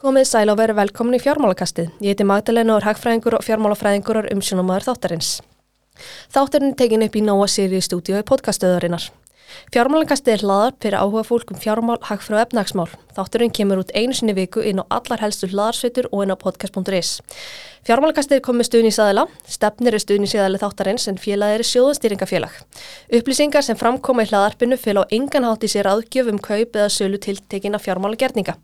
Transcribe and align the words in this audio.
Komið 0.00 0.30
sæl 0.30 0.48
og 0.48 0.56
verið 0.56 0.78
velkomin 0.78 1.18
í 1.18 1.20
fjármálakastið. 1.20 1.90
Ég 2.00 2.14
heiti 2.14 2.24
Magdalena 2.24 2.72
og 2.72 2.78
er 2.80 2.86
hagfræðingur 2.88 3.34
og 3.36 3.42
fjármálafræðingur 3.44 4.22
og 4.22 4.28
umsjónumæður 4.32 4.86
þáttarins. 4.86 5.32
Þáttarinn 6.32 6.72
er 6.72 6.78
tekin 6.80 7.04
upp 7.04 7.18
í 7.20 7.24
Nóa 7.26 7.48
Sirius 7.52 7.90
stúdíu 7.90 8.16
í 8.16 8.24
podcastöðurinnar. 8.30 9.10
Fjármálakastið 9.74 10.34
er 10.34 10.44
hlaðar 10.44 10.76
fyrir 10.82 10.98
áhuga 10.98 11.22
fólk 11.26 11.52
um 11.54 11.58
fjármál, 11.60 11.98
hagfræð 12.02 12.38
og 12.38 12.44
efnagsmál. 12.46 12.88
Þátturinn 13.16 13.52
kemur 13.54 13.82
út 13.82 13.92
einu 13.94 14.14
sinni 14.16 14.34
viku 14.34 14.62
inn 14.66 14.82
á 14.82 14.84
allar 14.90 15.22
helstu 15.22 15.48
hlaðarsveitur 15.50 16.08
og 16.10 16.24
inn 16.24 16.34
á 16.34 16.36
podcast.is. 16.40 17.20
Fjármálakastið 17.88 18.36
er 18.36 18.42
komið 18.44 18.66
stuðnísæðila, 18.68 19.24
stefnir 19.48 19.96
er 19.96 20.02
stuðnísæðali 20.04 20.60
þáttarins 20.60 21.06
en 21.08 21.20
félagið 21.20 21.60
er 21.60 21.64
sjóðastýringafélag. 21.70 22.58
Upplýsingar 23.20 23.64
sem 23.64 23.78
framkoma 23.80 24.26
í 24.26 24.28
hlaðarpinu 24.28 24.76
fél 24.76 25.00
á 25.00 25.04
engan 25.08 25.46
hátt 25.48 25.64
í 25.64 25.70
sér 25.72 25.88
aðgjöf 25.88 26.28
um 26.28 26.42
kaup 26.44 26.76
eða 26.76 26.90
sölu 26.92 27.20
tiltekina 27.22 27.80
fjármálagerninga. 27.80 28.58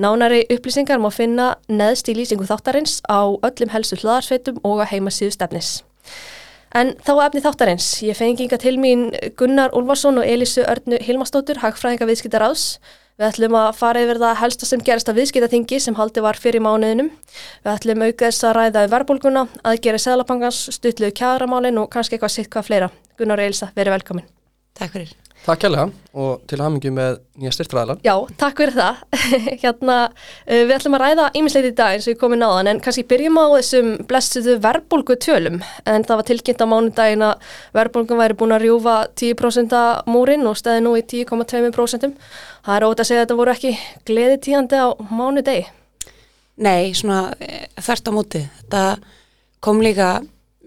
Nánari 0.00 0.46
upplýsingar 0.48 1.02
má 1.02 1.10
finna 1.12 1.54
neðst 1.68 2.08
í 2.08 2.16
lýsingu 2.16 2.48
þáttarins 2.48 3.02
á 3.04 3.28
öllum 3.36 3.74
helstu 3.74 4.00
hlaðarsveitum 4.00 4.64
og 4.64 4.80
á 4.80 4.88
heimasíðu 4.94 5.36
stefnis. 5.36 5.82
En 6.74 6.90
þá 7.06 7.12
efni 7.28 7.42
þáttarins. 7.44 7.86
Ég 8.02 8.18
fengi 8.18 8.48
inga 8.48 8.58
til 8.58 8.74
mín 8.82 9.06
Gunnar 9.38 9.74
Ulfarsson 9.78 10.18
og 10.18 10.26
Elísu 10.26 10.64
Örnu 10.66 10.98
Hilmastóttur, 11.06 11.60
hagfræðinga 11.62 12.08
viðskiptaráðs. 12.10 12.80
Við 13.14 13.28
ætlum 13.28 13.54
að 13.54 13.68
fara 13.78 14.02
yfir 14.02 14.18
það 14.18 14.40
helsta 14.40 14.66
sem 14.66 14.82
gerist 14.82 15.06
á 15.06 15.14
viðskiptaþingi 15.14 15.78
sem 15.78 15.94
haldi 15.94 16.24
var 16.24 16.34
fyrir 16.34 16.64
mánuðinum. 16.66 17.12
Við 17.62 17.72
ætlum 17.76 18.02
auka 18.08 18.26
þess 18.26 18.48
að 18.48 18.56
ræða 18.58 18.86
um 18.88 18.94
verbulguna, 18.96 19.44
aðgera 19.62 20.02
seglabankans, 20.02 20.64
stutluðu 20.74 21.14
kjæramálin 21.20 21.78
og 21.78 21.92
kannski 21.94 22.18
eitthvað 22.18 22.34
sitt 22.40 22.50
hvað 22.50 22.72
fleira. 22.72 22.90
Gunnar 23.14 23.38
og 23.38 23.52
Elísa, 23.52 23.70
verið 23.78 24.00
velkomin. 24.00 24.26
Takk 24.74 24.98
fyrir. 24.98 25.14
Takk 25.44 25.60
kærlega 25.60 25.90
og 26.16 26.44
til 26.48 26.60
hamingi 26.62 26.88
með 26.94 27.18
nýja 27.36 27.50
styrtræðalar. 27.52 27.98
Já, 28.06 28.14
takk 28.40 28.62
fyrir 28.62 28.78
það. 28.78 29.00
hérna, 29.62 29.96
uh, 30.08 30.60
við 30.62 30.72
ætlum 30.78 30.94
að 30.96 31.02
ræða 31.02 31.26
ímisleit 31.36 31.66
í 31.68 31.72
dag 31.76 31.96
eins 31.96 32.06
og 32.08 32.14
ég 32.14 32.20
komi 32.22 32.38
náðan 32.40 32.70
en 32.70 32.78
kannski 32.84 33.04
byrjum 33.10 33.36
á 33.36 33.46
þessum 33.58 33.90
blessuðu 34.08 34.54
verbulgu 34.64 35.18
tölum 35.20 35.58
en 35.60 36.06
það 36.08 36.20
var 36.20 36.28
tilkynnt 36.30 36.64
á 36.64 36.66
mánudagin 36.70 37.24
að 37.26 37.50
verbulgun 37.76 38.22
væri 38.22 38.36
búin 38.40 38.54
að 38.56 38.64
rjúfa 38.64 38.94
10% 39.20 39.76
múrin 40.14 40.48
og 40.48 40.56
stæði 40.56 40.84
nú 40.86 40.94
í 40.96 41.02
10,2%. 41.12 42.14
Það 42.64 42.78
er 42.78 42.86
ótaf 42.88 43.04
að 43.04 43.10
segja 43.10 43.20
að 43.20 43.26
þetta 43.26 43.36
voru 43.42 43.52
ekki 43.52 43.72
gleði 44.08 44.38
tíðandi 44.46 44.80
á 44.80 44.88
mánudegi. 45.10 45.66
Nei, 46.64 46.94
svona 46.96 47.34
eh, 47.44 47.66
þert 47.84 48.08
á 48.08 48.12
móti. 48.16 48.40
Þetta 48.62 48.86
kom 49.60 49.84
líka 49.84 50.14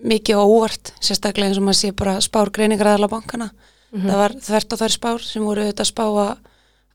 mikið 0.06 0.44
óvart, 0.44 0.94
sérstaklega 1.02 1.50
eins 1.50 1.58
og 1.58 1.66
maður 1.66 1.80
sé 1.80 1.92
bara 1.98 2.20
spár 2.22 2.54
greiningraðala 2.54 3.10
bankana 3.10 3.50
Mm 3.92 4.02
-hmm. 4.02 4.10
Það 4.10 4.18
var 4.18 4.34
þvert 4.48 4.74
á 4.74 4.76
þær 4.82 4.92
spár 4.92 5.22
sem 5.22 5.44
voru 5.44 5.62
auðvitað 5.62 5.86
að 5.86 5.94
spá 5.94 6.04
að 6.04 6.38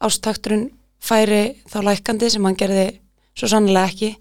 ástakturinn 0.01 0.71
færi 1.01 1.57
þá 1.71 1.79
lækandi 1.83 2.31
sem 2.31 2.45
hann 2.45 2.57
gerði 2.57 3.01
svo 3.35 3.49
sannlega 3.49 3.89
ekki 3.89 4.17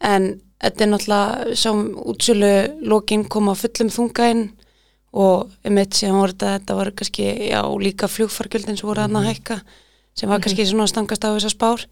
en 0.00 0.40
þetta 0.62 0.84
er 0.84 0.90
náttúrulega 0.90 1.56
sem 1.58 1.78
útsölu 1.96 2.52
lókin 2.82 3.24
kom 3.28 3.48
á 3.50 3.54
fullum 3.58 3.90
þungainn 3.90 4.50
og 5.12 5.50
um 5.68 5.78
eitt 5.78 5.96
síðan 5.98 6.20
voru 6.20 6.32
þetta, 6.32 6.52
þetta 6.58 6.76
var 6.78 6.90
kannski 6.96 7.26
já 7.50 7.60
líka 7.80 8.08
fljófargjöldin 8.08 8.78
sem 8.78 8.88
voru 8.88 9.02
mm 9.02 9.10
-hmm. 9.10 9.18
að 9.18 9.28
hækka 9.28 9.60
sem 10.14 10.28
var 10.28 10.40
kannski 10.40 10.66
svona 10.66 10.86
stangast 10.86 11.24
á 11.24 11.34
þessar 11.34 11.54
spár 11.56 11.86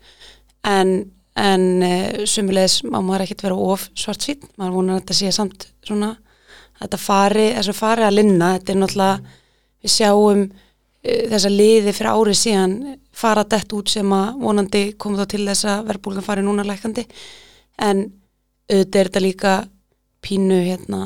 en, 0.64 1.10
en 1.36 1.82
e, 1.82 2.26
sumulegis 2.26 2.82
má 2.84 3.00
maður 3.00 3.24
ekkert 3.24 3.42
vera 3.42 3.54
of 3.54 3.88
svart 3.94 4.22
svít, 4.22 4.44
maður 4.56 4.72
vonar 4.72 4.94
að 4.94 5.00
þetta 5.00 5.14
sé 5.14 5.32
samt 5.32 5.66
svona 5.84 6.10
að 6.80 6.86
þetta 6.86 6.98
fari, 6.98 7.46
þessu 7.56 7.72
fari 7.72 8.02
að 8.02 8.16
linna, 8.16 8.54
þetta 8.58 8.72
er 8.72 8.78
náttúrulega 8.78 9.20
við 9.80 9.94
sjáum 9.96 10.46
uh, 10.46 11.22
þessa 11.32 11.52
liði 11.52 11.94
fyrir 11.96 12.12
árið 12.12 12.40
síðan 12.40 12.76
fara 13.20 13.44
dett 13.44 13.72
út 13.76 13.92
sem 13.92 14.14
að 14.14 14.40
vonandi 14.40 14.84
komið 15.00 15.22
þá 15.22 15.32
til 15.34 15.42
þess 15.48 15.68
að 15.72 15.86
verðbólgan 15.90 16.26
fari 16.26 16.44
núna 16.46 16.66
lækandi 16.66 17.06
en 17.80 18.06
auðvitað 18.70 19.00
er 19.00 19.10
þetta 19.10 19.24
líka 19.24 19.54
pínu 20.24 20.60
hérna, 20.62 21.00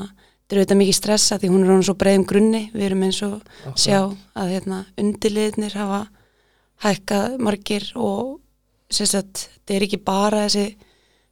þetta 0.44 0.54
er 0.54 0.60
auðvitað 0.60 0.80
mikið 0.80 0.98
stressa 0.98 1.38
því 1.40 1.50
hún 1.52 1.64
er 1.64 1.70
ráðan 1.70 1.86
svo 1.88 1.96
breiðum 1.98 2.26
grunni 2.28 2.62
við 2.74 2.86
erum 2.88 3.04
eins 3.06 3.20
og 3.24 3.36
okay. 3.38 3.76
sjá 3.86 3.98
að 4.34 4.54
hérna, 4.54 4.80
undirliðnir 5.00 5.76
hafa 5.78 6.00
hækkað 6.84 7.38
margir 7.42 7.86
og 7.94 8.40
sagt, 8.90 9.46
þetta 9.54 9.76
er 9.76 9.86
ekki 9.86 10.00
bara 10.04 10.44
þessi 10.44 10.83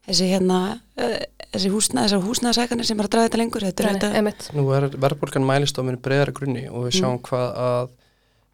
þessi 0.09 0.29
hérna 0.33 0.61
uh, 0.99 1.19
þessi 1.53 1.73
húsnæðsækanir 1.73 2.89
sem 2.89 3.01
er 3.01 3.09
að 3.09 3.15
draða 3.15 3.29
þetta 3.29 3.43
lengur 3.43 3.67
þetta 3.67 3.89
er 3.89 3.99
þetta 3.99 4.57
Nú 4.59 4.69
er 4.77 4.89
verðbólgan 4.97 5.47
mælistofnir 5.47 5.99
breyðara 6.03 6.35
grunni 6.37 6.69
og 6.71 6.89
við 6.89 7.01
sjáum 7.01 7.19
mm. 7.19 7.27
hvað 7.29 7.51
að 7.67 7.91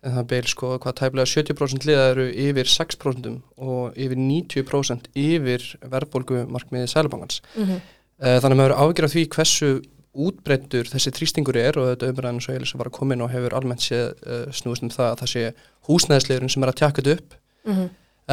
en 0.07 0.15
það 0.15 0.27
beil 0.31 0.47
sko 0.47 0.73
hvað 0.79 0.97
tæplega 1.01 1.31
70% 1.33 1.87
liða 1.89 2.09
eru 2.13 2.27
yfir 2.31 2.71
6% 2.71 3.31
og 3.59 3.97
yfir 3.99 4.21
90% 4.21 5.09
yfir 5.19 5.65
verðbólgumarkmiði 5.83 6.91
sælubangans 6.91 7.41
mm 7.57 7.65
-hmm. 7.65 7.81
uh, 8.23 8.37
þannig 8.39 8.55
að 8.55 8.61
maður 8.63 8.77
ágjör 8.79 9.09
að 9.09 9.15
því 9.15 9.25
hversu 9.35 9.71
útbreyttur 10.19 10.89
þessi 10.91 11.15
trýstingur 11.15 11.59
er 11.59 11.79
og 11.79 11.91
þetta 11.91 12.13
umræðan 12.13 12.41
svo 12.43 12.55
eilis 12.55 12.75
að 12.75 12.83
vara 12.83 12.95
komin 12.95 13.23
og 13.23 13.31
hefur 13.31 13.55
almennt 13.55 13.83
séð 13.83 14.15
uh, 14.27 14.47
snúist 14.53 14.83
um 14.83 14.91
það 14.91 15.11
að 15.11 15.19
það 15.23 15.33
sé 15.35 15.43
húsnæðslegurinn 15.89 16.55
sem 16.55 16.63
er 16.63 16.73
að 16.73 16.79
tjaka 16.81 17.03
þetta 17.03 17.17
upp 17.19 17.35
mm 17.65 17.75
-hmm. 17.75 17.89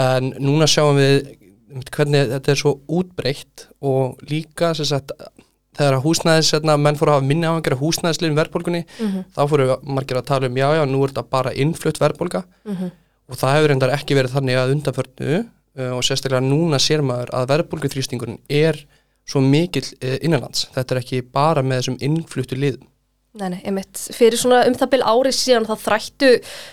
en 0.06 0.34
núna 0.40 0.68
sjáum 0.68 0.98
við 0.98 1.36
hvernig 1.96 2.30
þetta 2.32 2.52
er 2.52 2.60
svo 2.60 2.76
útbreytt 2.92 3.68
og 3.86 4.22
líka 4.30 4.74
sagt, 4.78 5.12
þegar 5.76 6.02
húsnæðis, 6.04 6.52
hérna, 6.56 6.78
menn 6.80 6.98
fóru 7.00 7.14
að 7.14 7.20
hafa 7.20 7.28
minni 7.30 7.50
á 7.50 7.54
að 7.56 7.64
gera 7.68 7.80
húsnæðisliðin 7.82 8.38
verðbólgunni 8.40 8.84
mm 8.86 9.08
-hmm. 9.08 9.26
þá 9.36 9.42
fóru 9.52 9.68
margir 9.84 10.20
að 10.20 10.28
tala 10.30 10.48
um 10.48 10.58
já 10.58 10.68
já, 10.76 10.84
nú 10.86 11.04
er 11.04 11.14
þetta 11.14 11.26
bara 11.30 11.54
innflutt 11.54 12.00
verðbólga 12.00 12.44
mm 12.66 12.76
-hmm. 12.76 12.92
og 13.30 13.36
það 13.38 13.56
hefur 13.56 13.70
reyndar 13.70 13.96
ekki 13.98 14.16
verið 14.16 14.36
þannig 14.36 14.56
að 14.56 14.74
undanförnu 14.76 15.46
uh, 15.80 15.92
og 15.98 16.04
sérstaklega 16.04 16.42
núna 16.42 16.80
sér 16.80 17.02
maður 17.02 17.30
að 17.34 17.50
verðbólguþrýstingurinn 17.52 18.40
er 18.50 18.86
svo 19.26 19.42
mikill 19.42 19.88
uh, 20.04 20.18
innanlands, 20.22 20.70
þetta 20.76 20.96
er 20.96 21.02
ekki 21.02 21.22
bara 21.22 21.62
með 21.62 21.82
þessum 21.82 21.98
innfluttu 22.00 22.56
liðum 22.56 22.88
Nei, 23.36 23.50
nei, 23.52 23.60
einmitt. 23.68 24.00
Fyrir 24.16 24.40
svona 24.40 24.62
um 24.70 24.78
það 24.80 24.94
byrj 24.94 25.08
árið 25.12 25.34
síðan 25.36 25.66
þá 25.68 25.74
þrættu 25.82 26.30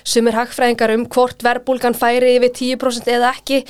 sumir 0.06 0.36
hagfræðingar 0.38 0.92
um 0.94 1.08
hvort 1.10 1.42
verbulgan 1.42 1.96
færi 1.98 2.36
yfir 2.36 2.52
10% 2.54 3.10
eða 3.10 3.32
ekki. 3.34 3.64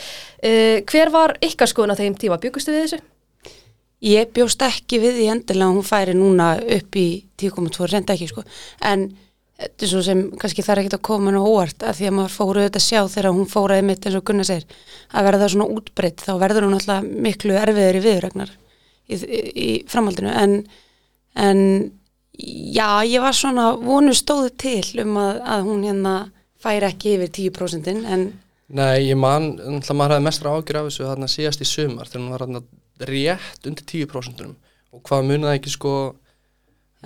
Uh, 0.45 0.83
hver 0.91 1.13
var 1.15 1.33
ykkar 1.41 1.71
skoðun 1.73 1.97
á 1.97 2.01
þeim 2.03 2.19
tíma? 2.21 2.37
Byggustu 2.43 2.75
við 2.75 2.85
þessu? 2.85 3.01
Ég 4.03 4.33
bjóst 4.37 4.65
ekki 4.67 5.01
við 5.01 5.21
því 5.21 5.29
endilega 5.33 5.73
hún 5.73 5.87
færi 5.87 6.17
núna 6.19 6.57
upp 6.61 6.99
í 7.01 7.07
10,2, 7.41 7.89
reynda 7.89 8.17
ekki 8.17 8.29
sko. 8.29 8.45
En 8.85 9.07
þetta 9.63 9.87
er 9.87 9.93
svo 9.95 10.03
sem 10.05 10.23
kannski 10.43 10.65
þarf 10.67 10.83
ekki 10.83 10.97
að 10.99 11.05
koma 11.07 11.33
nú 11.33 11.47
óvart 11.47 11.85
að 11.87 11.99
því 12.01 12.09
að 12.11 12.15
maður 12.19 12.35
fóruð 12.37 12.67
þetta 12.67 12.83
sjá 12.83 13.01
þegar 13.15 13.31
hún 13.37 13.49
fóraði 13.51 13.87
mitt 13.89 14.07
eins 14.07 14.19
og 14.19 14.25
Gunnar 14.29 14.49
segir 14.49 14.67
að 15.13 15.29
verða 15.29 15.43
það 15.45 15.53
svona 15.55 15.69
útbreytt 15.77 16.25
þá 16.27 16.33
verður 16.43 16.67
hún 16.67 16.77
alltaf 16.79 17.11
miklu 17.27 17.59
erfiður 17.61 17.99
í 17.99 18.05
viðregnar 18.07 18.53
í, 18.53 19.17
í, 19.17 19.41
í 19.53 19.69
framhaldinu 19.93 20.33
en, 20.43 20.57
en 21.39 21.63
Já, 22.39 23.05
ég 23.05 23.21
var 23.21 23.37
svona 23.37 23.73
vonu 23.77 24.15
stóðu 24.17 24.53
til 24.57 25.03
um 25.05 25.19
að, 25.21 25.43
að 25.45 25.67
hún 25.67 25.83
hérna 25.85 26.15
fær 26.63 26.87
ekki 26.89 27.17
yfir 27.19 27.33
10% 27.53 27.91
en... 27.93 28.31
Nei, 28.73 29.11
ég 29.11 29.19
man, 29.21 29.51
náttúrulega 29.59 29.99
maður 29.99 30.15
hafði 30.17 30.25
mestra 30.25 30.55
ágjur 30.57 30.79
af 30.81 30.87
þessu 30.89 31.09
þarna 31.11 31.29
síðast 31.29 31.61
í 31.65 31.69
sumar 31.69 32.09
þegar 32.09 32.23
hún 32.23 32.33
var 32.33 32.45
hérna 32.47 32.63
rétt 33.03 33.69
undir 33.69 33.89
10% 33.91 34.45
og 34.93 35.03
hvað 35.09 35.29
munið 35.29 35.55
ekki 35.57 35.73
sko 35.75 35.93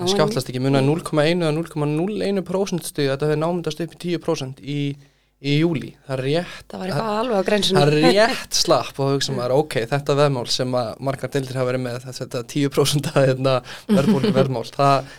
skjáttast 0.04 0.50
ekki, 0.50 0.60
munið 0.60 0.84
0,1 0.84 1.42
eða 1.42 1.52
0,01% 1.56 2.90
stygg 2.90 3.10
þetta 3.10 3.30
hefði 3.30 3.40
námyndast 3.40 3.82
upp 3.82 3.94
í 3.96 4.00
10% 4.04 4.60
í, 4.62 4.80
í 5.36 5.58
júli 5.60 5.92
það 6.06 6.14
er 6.16 6.22
rétt 6.24 6.72
það 6.72 6.80
var 6.80 6.90
eitthvað 6.90 7.20
alveg 7.20 7.36
á 7.36 7.48
grensinu 7.50 7.80
það 7.82 7.92
er 7.92 8.16
rétt 8.16 8.56
slapp 8.56 9.00
og 9.02 9.12
hugsa 9.14 9.36
maður 9.36 9.56
ok, 9.60 9.78
þetta 9.90 10.18
veðmál 10.22 10.46
sem 10.48 10.76
að 10.80 10.90
margar 11.08 11.32
deildir 11.34 11.60
hafa 11.60 11.70
verið 11.70 11.84
með 11.84 12.06
þetta 12.20 12.44
10% 12.54 13.10
að 13.12 13.28
hérna, 13.30 13.56
verðbólku 13.90 14.32
veðmál 14.36 14.64
það 14.70 15.10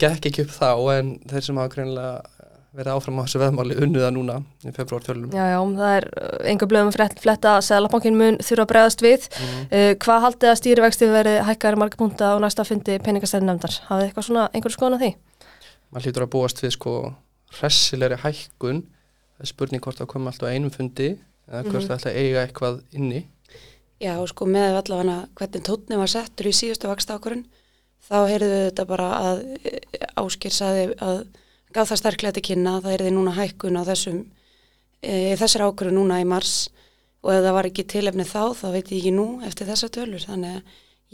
gekk 0.00 0.30
ekki 0.30 0.46
upp 0.46 0.54
þá 0.54 0.70
en 0.96 1.14
þeir 1.30 1.46
sem 1.46 1.60
hafa 1.60 1.74
greinlega 1.76 2.34
verið 2.74 2.96
áfram 2.96 3.20
á 3.22 3.24
þessu 3.24 3.40
veðmáli 3.40 3.76
unnuða 3.84 4.08
núna 4.14 4.36
í 4.66 4.72
februar 4.74 5.04
tölunum. 5.04 5.34
Já, 5.34 5.44
já, 5.52 5.58
það 5.78 5.92
er 5.98 6.06
enga 6.50 6.68
blöðum 6.70 6.94
fletta 6.94 7.52
að 7.52 7.66
Sælabankin 7.68 8.16
mun 8.18 8.38
þurfa 8.42 8.64
að 8.64 8.70
bregðast 8.72 9.04
við. 9.04 9.28
Mm 9.28 9.46
-hmm. 9.46 9.68
uh, 9.70 9.92
hvað 10.04 10.24
haldið 10.24 10.50
að 10.50 10.58
stýrivexti 10.60 11.10
verið 11.12 11.38
hækkar 11.48 11.78
marga 11.78 12.00
punta 12.00 12.32
á 12.34 12.36
næsta 12.42 12.66
fundi 12.66 12.98
peningastæðin 12.98 13.46
nefndar? 13.52 13.78
Hafið 13.86 14.08
eitthvað 14.08 14.26
svona 14.26 14.48
einhverju 14.50 14.78
skoðan 14.78 14.98
að 14.98 15.04
því? 15.04 15.12
Man 15.94 16.02
hlýtur 16.02 16.26
að 16.26 16.32
búast 16.34 16.62
við 16.64 16.74
sko 16.74 16.94
hressilegri 17.60 18.18
hækkun 18.24 18.82
spurning 19.42 19.82
hvort 19.82 19.98
það 19.98 20.10
komi 20.12 20.30
alltaf 20.30 20.50
einum 20.50 20.70
fundi 20.70 21.10
eða 21.48 21.62
hvort 21.62 21.72
mm 21.72 21.80
-hmm. 21.80 21.88
það 21.88 21.96
ætla 21.98 22.10
að 22.10 22.18
eiga 22.22 22.44
eitthvað 22.46 22.80
inni. 22.92 23.26
Já, 24.00 24.26
sko 24.26 24.46
með 24.46 24.76
allavega 24.80 25.28
hvernig 25.34 25.62
tótni 25.62 25.96
var 25.96 26.08
settur 26.08 26.46
í 26.46 26.52
síðustu 26.52 26.88
vakstákurinn 26.88 27.46
þá 28.04 28.16
heyrðu 28.28 28.48
við 28.52 28.64
þetta 28.68 28.84
bara 28.84 29.08
að 29.18 29.44
Áskir 30.16 30.52
saði 30.52 30.94
að 31.00 31.26
gaf 31.74 31.88
það 31.88 32.00
sterklega 32.00 32.36
til 32.36 32.42
kynna 32.42 32.80
það 32.80 32.94
heyrði 32.94 33.12
núna 33.14 33.34
hækkun 33.34 33.78
á 33.80 33.82
þessum 33.88 34.18
e, 35.02 35.36
þessar 35.40 35.66
ákvöru 35.68 35.94
núna 35.94 36.20
í 36.22 36.24
mars 36.28 36.68
og 37.24 37.32
ef 37.32 37.44
það 37.44 37.56
var 37.56 37.68
ekki 37.70 37.86
tilefni 37.94 38.26
þá 38.28 38.42
þá 38.58 38.66
veit 38.74 38.92
ég 38.92 38.98
ekki 38.98 39.14
nú 39.16 39.26
eftir 39.46 39.70
þessa 39.70 39.90
tölur 39.96 40.26
þannig 40.26 40.58
að 40.58 40.62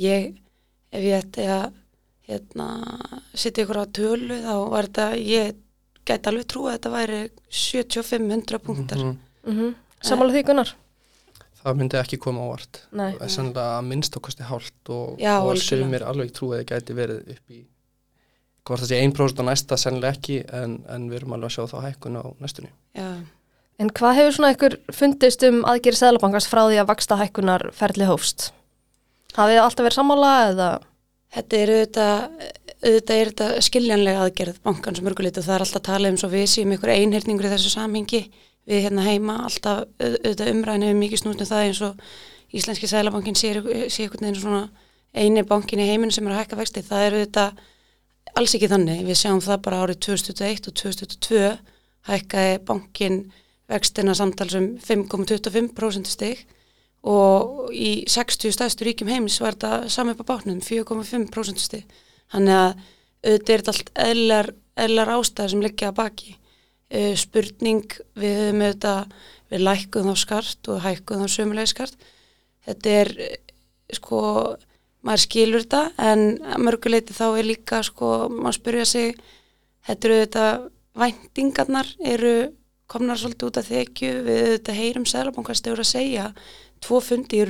ég 0.05 0.26
ef 0.90 1.06
ég 1.06 1.23
ætti 1.23 1.46
að 1.46 1.66
hérna, 2.31 2.69
setja 3.34 3.64
ykkur 3.64 3.82
á 3.82 3.87
tölu 3.94 4.38
þá 4.43 4.55
var 4.73 4.88
þetta 4.88 5.06
ég 5.23 5.61
gæti 6.08 6.31
alveg 6.31 6.47
trú 6.50 6.67
að 6.67 6.79
þetta 6.79 6.93
væri 6.94 7.20
75-100 7.50 8.62
punktar 8.64 8.99
mm 8.99 9.11
-hmm. 9.11 9.52
mm 9.52 9.58
-hmm. 9.58 9.75
Samála 10.00 10.32
því 10.32 10.44
Gunnar? 10.47 10.75
það 11.61 11.76
myndi 11.76 11.99
ekki 12.00 12.19
koma 12.19 12.41
á 12.41 12.47
vart 12.50 12.81
Nei. 12.93 13.12
það 13.12 13.25
er 13.26 13.35
sannlega 13.35 13.79
að 13.79 13.88
minnst 13.88 14.17
okkasti 14.17 14.43
hálft 14.43 14.88
og, 14.88 15.19
Já, 15.20 15.35
og 15.44 15.58
sumir 15.58 16.02
alveg 16.02 16.32
trúið 16.32 16.64
gæti 16.64 16.97
verið 16.97 17.35
upp 17.35 17.50
í 17.50 17.67
hvort 18.64 18.81
það 18.81 18.88
sé 18.88 19.02
1% 19.02 19.41
á 19.41 19.44
næsta 19.44 19.76
sannlega 19.76 20.14
ekki 20.17 20.44
en, 20.52 20.85
en 20.88 21.11
við 21.11 21.17
erum 21.17 21.32
alveg 21.32 21.50
að 21.50 21.55
sjá 21.56 21.67
þá 21.75 21.79
hækkun 21.87 22.17
á 22.17 22.25
næstunni 22.41 22.73
Já, 22.94 23.11
En 23.81 23.88
hvað 23.97 24.19
hefur 24.19 24.35
svona 24.37 24.52
ykkur 24.52 24.75
fundist 24.93 25.44
um 25.49 25.62
aðgeri 25.64 25.97
Sæðlabankars 25.97 26.49
frá 26.50 26.67
því 26.67 26.82
að 26.82 26.88
vaksta 26.91 27.17
hækkunar 27.17 27.62
ferli 27.73 28.05
hófst? 28.05 28.50
Hafið 29.32 29.56
þið 29.56 29.61
alltaf 29.62 29.87
verið 29.87 29.97
sammála 29.97 30.32
eða? 30.50 30.67
Þetta 31.31 31.56
er 31.56 31.73
auðvitað, 31.73 32.50
auðvitað 32.81 33.21
er 33.21 33.31
þetta 33.31 33.49
skiljanlega 33.67 34.23
aðgerð 34.25 34.61
bankans 34.65 35.03
mörguleitu. 35.05 35.43
Það 35.44 35.56
er 35.56 35.65
alltaf 35.67 35.82
talað 35.87 36.15
um 36.15 36.21
svo 36.21 36.31
við 36.32 36.47
séum 36.49 36.75
ykkur 36.77 36.93
einhyrningur 36.94 37.49
í 37.49 37.53
þessu 37.53 37.73
samhengi. 37.75 38.23
Við 38.69 38.85
hérna 38.87 39.05
heima 39.05 39.38
alltaf 39.47 39.82
auð- 40.00 40.21
auðvitað 40.21 40.53
umræðinu 40.55 40.88
hefur 40.88 41.00
mikið 41.00 41.23
snúst 41.23 41.43
um 41.44 41.50
það 41.50 41.65
eins 41.67 41.82
og 41.82 42.05
Íslenski 42.50 42.88
Sælabankin 42.91 43.37
sé, 43.38 43.53
ykkur 43.55 44.21
neginn 44.21 44.41
svona 44.41 44.71
eini 45.15 45.43
bankin 45.47 45.79
í 45.79 45.87
heiminu 45.87 46.11
sem 46.11 46.27
er 46.27 46.35
að 46.35 46.41
hækka 46.44 46.56
vexti. 46.59 46.82
Það 46.82 47.05
er 47.06 47.17
auðvitað 47.19 47.61
alls 48.37 48.55
ekki 48.55 48.71
þannig. 48.71 49.05
Við 49.06 49.21
sjáum 49.21 49.43
það 49.44 49.62
bara 49.62 49.83
árið 49.85 50.00
2021 50.06 50.69
og 50.71 50.75
2022 50.75 51.59
hækkaði 52.11 52.59
bankin 52.67 53.21
vextina 53.71 54.15
samtals 54.19 54.56
um 54.59 54.69
5,25% 54.83 56.11
stig 56.11 56.47
og 57.06 57.71
í 57.73 58.05
60 58.11 58.53
stæðstu 58.53 58.87
ríkjum 58.88 59.11
heimis 59.12 59.38
var 59.41 59.56
þetta 59.56 59.88
sami 59.88 60.12
upp 60.12 60.25
á 60.26 60.31
bátnum, 60.35 60.61
4,5% 60.61 61.62
stig. 61.62 61.87
Þannig 62.31 62.56
að 62.56 62.71
auðvitað 63.21 63.53
er 63.55 63.62
þetta 63.62 63.75
allt 63.75 63.93
eðlar, 64.06 64.50
eðlar 64.85 65.12
ástæður 65.17 65.53
sem 65.53 65.65
liggja 65.65 65.91
að 65.91 65.99
baki. 66.00 66.32
Uh, 66.91 67.12
spurning, 67.19 67.85
við 68.19 68.38
höfum 68.41 68.65
auðvitað, 68.65 69.15
við 69.50 69.65
lækkuðum 69.67 70.11
þá 70.11 70.25
skart 70.25 70.71
og 70.71 70.82
hækkuðum 70.87 71.27
þá 71.27 71.35
sömulega 71.37 71.71
skart. 71.71 72.09
Þetta 72.67 72.97
er, 73.00 73.12
eh, 73.27 73.55
sko, 73.97 74.21
maður 75.06 75.25
skilur 75.25 75.65
þetta 75.65 75.82
en 76.11 76.25
mörguleiti 76.61 77.17
þá 77.17 77.27
er 77.31 77.49
líka, 77.49 77.82
sko, 77.87 78.29
maður 78.31 78.59
spyrja 78.59 78.87
sig, 78.87 79.23
þetta 79.88 80.09
eru 80.09 80.19
auðvitað 80.19 80.67
væntingarnar 81.00 81.94
eru 82.05 82.35
komnar 82.91 83.19
svolítið 83.19 83.49
út 83.49 83.61
af 83.61 83.71
þekju, 83.71 84.11
við 84.26 84.43
auðvitað 84.44 84.81
heyrum 84.81 85.06
Sælabankastjóra 85.09 85.87
að 85.87 85.93
segja 85.94 86.26
tvo 86.83 87.00
fundi 87.05 87.41
í 87.41 87.47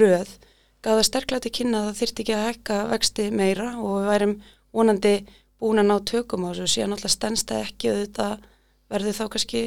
gaf 0.81 0.97
það 0.97 1.07
sterklega 1.09 1.45
til 1.45 1.53
kynna 1.59 1.81
að 1.81 1.89
það 1.89 1.99
þyrfti 2.01 2.25
ekki 2.25 2.35
að 2.37 2.47
hækka 2.47 2.79
vexti 2.91 3.27
meira 3.37 3.69
og 3.77 3.97
við 3.99 4.09
værim 4.11 4.35
vonandi 4.75 5.15
búin 5.61 5.83
að 5.83 5.89
ná 5.91 5.97
tökum 6.09 6.47
á 6.49 6.51
þessu, 6.53 6.69
síðan 6.77 6.95
alltaf 6.97 7.13
stennst 7.15 7.51
það 7.51 7.65
ekki 7.67 7.91
auðvitað 7.93 8.47
verður 8.91 9.17
þá 9.19 9.25
kannski 9.35 9.63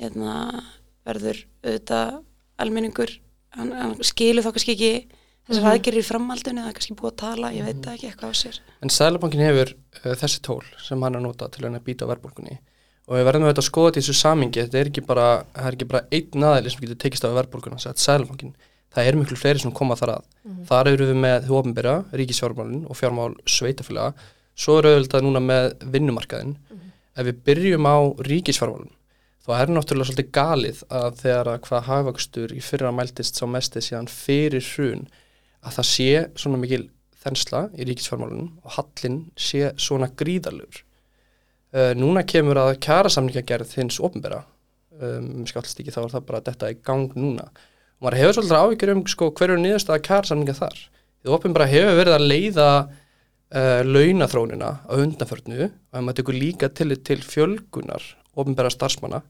hérna, 0.00 0.32
verður 1.06 1.38
auðvitað 1.64 2.16
almenningur, 2.62 3.12
hann, 3.56 3.72
hann 3.76 3.94
skilur 4.04 4.44
þá 4.44 4.52
kannski 4.56 4.74
ekki 4.76 4.90
þessar 5.46 5.62
Mhm. 5.62 5.70
aðgerir 5.72 6.02
í 6.02 6.06
framhaldinu 6.08 6.62
eða 6.64 6.72
kannski 6.74 6.94
búið 6.98 7.12
að 7.12 7.18
tala, 7.22 7.50
ég 7.54 7.64
veit 7.68 7.82
það 7.84 7.94
ekki 7.94 8.08
eitthvað 8.10 8.32
á 8.32 8.34
sér. 8.34 8.56
En 8.82 8.90
Sælabankin 8.90 9.44
hefur 9.46 9.74
uh, 10.04 10.14
þessi 10.18 10.40
tól 10.42 10.64
sem 10.82 11.00
hann 11.02 11.14
er 11.14 11.20
að 11.20 11.26
nota 11.28 11.48
til 11.48 11.62
að 11.64 11.76
að 11.78 11.84
býta 11.86 12.08
verðbólkunni 12.10 12.56
og 13.06 13.14
við 13.14 13.24
verðum 13.28 13.44
auðvitað 13.46 13.62
að 13.62 13.68
skoða 13.70 13.90
þetta 13.92 14.00
í 14.00 14.02
þessu 14.02 14.16
samingi 14.18 14.64
þetta 14.64 14.80
er 14.80 14.90
ekki 14.90 15.04
bara, 15.06 15.26
það 15.54 15.68
er 15.70 15.76
ekki 15.76 15.88
bara 15.92 16.06
einn 16.10 16.46
aðeili 16.50 16.72
sem 16.74 16.80
getur 16.82 16.98
tekist 17.04 17.22
á 17.22 17.30
verðbólkuna, 17.30 17.78
þetta 17.78 17.94
er 17.94 18.06
Sælabankin 18.08 18.56
það 18.96 19.10
er 19.10 19.20
miklu 19.20 19.36
fleiri 19.36 19.62
sem 19.62 19.74
koma 19.76 19.96
þar 20.00 20.16
að. 20.16 20.26
Þar 20.66 20.90
eru 20.94 21.10
við 21.10 21.20
með 21.20 21.46
þú 21.46 21.58
ofnbyrja, 21.60 21.96
ríkisfjármálin 22.20 22.84
og 22.88 22.98
fjármál 22.98 23.34
sveitafélaga 23.44 24.32
svo 24.56 24.78
eru 24.80 24.94
auðvitað 24.94 25.26
núna 25.26 25.42
með 25.44 25.66
vinnumarkaðin 25.92 26.54
ef 27.16 27.26
við 27.28 27.42
byrjum 27.48 27.88
á 27.88 27.96
ríkisfjármálin 28.24 28.92
þá 29.46 29.52
er 29.60 29.70
náttúrulega 29.70 30.08
svolítið 30.10 30.32
galið 30.34 30.82
að 30.90 31.20
þegar 31.20 31.50
að 31.52 31.60
hvað 31.68 31.86
hagvakstur 31.90 32.54
í 32.56 32.62
fyrra 32.64 32.92
mæltist 32.94 33.38
sá 33.38 33.44
mesti 33.50 33.82
síðan 33.84 34.08
fyrir 34.10 34.64
hrun 34.72 35.06
að 35.62 35.76
það 35.78 35.88
sé 35.90 36.08
svona 36.40 36.60
mikil 36.62 36.82
þensla 37.22 37.62
í 37.76 37.86
ríkisfjármálunum 37.86 38.50
og 38.64 38.74
hallin 38.76 39.20
sé 39.38 39.72
svona 39.82 40.08
gríðarlegur. 40.18 40.82
Uh, 41.74 41.92
núna 41.98 42.22
kemur 42.26 42.58
að 42.62 42.76
kjærasamninga 42.86 43.42
gerð 43.46 43.74
hins 43.76 43.98
ofnbera, 44.00 44.44
um, 45.02 45.42
skallst 45.50 45.82
ekki 45.82 45.94
þá 45.94 46.04
er 46.04 46.12
það 46.14 46.28
bara 46.30 46.42
Og 47.96 48.06
maður 48.06 48.18
hefur 48.20 48.36
svolítið 48.36 48.60
áhyggjur 48.60 48.92
um 48.92 49.02
sko, 49.08 49.30
hverju 49.38 49.56
niðurst 49.60 49.90
að 49.92 50.02
kjærasamninga 50.04 50.54
þar. 50.58 50.80
Því 51.22 51.32
ofnbera 51.32 51.68
hefur 51.70 51.96
verið 51.96 52.16
að 52.16 52.26
leiða 52.28 52.68
uh, 52.82 53.80
launathrónina 53.86 54.68
á 54.84 54.92
undanförnu 55.00 55.62
og 55.64 55.72
ef 55.72 56.04
maður 56.04 56.18
tekur 56.20 56.36
líka 56.36 56.68
tillit 56.68 57.06
til 57.08 57.18
fjölgunar 57.24 58.04
ofnbera 58.36 58.70
starfsmanna, 58.72 59.22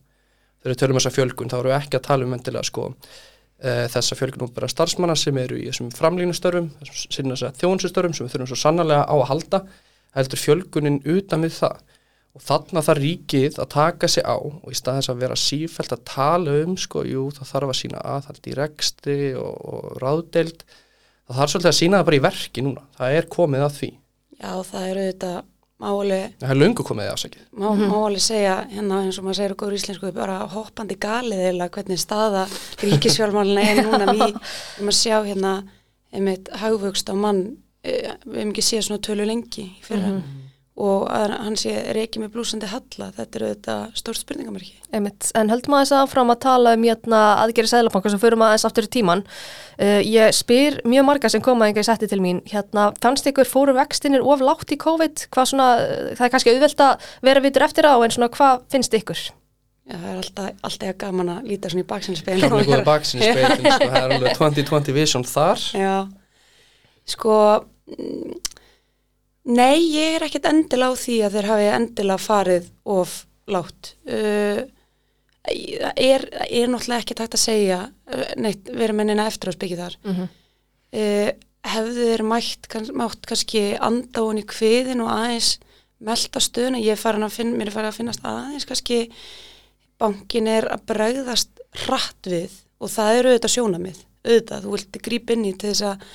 þegar 0.59 0.73
við 0.73 0.81
tölum 0.81 0.99
þessa 0.99 1.13
fjölgun 1.15 1.51
þá 1.51 1.57
erum 1.61 1.71
við 1.71 1.77
ekki 1.79 1.99
að 1.99 2.07
tala 2.09 2.27
um 2.27 2.35
endilega 2.35 2.67
sko 2.67 2.87
uh, 2.91 3.85
þessa 3.93 4.17
fjölgun 4.19 4.47
ofnbera 4.49 4.71
starfsmanna 4.71 5.15
sem 5.19 5.39
eru 5.39 5.59
í 5.61 5.69
þessum 5.69 5.93
framlínustörfum, 5.95 6.71
þessum 6.83 7.53
þjónsustörfum 7.61 8.17
sem 8.17 8.27
við 8.27 8.35
þurfum 8.35 8.51
svo 8.51 8.59
sannarlega 8.65 9.07
á 9.07 9.15
að 9.15 9.29
halda, 9.31 9.61
heldur 10.17 10.43
fjölgunin 10.43 10.99
utan 11.07 11.45
við 11.45 11.55
það. 11.61 11.81
Og 12.37 12.43
þarna 12.45 12.83
þarf 12.85 13.01
ríkið 13.01 13.59
að 13.63 13.69
taka 13.73 14.09
sig 14.13 14.21
á 14.21 14.37
og 14.37 14.69
í 14.69 14.77
stað 14.77 14.99
þess 14.99 15.11
að 15.13 15.21
vera 15.23 15.37
sífælt 15.41 15.95
að 15.95 16.03
tala 16.05 16.57
um 16.61 16.75
sko, 16.77 17.01
jú, 17.09 17.27
það 17.33 17.51
þarf 17.51 17.73
að 17.73 17.79
sína 17.81 18.03
aðhald 18.13 18.49
í 18.49 18.55
rekstri 18.59 19.19
og, 19.41 19.55
og 19.73 19.99
ráðdeild, 20.03 20.65
það 21.25 21.39
þarf 21.41 21.53
svolítið 21.53 21.71
að 21.71 21.77
sína 21.81 21.99
það 22.01 22.09
bara 22.09 22.19
í 22.19 22.25
verki 22.27 22.65
núna, 22.67 22.87
það 22.99 23.19
er 23.19 23.29
komið 23.37 23.65
að 23.67 23.77
því. 23.79 23.91
Já, 24.37 24.51
það 24.69 24.89
eru 24.91 25.05
þetta 25.07 25.31
máli 25.77 26.19
Það 26.41 26.51
er 26.53 26.59
löngu 26.61 26.85
komið 26.85 27.11
afsakið. 27.11 27.43
má, 27.53 27.67
má 27.77 27.97
alveg 27.99 28.23
segja 28.25 28.55
hérna 28.71 29.01
eins 29.05 29.19
og 29.19 29.27
maður 29.27 29.39
segir 29.39 29.53
okkur 29.53 29.75
í 29.75 29.77
íslensku 29.77 30.11
bara 30.15 30.37
hoppandi 30.53 30.97
galið 31.01 31.43
eða 31.51 31.69
hvernig 31.73 32.01
staða 32.01 32.45
ríkisfjármálina 32.81 33.65
er 33.65 33.83
núna. 33.85 34.09
Við 34.13 34.39
um 34.81 34.91
að 34.91 34.97
sjá 34.97 35.17
hérna 35.19 35.53
einmitt 36.13 36.49
hagvöxt 36.61 37.11
á 37.13 37.15
mann 37.17 37.43
eh, 37.85 38.13
við 38.25 38.39
hefum 38.39 38.53
ekki 38.55 38.65
séð 38.65 38.87
svona 38.87 39.05
tölu 39.05 39.27
lengi 39.29 39.67
í 39.67 39.85
fyrra 39.85 40.15
og 40.77 41.07
að 41.09 41.33
hann 41.41 41.55
sé 41.57 41.73
reiki 41.97 42.21
með 42.21 42.35
blúsandi 42.35 42.69
halla 42.69 43.09
þetta 43.15 43.39
eru 43.39 43.53
þetta 43.55 43.77
stórt 43.97 44.21
spurningamarki 44.21 44.77
Einmitt. 44.95 45.31
En 45.35 45.49
höldum 45.51 45.73
aðeins 45.75 45.91
áfram 45.97 46.29
að 46.31 46.43
tala 46.45 46.73
um 46.77 46.83
hérna, 46.87 47.21
aðgeri 47.41 47.67
Sæðlabankar 47.67 48.13
sem 48.13 48.21
förum 48.21 48.43
aðeins 48.45 48.63
aftur 48.69 48.85
í 48.87 48.91
tíman. 48.95 49.23
Uh, 49.75 49.99
ég 49.99 50.31
spyr 50.35 50.77
mjög 50.87 51.07
marga 51.09 51.31
sem 51.33 51.43
koma 51.43 51.67
enga 51.67 51.83
í 51.83 51.87
setti 51.87 52.07
til 52.07 52.21
mín, 52.23 52.39
hérna, 52.47 52.87
fannst 53.03 53.27
ykkur 53.27 53.49
fóru 53.49 53.75
vextinir 53.75 54.23
of 54.23 54.43
lágt 54.45 54.71
í 54.71 54.79
COVID? 54.79 55.25
Hvað 55.33 55.49
svona, 55.51 55.67
uh, 55.81 56.13
það 56.15 56.23
er 56.29 56.33
kannski 56.37 56.53
auðvelt 56.53 56.85
að 56.87 57.11
vera 57.27 57.43
vitur 57.43 57.67
eftir 57.67 57.89
á, 57.91 57.95
en 57.99 58.15
svona 58.15 58.31
hvað 58.37 58.63
finnst 58.71 58.95
ykkur? 58.95 59.25
Já, 59.87 59.95
það 59.95 60.07
er 60.07 60.21
alltaf, 60.21 60.63
alltaf 60.69 60.97
gaman 61.03 61.33
að 61.35 61.51
líta 61.51 61.71
svona 61.71 61.83
í 61.83 61.87
baksinnspeil 61.87 62.39
Gamlega 62.43 62.79
góða 62.83 62.97
sko, 63.07 63.21
það 63.83 63.99
er 64.01 64.15
alveg 64.17 64.33
2020 64.39 64.95
vision 64.95 65.27
þar. 65.27 65.67
Já, 65.75 65.95
sko, 67.11 67.37
mm, 67.91 68.39
nei, 69.47 69.79
ég 69.93 70.17
er 70.17 70.27
ekkert 70.27 70.49
endilega 70.49 70.93
á 70.93 71.01
því 71.03 71.17
að 71.25 71.37
þeir 71.37 71.49
hafi 71.51 71.69
endilega 71.73 72.23
farið 72.23 72.71
of 72.97 73.15
látt. 73.47 73.93
Uh, 74.07 74.65
er, 75.47 76.27
er 76.47 76.67
náttúrulega 76.67 77.03
ekki 77.03 77.17
tægt 77.17 77.37
að 77.37 77.43
segja, 77.45 77.81
uh, 77.87 78.25
neitt, 78.43 78.67
vera 78.75 78.95
mennina 78.95 79.27
eftir 79.31 79.51
að 79.51 79.59
spikið 79.59 79.83
þar. 79.85 79.99
Mm 80.03 80.17
-hmm. 80.17 80.33
Uh, 80.97 81.31
hefðu 81.67 82.09
þeir 82.11 82.23
mætt, 82.23 82.67
kann, 82.71 82.87
mátt 82.95 83.25
kannski 83.27 83.63
anda 83.83 84.23
hún 84.23 84.39
í 84.41 84.45
kviðin 84.47 85.03
og 85.03 85.11
aðeins 85.11 85.57
melda 85.97 86.41
stöðuna, 86.43 86.81
ég 86.83 86.95
er 86.95 87.01
farin 87.01 87.25
að 87.25 87.37
finna, 87.39 87.57
mér 87.57 87.71
er 87.71 87.75
farin 87.75 87.91
að 87.91 87.99
finnast 87.99 88.25
aðeins 88.27 88.67
kannski 88.69 88.99
bankin 89.97 90.47
er 90.47 90.67
að 90.69 90.85
bregðast 90.91 91.61
hratt 91.85 92.29
við 92.29 92.53
og 92.77 92.91
það 92.93 93.19
eru 93.19 93.31
auðvitað 93.33 93.53
sjónamið, 93.55 94.01
auðvitað, 94.27 94.63
þú 94.63 94.75
vilt 94.75 94.99
grípa 95.07 95.33
inn 95.33 95.47
í 95.49 95.53
til 95.57 95.71
þess 95.71 95.85
að, 95.89 96.05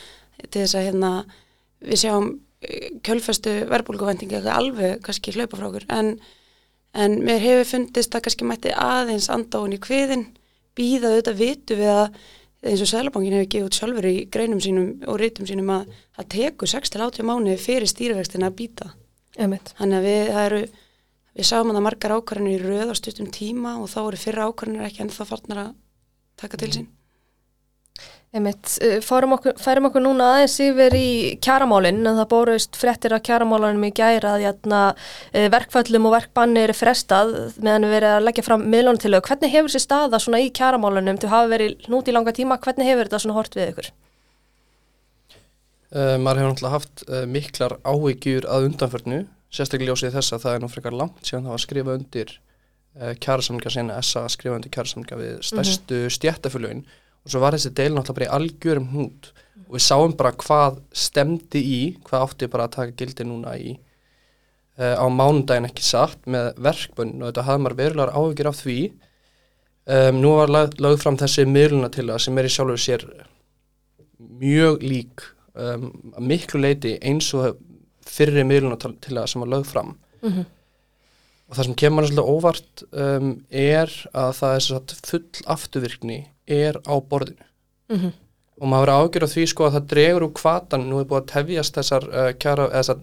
til 0.44 0.62
þess 0.62 0.76
að 0.78 0.86
hérna, 0.88 1.12
við 1.82 2.02
sjáum 2.04 2.28
kjölfestu 3.02 3.57
verbulguvendingi 3.71 4.38
eitthvað 4.38 4.59
alveg 4.61 5.02
kannski 5.07 5.35
hlaupa 5.35 5.59
frá 5.59 5.66
okkur 5.69 5.88
en, 5.92 6.12
en 6.95 7.19
mér 7.26 7.42
hefur 7.42 7.71
fundist 7.73 8.14
að 8.14 8.26
kannski 8.26 8.47
mætti 8.49 8.75
aðeins 8.76 9.31
anda 9.33 9.62
hún 9.62 9.75
í 9.76 9.81
kviðin 9.83 10.28
býða 10.78 11.11
auðvitað 11.12 11.40
vitu 11.40 11.78
við 11.81 11.92
að 11.95 12.23
eins 12.62 12.83
og 12.85 12.90
Sælabankin 12.90 13.35
hefur 13.35 13.50
gefið 13.50 13.66
út 13.66 13.78
sjálfur 13.78 14.07
í 14.07 14.14
greinum 14.33 14.62
sínum 14.62 14.88
og 15.11 15.19
rítum 15.21 15.49
sínum 15.49 15.73
að 15.75 15.90
það 16.19 16.28
tekur 16.37 16.71
6-80 16.71 17.26
mánuði 17.26 17.59
fyrir 17.59 17.90
stýrivextina 17.90 18.49
að 18.49 18.59
býta. 18.61 18.92
Þannig 19.35 19.97
að 19.99 20.07
við, 20.07 20.33
eru, 20.45 20.61
við 21.35 21.49
sáum 21.49 21.73
að 21.73 21.78
það 21.81 21.87
margar 21.88 22.16
ákvarðanir 22.19 22.62
í 22.62 22.71
röð 22.71 22.92
á 22.92 23.00
stuttum 23.00 23.31
tíma 23.35 23.76
og 23.83 23.90
þá 23.90 24.00
eru 24.04 24.21
fyrra 24.23 24.47
ákvarðanir 24.47 24.87
ekki 24.87 25.02
ennþá 25.07 25.26
farnar 25.33 25.62
að 25.64 25.73
taka 26.38 26.61
til 26.62 26.71
sín. 26.76 26.90
Einmitt, 28.32 28.78
uh, 28.80 28.94
færum 29.04 29.34
okkur, 29.36 29.58
færum 29.60 29.90
okkur 29.90 30.00
núna 30.06 30.30
aðeins 30.32 30.54
yfir 30.64 30.94
í 30.96 31.08
kjaramálinn 31.44 31.98
en 32.00 32.16
það 32.16 32.28
bóruðist 32.30 32.78
fréttir 32.80 33.12
að 33.12 33.26
kjaramálanum 33.26 33.82
í 33.84 33.90
gæra 33.92 34.30
að 34.38 34.44
jæna, 34.46 34.78
uh, 34.96 35.48
verkföllum 35.52 36.08
og 36.08 36.14
verkbanni 36.14 36.62
eru 36.64 36.76
frestað 36.76 37.34
meðan 37.58 37.84
við 37.84 37.92
verðum 37.98 38.14
að 38.16 38.28
leggja 38.30 38.44
fram 38.46 38.64
miðlónutilög. 38.72 39.28
Hvernig 39.28 39.52
hefur 39.52 39.68
þessi 39.74 39.84
staða 39.84 40.40
í 40.40 40.48
kjaramálunum? 40.56 41.18
Þú 41.20 41.32
hafi 41.34 41.52
verið 41.52 41.90
nút 41.92 42.08
í 42.08 42.14
langa 42.16 42.32
tíma, 42.32 42.56
hvernig 42.64 42.88
hefur 42.88 43.10
þetta 43.12 43.36
hort 43.36 43.58
við 43.58 43.74
ykkur? 43.74 43.92
Uh, 45.92 46.16
maður 46.16 46.40
hefur 46.40 46.54
náttúrulega 46.54 46.72
haft 46.78 47.04
uh, 47.10 47.26
miklar 47.28 47.76
áhyggjur 47.84 48.48
að 48.48 48.70
undanförnu, 48.70 49.20
sérstaklega 49.52 49.92
ljósið 49.92 50.16
þess 50.16 50.32
að 50.32 50.46
það 50.46 50.54
er 50.56 50.64
nú 50.64 50.72
frekar 50.72 50.96
langt 50.96 51.20
síðan 51.20 51.44
það 51.44 51.52
var 51.52 51.60
að 51.60 51.64
skrifa 51.66 51.96
undir 51.98 52.30
uh, 52.32 53.12
kjærasamlinga 53.12 53.72
sinna, 53.76 54.00
SA 54.00 54.24
að 54.24 54.32
skrifa 54.38 54.56
undir 54.56 54.72
kjærasamlinga 54.72 55.20
við 55.20 55.34
stærstu 55.44 55.98
mm 55.98 56.06
-hmm. 56.06 56.14
stjættafölugin 56.16 56.84
og 57.23 57.33
svo 57.33 57.43
var 57.43 57.57
þessi 57.57 57.73
deil 57.79 57.93
náttúrulega 57.95 58.19
bara 58.19 58.29
í 58.29 58.35
algjörum 58.38 58.91
hnút. 58.93 59.31
Og 59.69 59.76
við 59.79 59.85
sáum 59.87 60.14
bara 60.19 60.35
hvað 60.37 60.81
stemdi 61.05 61.62
í, 61.62 61.81
hvað 62.05 62.26
átti 62.26 62.50
bara 62.52 62.69
að 62.69 62.75
taka 62.76 62.97
gildi 62.99 63.26
núna 63.29 63.55
í 63.57 63.76
uh, 63.76 64.97
á 64.99 65.07
mánudaginn 65.09 65.69
ekki 65.71 65.85
satt 65.87 66.26
með 66.31 66.50
verkbönn. 66.67 67.14
Og 67.21 67.31
þetta 67.31 67.47
hafði 67.49 67.64
maður 67.67 67.79
verulegar 67.83 68.14
áhugir 68.19 68.50
af 68.50 68.59
því. 68.61 68.79
Um, 69.83 70.19
nú 70.23 70.35
var 70.38 70.52
lag, 70.52 70.75
lagð 70.83 71.00
fram 71.02 71.19
þessi 71.19 71.47
miðluna 71.49 71.91
til 71.91 72.07
það 72.11 72.25
sem 72.26 72.37
er 72.38 72.47
í 72.47 72.50
sjálfur 72.55 72.83
sér 72.83 73.07
mjög 74.43 74.85
lík 74.87 75.25
um, 75.59 75.88
að 76.14 76.26
miklu 76.31 76.61
leiti 76.62 76.93
eins 77.02 77.33
og 77.35 77.59
fyrri 78.07 78.45
miðluna 78.47 78.79
til 78.79 79.17
það 79.17 79.26
sem 79.31 79.43
var 79.43 79.50
lagð 79.57 79.71
fram. 79.73 79.97
Mhm. 80.23 80.45
Og 81.52 81.59
það 81.59 81.66
sem 81.68 81.75
kemur 81.82 82.06
svolítið 82.09 82.30
óvart 82.32 82.82
um, 82.97 83.26
er 83.52 83.90
að 84.16 84.30
það 84.38 84.54
er 84.56 84.64
satt, 84.66 84.94
full 85.04 85.42
afturvirkni 85.52 86.21
er 86.49 86.78
á 86.88 86.94
borðinu 87.04 87.44
Mhm. 87.92 88.12
og 88.62 88.68
maður 88.71 88.87
verið 88.87 89.00
ágjör 89.02 89.25
á 89.26 89.32
því 89.35 89.42
sko 89.50 89.64
að 89.66 89.75
það 89.76 89.88
dregur 89.92 90.25
úr 90.25 90.32
kvatan, 90.38 90.87
nú 90.88 91.00
er 91.02 91.04
búið 91.11 91.21
að 91.23 91.32
tefjast 91.35 91.75
þessar 91.76 92.04
uh, 92.09 92.30
kjara, 92.40 92.68
eða 92.71 92.80
þessar 92.80 93.02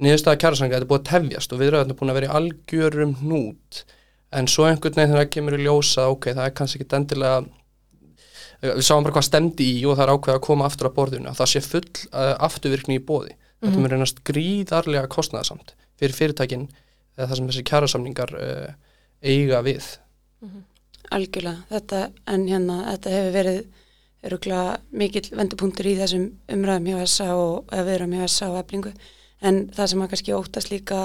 niðurstaða 0.00 0.40
kjærasanga, 0.42 0.74
þetta 0.76 0.84
er 0.86 0.90
búið 0.90 1.00
að 1.00 1.08
tefjast 1.12 1.52
og 1.56 1.60
viðröðan 1.62 1.90
er 1.94 1.98
búin 2.00 2.10
að 2.12 2.18
vera 2.20 2.28
í 2.28 2.34
algjörum 2.40 3.14
hnút 3.22 3.80
en 4.32 4.46
svo 4.50 4.66
einhvern 4.68 4.94
veginn 4.98 5.10
þegar 5.14 5.24
það 5.24 5.32
kemur 5.36 5.56
í 5.58 5.62
ljósa 5.64 6.06
ok, 6.12 6.28
það 6.36 6.44
er 6.50 6.54
kannski 6.60 6.80
ekki 6.84 6.96
endilega 7.00 7.38
eh, 8.62 8.74
við 8.76 8.84
sáum 8.86 9.04
bara 9.06 9.16
hvað 9.16 9.26
stemdi 9.30 9.66
í 9.78 9.80
og 9.88 9.96
það 9.96 10.04
er 10.06 10.12
ákveð 10.14 10.36
að 10.36 10.44
koma 10.46 10.68
aftur 10.68 10.90
á 10.92 10.96
borðinu, 11.00 11.30
að 11.32 11.40
það 11.40 11.50
sé 11.54 11.62
full 11.64 11.88
uh, 12.12 12.34
afturvirkni 12.48 12.98
í 13.00 13.04
bóði, 13.04 13.34
þetta 13.60 13.72
Mhm. 13.76 13.82
mér 13.84 13.92
reynast 13.96 14.20
gríðarlega 14.24 15.08
kostnæðasamt 15.12 15.74
fyrir 16.00 16.16
fyrirtækin 16.16 16.68
eða 17.16 17.28
það 17.30 17.36
sem 17.40 17.50
þessi 17.50 17.66
kjærasamningar 17.70 18.34
uh, 18.38 18.70
eiga 19.22 19.60
við. 19.66 19.88
Algjörlega, 21.10 21.64
þetta, 21.72 22.00
en 22.30 22.44
hérna 22.48 22.80
þetta 22.92 23.14
hefur 23.16 23.32
verið 23.34 23.60
öruglega 24.28 24.74
mikill 25.00 25.30
vendupunktur 25.32 25.88
í 25.90 25.94
þessum 25.98 26.26
umræðum 26.52 26.90
hjá 26.92 27.06
SA 27.08 27.30
og 27.34 27.72
eða 27.72 27.86
viðram 27.88 28.12
hjá 28.18 28.26
SA 28.28 28.50
og 28.52 28.58
eflingu. 28.60 28.92
En 29.40 29.62
það 29.74 29.90
sem 29.92 30.04
að 30.04 30.10
kannski 30.12 30.34
óttast 30.36 30.70
líka 30.70 30.98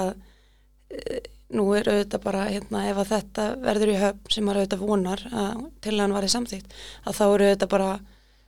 e, 0.92 1.22
nú 1.56 1.70
er 1.78 1.88
auðvitað 1.88 2.22
bara 2.26 2.44
hérna 2.50 2.82
ef 2.90 3.00
að 3.00 3.12
þetta 3.14 3.46
verður 3.64 3.92
í 3.94 3.96
höfn 4.02 4.34
sem 4.34 4.44
maður 4.46 4.60
auðvitað 4.62 4.84
vonar 4.84 5.24
að 5.32 5.64
til 5.86 5.96
hann 6.02 6.14
var 6.16 6.26
í 6.26 6.30
samþýtt 6.34 6.76
að 7.06 7.16
þá 7.18 7.24
eru 7.26 7.48
auðvitað 7.48 7.72
bara 7.72 7.88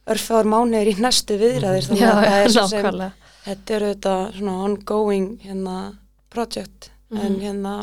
örfáður 0.08 0.52
mánuðir 0.52 0.92
í 0.92 0.96
næstu 1.00 1.38
viðræðir. 1.40 1.88
Þannig 1.88 2.04
Já, 2.04 2.10
að 2.12 2.22
það 2.28 2.44
er 2.44 2.52
svo 2.58 2.66
sem 2.68 2.84
nákvæmlega. 2.84 3.32
þetta 3.48 3.76
er 3.78 3.86
auðvitað 3.88 4.22
svona 4.38 4.56
ongoing 4.68 5.28
hérna 5.46 5.76
project 6.28 6.90
Mhm. 7.10 7.20
en 7.24 7.40
hérna 7.40 7.74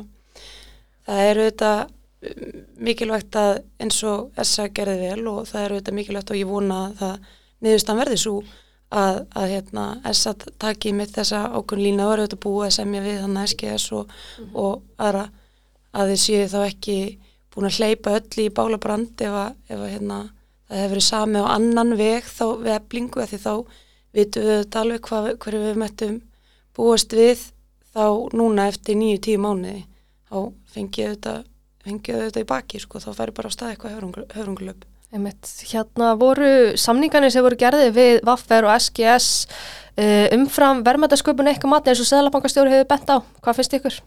það 1.06 1.22
er 1.30 1.40
auðvitað 1.42 1.80
um, 1.86 2.60
mikilvægt 2.88 3.36
að 3.40 3.54
eins 3.80 4.04
og 4.04 4.44
SA 4.44 4.68
gerði 4.68 5.10
vel 5.10 5.28
og 5.32 5.48
það 5.50 5.64
er 5.64 5.76
auðvitað 5.76 5.98
mikilvægt 6.00 6.32
og 6.32 6.40
ég 6.40 6.50
vona 6.50 6.80
að 6.86 6.96
það 7.02 7.18
niðurstan 7.66 8.00
verði 8.02 8.18
svo 8.22 8.36
að, 8.92 9.26
að 9.36 9.50
hérna 9.50 9.86
SA 10.14 10.34
taki 10.62 10.94
mitt 10.94 11.16
þessa 11.16 11.46
ákveðin 11.56 11.86
lína 11.88 12.08
og 12.08 12.14
er 12.14 12.24
auðvitað 12.24 12.44
búið 12.46 12.68
að 12.68 12.76
semja 12.78 13.02
við 13.06 13.22
þannig 13.24 13.50
SGS 13.52 13.88
og, 13.98 14.14
og 14.54 14.82
aðra 14.98 15.26
að 15.96 16.12
þið 16.12 16.22
séu 16.26 16.48
þá 16.52 16.60
ekki 16.66 16.98
búin 17.56 17.70
að 17.70 17.80
hleypa 17.80 18.16
öll 18.20 18.44
í 18.44 18.50
bálabrand 18.52 19.22
ef 19.26 19.40
að, 19.42 19.58
ef 19.72 19.80
að 19.80 19.92
hérna 19.94 20.20
það 20.68 20.80
hefur 20.82 20.94
verið 20.96 21.08
sami 21.08 21.42
á 21.42 21.46
annan 21.56 21.98
veg 21.98 22.30
þá 22.30 22.46
við 22.62 22.72
eblingu 22.76 23.22
að 23.22 23.32
því 23.32 23.42
þá 23.46 23.54
vitum 24.16 24.46
við 24.48 24.58
þetta 24.62 24.82
alveg 24.82 25.04
hvað, 25.10 25.30
hverju 25.44 25.62
við 25.66 25.80
möttum 25.82 26.16
búast 26.76 27.16
við 27.16 27.46
þá 27.96 28.36
núna 28.36 28.68
eftir 28.72 29.00
nýju 29.00 29.22
tíu 29.24 29.42
mánuði 29.42 29.86
þá 30.28 30.40
fengið 30.76 31.14
þetta 31.14 31.36
fengið 31.86 32.22
þetta 32.26 32.42
í 32.42 32.50
baki 32.50 32.82
sko, 32.82 33.02
þá 33.02 33.10
færi 33.14 33.34
bara 33.38 33.52
á 33.52 33.54
stað 33.54 33.74
eitthvað 33.74 33.98
höfrungulöp. 34.36 34.86
Einmitt. 35.14 35.50
Hérna 35.70 36.14
voru 36.20 36.74
samningarnir 36.82 37.32
sem 37.32 37.46
voru 37.46 37.58
gerði 37.60 37.92
við 37.96 38.18
Vaffer 38.26 38.66
og 38.66 38.74
SGS 38.74 39.46
uh, 39.46 40.26
umfram 40.36 40.82
verðmættasköpun 40.84 41.52
eitthvað 41.52 41.72
matni 41.76 41.94
eins 41.94 42.02
og 42.04 42.10
Seðlabankastjóri 42.10 42.74
hefur 42.74 42.90
bent 42.90 43.14
á. 43.14 43.18
Hvað 43.46 43.60
finnst 43.60 43.78
ykkur? 43.78 44.00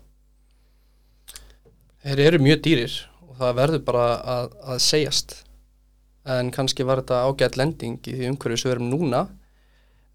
Þeir 2.02 2.24
eru 2.26 2.42
mjög 2.42 2.64
dýrir 2.66 2.96
og 3.28 3.38
það 3.38 3.60
verður 3.62 3.84
bara 3.86 4.08
að, 4.34 4.50
að 4.74 4.82
segjast 4.84 5.36
en 6.28 6.50
kannski 6.52 6.84
var 6.84 7.00
þetta 7.00 7.22
ágætt 7.30 7.56
lending 7.56 8.02
í 8.04 8.16
því 8.18 8.32
umhverju 8.32 8.60
sem 8.60 8.68
við 8.68 8.74
erum 8.74 8.90
núna 8.90 9.22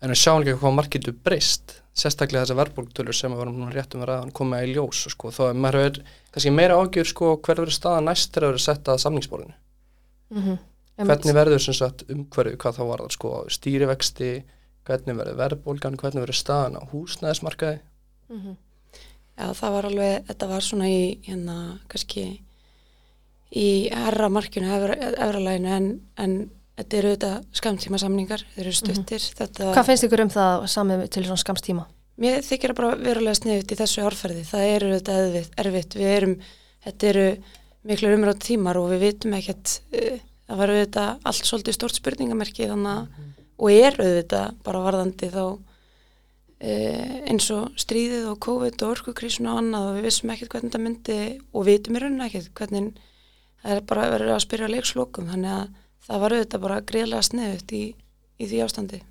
en 0.04 0.12
við 0.12 0.20
sjáum 0.20 0.44
ekki 0.44 0.60
hvað 0.60 0.78
markitu 0.78 1.16
breyst 1.26 1.80
sérstaklega 1.94 2.44
þessar 2.44 2.60
verðbólktölur 2.62 3.16
sem 3.16 3.34
við 3.34 3.42
varum 3.44 3.58
núna 3.60 3.74
réttum 3.74 4.02
að 4.02 4.10
ræða 4.10 4.34
koma 4.40 4.64
í 4.66 4.72
ljós 4.74 5.04
sko. 5.14 5.30
þá 5.30 5.44
er 5.50 5.60
maður 5.62 5.80
er 5.88 6.00
kannski 6.32 6.54
meira 6.54 6.78
ágjör 6.82 7.10
sko, 7.10 7.36
hver 7.38 7.62
verður 7.62 7.78
staða 7.78 8.02
næst 8.08 8.32
þegar 8.32 8.48
það 8.48 8.52
verður 8.54 8.66
sett 8.68 8.90
að 8.94 9.04
samningsbólinu 9.06 9.54
Mm 10.34 10.42
-hmm. 10.42 10.58
hvernig 11.06 11.34
verður 11.36 11.62
sem 11.62 11.74
sagt 11.74 12.04
umhverju 12.10 12.58
hvað 12.58 12.78
þá 12.78 12.84
var 12.88 13.02
það 13.04 13.12
sko, 13.12 13.30
stýrivexti 13.50 14.44
hvernig 14.86 15.18
verður 15.18 15.38
verðbólgan, 15.38 15.98
hvernig 15.98 16.24
verður 16.24 16.40
staðan 16.40 16.80
á 16.80 16.82
húsnæðismarkaði 16.92 17.80
Mm 18.30 18.40
-hmm. 18.42 18.56
Já, 19.38 19.54
það 19.54 19.72
var 19.72 19.86
alveg, 19.86 20.26
þetta 20.28 20.48
var 20.48 20.62
svona 20.62 20.90
í 20.90 21.20
hérna, 21.26 21.80
kannski 21.90 22.42
í 23.54 23.90
herra 23.94 24.30
markinu, 24.30 24.70
efralæginu 24.70 25.68
en, 25.68 26.02
en 26.18 26.52
þetta 26.80 27.00
eru 27.00 27.14
þetta 27.14 27.32
skamtíma 27.60 28.00
samningar, 28.02 28.46
þeir 28.56 28.66
eru 28.66 28.78
stuttir 28.78 29.26
þetta, 29.40 29.72
Hvað 29.76 29.90
finnst 29.90 30.08
ykkur 30.08 30.24
um 30.26 30.34
það 30.34 30.68
samið 30.74 31.04
til 31.14 31.26
svona 31.28 31.44
skamstíma? 31.44 31.88
Mér 32.24 32.44
þykir 32.46 32.74
að 32.74 32.80
bara 32.80 32.96
verulega 33.00 33.40
sniðut 33.40 33.74
í 33.74 33.78
þessu 33.80 34.04
árferði, 34.06 34.46
það 34.46 34.68
eru 34.70 34.92
þetta 34.94 35.18
erfitt, 35.24 35.56
erfitt. 35.64 35.98
við 35.98 36.12
erum, 36.14 36.36
þetta 36.86 37.10
eru 37.10 37.28
miklu 37.90 38.14
umrætt 38.16 38.44
tímar 38.46 38.80
og 38.80 38.92
við 38.94 39.06
vitum 39.08 39.36
ekkert 39.38 39.78
uh, 39.98 40.18
það 40.48 40.60
var 40.62 40.74
auðvitað 40.74 41.30
allt 41.30 41.48
svolítið 41.50 41.78
stórt 41.78 42.00
spurningamerki 42.00 42.68
þannig 42.70 42.92
að 42.94 43.32
og 43.64 43.72
er 43.72 43.98
auðvitað 44.00 44.58
bara 44.66 44.84
varðandi 44.84 45.30
þá 45.34 45.44
uh, 45.44 47.16
eins 47.30 47.50
og 47.54 47.80
stríðið 47.80 48.30
og 48.32 48.40
COVID 48.44 48.86
og 48.86 48.96
orkukrísun 48.98 49.50
og 49.52 49.62
annað 49.62 49.90
og 49.90 49.98
við 49.98 50.08
vissum 50.10 50.34
ekkert 50.34 50.56
hvernig 50.56 50.72
þetta 50.72 50.84
myndi 50.84 51.20
og 51.52 51.68
vitum 51.70 51.98
í 51.98 52.04
rauninu 52.04 52.28
ekkert 52.28 52.52
hvernig 52.58 52.92
það 53.64 53.76
er 53.78 53.86
bara 53.90 54.10
verið 54.14 54.34
að 54.36 54.44
spyrja 54.46 54.72
leikslokum 54.72 55.32
þannig 55.32 55.58
að 55.58 55.72
það 56.08 56.24
var 56.24 56.36
auðvitað 56.38 56.64
bara 56.66 56.80
greiðlega 56.92 57.26
sniðut 57.30 57.74
í, 57.78 57.84
í 58.40 58.48
því 58.52 58.62
ástandi. 58.66 59.02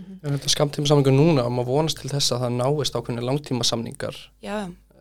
En 0.00 0.32
þetta 0.32 0.52
skamtíma 0.54 0.88
samningur 0.88 1.12
núna 1.12 1.44
og 1.44 1.52
maður 1.52 1.74
vonast 1.74 1.98
til 2.00 2.08
þess 2.12 2.32
að 2.32 2.44
það 2.46 2.54
náist 2.56 2.94
ákveðinu 2.96 3.24
langtíma 3.26 3.66
samningar 3.68 4.16
Já, 4.40 4.54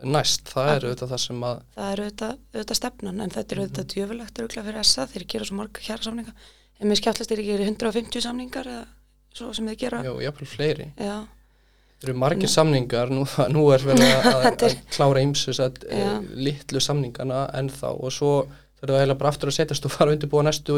næst, 0.04 0.50
það 0.52 0.72
er 0.74 0.88
auðvitað 0.90 1.14
það 1.14 1.22
sem 1.24 1.44
að 1.48 1.62
það 1.78 1.92
er 1.94 2.02
auðvitað, 2.04 2.34
auðvitað 2.52 2.80
stefnan 2.82 3.22
en 3.24 3.32
þetta 3.36 3.56
er 3.56 3.62
auðvitað 3.62 3.88
djöfulegt 3.94 4.42
öruglega 4.44 4.66
fyrir 4.68 4.88
SA 4.90 5.06
þeir 5.14 5.26
gera 5.32 5.48
svo 5.48 5.60
marga 5.62 5.86
kjæra 5.86 6.08
samninga 6.10 6.34
en 6.80 6.92
mér 6.92 7.00
skjáttast 7.00 7.32
er 7.36 7.44
ekki 7.46 7.56
150 7.70 8.26
samningar 8.26 8.68
eða 8.74 8.86
svo 9.40 9.52
sem 9.56 9.68
þeir 9.70 9.80
gera. 9.86 10.00
Já, 10.04 10.12
jáfnvel 10.26 10.48
fleiri. 10.50 10.90
Já, 11.00 11.18
Það 12.00 12.08
eru 12.08 12.16
margir 12.22 12.52
samningar, 12.52 13.10
nú, 13.12 13.26
nú 13.56 13.66
er 13.76 13.84
vel 13.84 13.98
að, 14.00 14.28
að, 14.30 14.46
að 14.50 14.64
er- 14.70 14.78
klára 14.96 15.24
ýmsu 15.26 15.56
að 15.60 15.82
uh, 15.92 16.14
litlu 16.40 16.80
samningana 16.84 17.42
ennþá. 17.60 17.92
Og 18.00 18.14
svo 18.16 18.32
þurfum 18.80 18.94
við 18.94 19.02
eiginlega 19.02 19.20
bara 19.20 19.32
aftur 19.34 19.52
að 19.52 19.58
setjast 19.58 19.88
og 19.90 19.92
fara 19.92 20.08
að 20.14 20.16
undirbúa 20.18 20.46
næstu, 20.48 20.78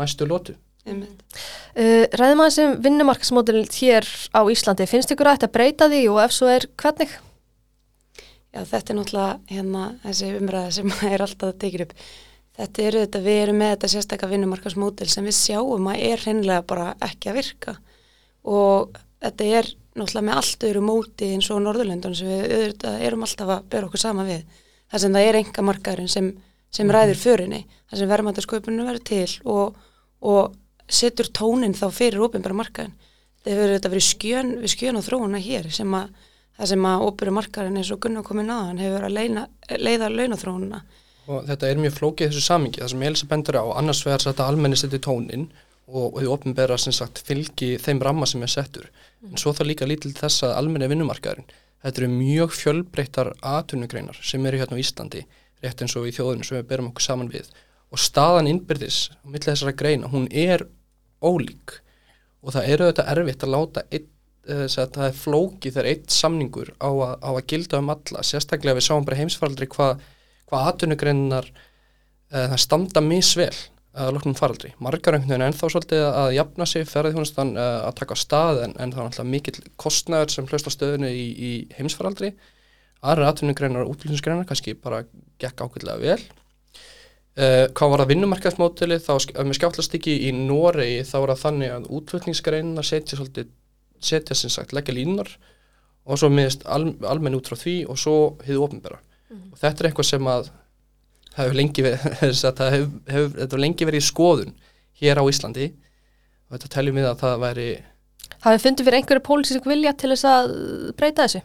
næstu 0.00 0.28
lótu. 0.28 0.56
Uh, 0.84 2.04
ræðum 2.12 2.42
aðeins 2.44 2.58
um 2.60 2.74
vinnumarkasmódel 2.84 3.62
hér 3.72 4.08
á 4.36 4.40
Íslandi. 4.52 4.88
Finnst 4.90 5.14
ykkur 5.14 5.30
að 5.30 5.38
þetta 5.38 5.54
breyta 5.54 5.88
því 5.88 6.02
og 6.12 6.20
ef 6.26 6.36
svo 6.36 6.50
er 6.52 6.68
hvernig? 6.80 7.14
Já, 8.54 8.60
þetta 8.68 8.92
er 8.92 8.98
náttúrulega 9.00 9.32
hérna 9.50 9.86
þessi 10.04 10.30
umræða 10.38 10.74
sem 10.76 10.94
er 11.14 11.24
alltaf 11.24 11.56
tekið 11.58 11.88
upp 11.88 11.96
þetta 12.54 12.84
er 12.84 12.98
auðvitað, 12.98 13.24
við 13.24 13.40
erum 13.42 13.58
með 13.60 13.72
þetta 13.74 13.90
sérstakka 13.94 14.30
vinnumarkasmódel 14.30 15.08
sem 15.10 15.26
við 15.26 15.36
sjáum 15.38 15.88
að 15.90 16.02
er 16.08 16.22
hreinlega 16.22 16.66
bara 16.70 16.92
ekki 17.02 17.30
að 17.30 17.38
virka 17.40 17.74
og 18.46 19.00
þetta 19.24 19.48
er 19.58 19.70
náttúrulega 19.94 20.26
með 20.28 20.40
allt 20.40 20.66
öðru 20.68 20.84
móti 20.84 21.30
eins 21.34 21.50
og 21.50 21.62
Norðurlöndun 21.64 22.16
sem 22.18 22.30
við 22.30 22.44
auðvitað 22.58 23.06
erum 23.08 23.26
alltaf 23.26 23.54
að 23.56 23.66
bera 23.74 23.88
okkur 23.88 24.02
sama 24.04 24.26
við 24.28 24.44
þar 24.92 25.02
sem 25.02 25.16
það 25.16 25.28
er 25.28 25.40
enga 25.40 25.66
markaðurinn 25.70 26.14
sem, 26.14 26.30
sem 26.74 26.90
ræður 26.90 27.20
förinni, 27.20 27.62
þar 27.90 28.00
sem 28.00 28.12
verðmættasköpunum 28.12 28.88
verður 28.90 29.06
til 29.10 29.50
og, 29.54 29.80
og 30.26 30.54
setur 30.90 31.30
tónin 31.30 31.76
þá 31.76 31.86
fyrir 31.94 32.24
ópenbæra 32.26 32.58
markaðin 32.58 32.94
þetta 33.44 33.90
verið 33.92 34.06
skjön, 34.08 34.54
við 34.62 34.72
skjön 34.72 34.98
og 34.98 35.04
þróuna 35.04 35.40
hér 35.44 35.68
sem 35.72 35.96
að 35.96 36.12
það 36.54 36.70
sem 36.70 36.86
að 36.88 37.06
óperu 37.08 37.32
markaðin 37.34 37.80
eins 37.80 37.90
og 37.92 38.00
Gunnar 38.04 38.24
komið 38.24 38.46
náðan 38.48 38.80
hefur 38.80 38.94
verið 38.98 39.08
að 39.08 39.16
leina, 39.18 39.46
leiða 39.80 40.10
launaþróununa 40.12 40.84
Og 41.24 41.46
þetta 41.48 41.70
er 41.70 41.80
mjög 41.80 41.94
flókið 41.96 42.30
þessu 42.30 42.44
samingi, 42.44 42.80
það 42.82 42.90
sem 42.92 43.04
Elisa 43.06 43.28
bendur 43.30 43.56
á, 43.56 43.64
annars 43.80 44.02
að 44.04 44.26
þetta 44.26 44.48
almenni 44.50 44.76
setja 44.76 45.00
tónin 45.06 45.46
og, 45.88 46.18
því 46.18 46.28
opinbera 46.34 46.76
sem 46.80 46.92
sagt 46.92 47.22
fylgi 47.24 47.74
þeim 47.80 48.02
ramma 48.04 48.28
sem 48.28 48.44
er 48.44 48.52
settur. 48.52 48.90
En 49.24 49.40
svo 49.40 49.54
það 49.56 49.70
líka 49.70 49.88
lítil 49.88 50.12
þess 50.16 50.44
að 50.44 50.56
almenni 50.58 50.90
vinnumarkaðurinn, 50.92 51.48
þetta 51.84 52.02
eru 52.02 52.10
mjög 52.12 52.52
fjölbreyttar 52.58 53.32
aðtunugreinar 53.40 54.20
sem 54.20 54.44
eru 54.44 54.60
hérna 54.60 54.76
á 54.76 54.82
Íslandi, 54.84 55.24
rétt 55.64 55.84
eins 55.84 55.96
og 55.98 56.08
í 56.08 56.14
þjóðinu 56.14 56.46
sem 56.46 56.60
við 56.60 56.68
berum 56.70 56.90
okkur 56.92 57.08
saman 57.08 57.32
við. 57.32 57.50
Og 57.94 58.00
staðan 58.02 58.50
innbyrðis 58.50 59.08
á 59.10 59.24
milli 59.26 59.48
þessara 59.48 59.76
greina, 59.76 60.10
hún 60.12 60.26
er 60.30 60.66
ólík 61.24 61.78
og 62.44 62.52
það 62.54 62.72
eru 62.74 62.90
þetta 62.90 63.10
erfitt 63.14 63.46
að 63.46 63.54
láta 63.54 63.86
einn 63.90 64.10
þess 64.44 64.80
að 64.80 64.96
það 64.96 65.06
er 65.08 65.14
flóki 65.16 65.70
þegar 65.72 65.90
eitt 65.90 66.12
samningur 66.12 66.72
á 66.76 66.90
að, 66.90 67.14
á 67.24 67.30
að 67.32 67.46
gilda 67.52 67.80
um 67.80 67.92
alla 67.94 68.24
sérstaklega 68.26 68.78
við 68.78 68.86
sáum 68.88 69.06
bara 69.06 69.20
heimsfaraldri 69.20 69.68
hvað 69.72 70.02
hva 70.50 70.64
aðtunugreinar 70.68 71.48
uh, 71.48 72.50
það 72.52 72.60
standa 72.60 73.02
misvel 73.04 73.54
að 73.94 74.10
loknum 74.16 74.34
faraldri. 74.34 74.72
Margar 74.82 75.14
einhvern 75.14 75.30
veginn 75.30 75.46
ennþá 75.46 75.70
svolítið 75.70 76.04
að 76.08 76.32
jafna 76.34 76.66
sig 76.66 76.88
ferðihjónustan 76.90 77.54
uh, 77.54 77.68
að 77.86 77.96
taka 78.00 78.18
stað 78.18 78.64
en, 78.66 78.74
en 78.76 78.92
það 78.92 79.00
er 79.00 79.08
náttúrulega 79.08 79.30
mikill 79.30 79.72
kostnæður 79.80 80.34
sem 80.34 80.48
hlust 80.50 80.68
á 80.68 80.72
stöðinu 80.74 81.12
í, 81.14 81.24
í 81.32 81.52
heimsfaraldri. 81.78 82.34
Aðra 83.04 83.28
atvinnugreinar 83.30 83.84
og 83.84 83.94
útlýsinsgreinar 83.94 84.48
kannski 84.48 84.76
bara 84.80 85.02
gekk 85.42 85.60
ákveðlega 85.60 86.00
vel. 86.00 86.18
Uh, 87.34 87.66
hvað 87.74 87.90
var 87.90 88.02
það 88.04 88.10
vinnumarkaðsmótili 88.12 89.00
þá 89.02 89.14
með 89.42 89.56
skjáttlastiki 89.58 90.12
í 90.28 90.30
Noregi 90.36 91.02
þá 91.08 91.16
var 91.18 91.32
það 91.34 91.42
þannig 91.42 91.72
að 91.74 91.88
útflutningsgreinar 91.98 92.86
setja 92.86 93.18
svolítið, 93.18 93.48
setja 93.98 94.36
sem 94.38 94.52
sagt 94.54 94.74
leggja 94.76 94.94
línunar 94.94 95.32
og 96.04 96.20
svo 96.20 96.30
miðist 96.30 96.62
al, 96.70 96.92
almenn 97.10 97.34
út 97.34 97.50
frá 97.50 97.58
því 97.58 97.78
og 97.90 97.98
svo 97.98 98.18
hefðu 98.44 98.68
ofnbæra. 98.68 99.00
Og 99.34 99.58
þetta 99.58 99.82
er 99.82 99.88
eitthvað 99.88 100.08
sem 100.12 100.30
að 100.30 100.52
það 101.34 101.40
hefur 101.42 101.58
lengi 101.58 101.84
það 101.88 102.76
hefur, 102.76 102.92
hefur, 103.10 103.32
þetta 103.34 103.48
hefur 103.48 103.64
lengi 103.64 103.88
verið 103.88 104.04
í 104.04 104.06
skoðun 104.08 104.54
hér 105.00 105.20
á 105.20 105.24
Íslandi 105.26 105.72
og 105.72 106.56
þetta 106.56 106.72
teljum 106.76 107.00
við 107.00 107.08
að 107.10 107.24
það 107.24 107.42
væri 107.44 107.66
Hafið 108.44 108.62
fundið 108.62 108.86
fyrir 108.86 108.98
einhverju 109.00 109.24
pólitísk 109.24 109.66
vilja 109.68 109.92
til 109.96 110.12
þess 110.12 110.26
að 110.28 110.54
breyta 110.98 111.24
þessu? 111.24 111.40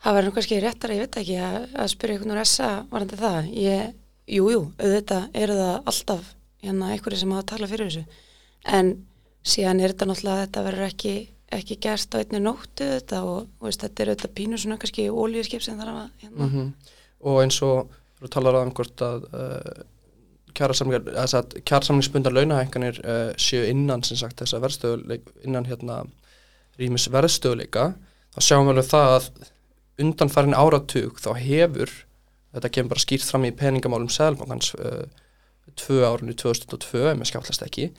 Það 0.00 0.16
verður 0.16 0.34
kannski 0.36 0.60
réttar, 0.64 0.94
ég 0.96 1.04
veit 1.04 1.18
ekki, 1.20 1.36
að, 1.44 1.56
að 1.76 1.90
spyrja 1.92 2.16
einhvern 2.16 2.34
úr 2.34 2.42
SA 2.48 2.70
varandi 2.88 3.18
það. 3.20 3.50
Ég, 3.60 3.90
jú, 4.32 4.46
jú, 4.54 4.62
auðvitað 4.80 5.40
eru 5.42 5.58
það 5.58 5.90
alltaf 5.92 6.30
hérna 6.64 6.92
einhverju 6.94 7.20
sem 7.20 7.34
hafa 7.34 7.44
að 7.44 7.50
tala 7.52 7.68
fyrir 7.68 7.90
þessu. 7.90 8.22
En 8.78 8.94
síðan 9.46 9.82
er 9.82 9.94
þetta 9.94 10.08
náttúrulega, 10.08 10.46
þetta 10.46 10.64
verður 10.66 10.86
ekki, 10.86 11.14
ekki 11.60 11.78
gerst 11.84 12.16
á 12.16 12.20
einni 12.20 12.40
nóttu 12.44 12.88
þetta 12.94 13.22
og, 13.28 13.52
og 13.60 13.68
veist, 13.68 13.84
þetta 13.84 14.04
er 14.04 14.12
auðvitað 14.12 14.34
pínu 14.40 14.60
svona 14.60 14.80
kannski 14.80 15.06
ólíuskip 15.12 15.64
sem 15.64 15.80
þarf 15.80 16.02
að, 16.02 16.10
hérna, 16.24 16.48
-hmm. 16.48 16.96
og 17.28 17.40
eins 17.44 17.60
og 17.66 17.94
þú 18.20 18.32
talar 18.34 18.60
um 18.60 18.74
hvort 18.76 19.04
að 19.04 19.24
uh, 19.32 19.84
kjærasamlingsbundar 20.56 22.34
launahækkanir 22.36 23.00
uh, 23.04 23.32
séu 23.40 23.64
innan 23.68 24.04
sem 24.04 24.18
sagt 24.20 24.40
þessa 24.42 24.60
verðstöðuleika 24.60 25.32
innan 25.44 25.68
hérna 25.68 26.02
rýmis 26.80 27.08
verðstöðuleika 27.12 27.94
þá 28.34 28.40
sjáum 28.44 28.68
við 28.68 28.74
alveg 28.74 28.90
það 28.90 29.14
að 29.16 29.30
undanfærin 30.00 30.56
áratug 30.56 31.18
þá 31.22 31.32
hefur 31.38 31.92
þetta 32.54 32.70
kemur 32.74 32.94
bara 32.94 33.04
skýrt 33.04 33.26
fram 33.26 33.46
í 33.46 33.54
peningamálum 33.56 34.10
Sæðalbankans 34.12 34.72
uh, 34.78 35.04
tvö 35.78 36.00
árunni 36.06 36.34
2002 36.38 37.14
með 37.18 37.30
skjáttlast 37.30 37.66
ekki 37.66 37.90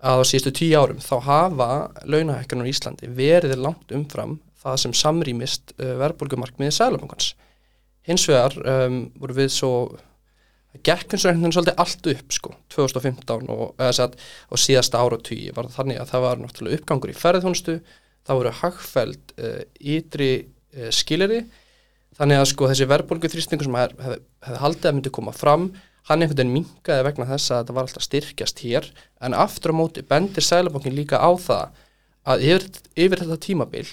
að 0.00 0.22
á 0.24 0.28
síðustu 0.28 0.54
tíu 0.56 0.80
árum 0.80 1.00
þá 1.04 1.14
hafa 1.26 1.70
launahækkanur 2.08 2.68
í 2.68 2.72
Íslandi 2.72 3.10
verið 3.16 3.58
langt 3.60 3.92
umfram 3.92 4.38
það 4.62 4.78
sem 4.84 4.96
samrýmist 4.96 5.74
uh, 5.78 5.96
verðbólgumarkmiði 6.00 6.76
Sæðalbankans 6.76 7.34
hins 8.08 8.24
vegar 8.30 8.56
um, 8.64 9.02
voru 9.20 9.36
við 9.42 9.50
svo 9.54 9.72
það 10.70 10.84
gekk 10.86 11.14
eins 11.14 11.24
og 11.24 11.30
einhvern 11.30 11.42
veginn 11.42 11.56
svolítið 11.56 11.82
allt 11.84 12.08
upp 12.14 12.36
sko, 12.36 12.54
2015 12.72 13.50
og, 13.52 13.82
satt, 13.96 14.16
og 14.48 14.62
síðasta 14.62 15.02
ára 15.02 15.18
og 15.18 15.26
tíu 15.26 15.52
var 15.56 15.68
það 15.68 15.80
þannig 15.80 16.00
að 16.00 16.12
það 16.14 16.24
var 16.26 16.40
náttúrulega 16.40 16.80
uppgangur 16.80 17.12
í 17.12 17.18
ferðhónstu 17.18 17.76
það 18.24 18.40
voru 18.40 18.54
hagfæld 18.60 19.34
uh, 19.36 19.60
ytri 19.80 20.30
uh, 20.76 20.90
skiliri 20.94 21.44
þannig 22.18 22.40
að 22.40 22.50
sko 22.50 22.68
þessi 22.70 22.88
verðbólgu 22.90 23.30
þrýstingur 23.32 23.68
sem 23.68 23.78
hef, 23.78 23.94
hef, 24.04 24.58
haldið 24.60 24.90
að 24.90 24.96
myndi 24.98 25.14
koma 25.14 25.34
fram 25.36 25.70
hann 26.08 26.24
einhvern 26.24 26.38
veginn 26.40 26.54
minkaði 26.54 27.06
vegna 27.06 27.26
þess 27.28 27.52
að 27.52 27.62
þetta 27.62 27.76
var 27.76 27.86
alltaf 27.86 28.06
styrkjast 28.06 28.62
hér. 28.64 28.86
En 29.22 29.36
aftur 29.36 29.74
á 29.74 29.78
móti 29.78 30.04
bendir 30.06 30.44
Sælabankin 30.44 30.96
líka 30.96 31.20
á 31.20 31.30
það 31.38 31.82
að 32.30 32.46
yfir, 32.46 32.66
yfir 32.96 33.22
þetta 33.22 33.40
tímabil 33.46 33.86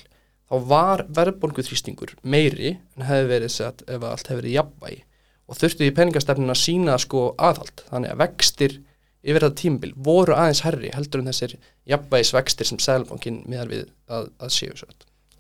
þá 0.47 0.55
var 0.71 1.03
verðbólguþrýstingur 1.17 2.15
meiri 2.23 2.77
en 2.95 3.07
hefði 3.07 3.31
verið 3.33 3.53
sett 3.53 3.83
ef 3.85 4.03
allt 4.07 4.31
hefði 4.31 4.41
verið 4.41 4.57
jafnvægi. 4.57 5.01
Og 5.47 5.59
þurftu 5.59 5.87
í 5.87 5.95
peningastefnun 5.95 6.51
að 6.51 6.59
sína 6.59 6.97
sko 6.99 7.29
aðhald. 7.39 7.83
Þannig 7.91 8.13
að 8.13 8.23
vextir 8.23 8.79
yfir 9.27 9.43
þetta 9.43 9.61
tímabil 9.61 9.93
voru 10.07 10.35
aðeins 10.35 10.63
herri 10.65 10.91
heldur 10.95 11.23
en 11.23 11.31
þessir 11.31 11.57
jafnvægis 11.87 12.33
vextir 12.35 12.71
sem 12.71 12.81
Sælabankin 12.83 13.43
miðar 13.47 13.71
við 13.71 13.85
að, 14.07 14.31
að 14.39 14.55
séu 14.55 14.75
svo 14.75 14.89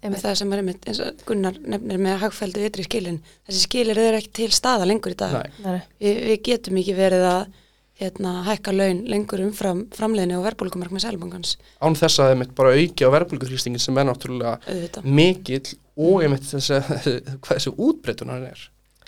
með 0.03 0.19
það 0.23 0.35
sem 0.39 0.51
er 0.53 0.61
einmitt, 0.61 0.83
eins 0.87 0.99
og 1.03 1.23
Gunnar 1.27 1.61
nefnir 1.63 2.01
með 2.01 2.19
hagfældu 2.23 2.65
ytri 2.67 2.85
skilin. 2.85 3.21
Þessi 3.47 3.63
skilir 3.65 4.01
eru 4.01 4.19
ekki 4.19 4.33
til 4.43 4.51
staða 4.55 4.87
lengur 4.89 5.15
í 5.15 5.17
dag. 5.19 5.47
Vi, 5.63 6.11
við 6.11 6.43
getum 6.45 6.79
ekki 6.81 6.95
verið 6.97 7.25
að 7.31 7.47
hérna, 7.97 8.43
hækka 8.45 8.73
laun 8.75 9.03
lengur 9.09 9.41
umfram 9.41 9.85
framleiðinu 9.97 10.37
og 10.37 10.45
verðbólkumark 10.45 10.93
með 10.93 11.07
sælbankans 11.07 11.55
án 11.81 11.97
þess 11.97 12.21
að 12.21 12.33
þeim 12.33 12.43
bara 12.57 12.73
auki 12.77 13.07
á 13.07 13.13
verðbólguþrýstingin 13.15 13.81
sem 13.81 13.97
er 13.97 14.05
náttúrulega 14.05 15.01
mikill 15.01 15.73
og 15.97 16.21
einmitt 16.21 16.45
þessi, 16.45 16.77
hvað 17.41 17.55
þessi 17.55 17.73
útbreytunar 17.73 18.45
er 18.51 18.67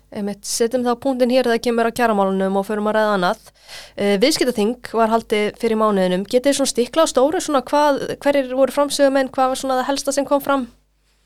Einmitt, 0.09 0.41
setjum 0.49 0.81
þá 0.87 0.95
punktin 1.03 1.29
hér 1.29 1.45
þegar 1.45 1.61
kemur 1.67 1.89
á 1.89 1.97
kjaramálunum 1.99 2.57
og 2.57 2.65
förum 2.65 2.89
að 2.89 2.97
ræða 2.97 3.13
annað. 3.17 3.45
Uh, 3.93 4.15
Viðskiptaþing 4.23 4.89
var 4.97 5.13
haldið 5.13 5.59
fyrir 5.61 5.77
mánuðinum. 5.77 6.25
Getið 6.29 6.57
svona 6.57 6.73
stikla 6.73 7.05
á 7.05 7.11
stóru, 7.11 7.41
svona 7.43 7.61
hvað, 7.67 8.01
hverjir 8.23 8.51
voru 8.57 8.73
framsögum 8.73 9.19
en 9.21 9.29
hvað 9.35 9.53
var 9.53 9.61
svona 9.61 9.79
það 9.81 9.89
helsta 9.91 10.15
sem 10.17 10.27
kom 10.27 10.41
fram? 10.41 10.67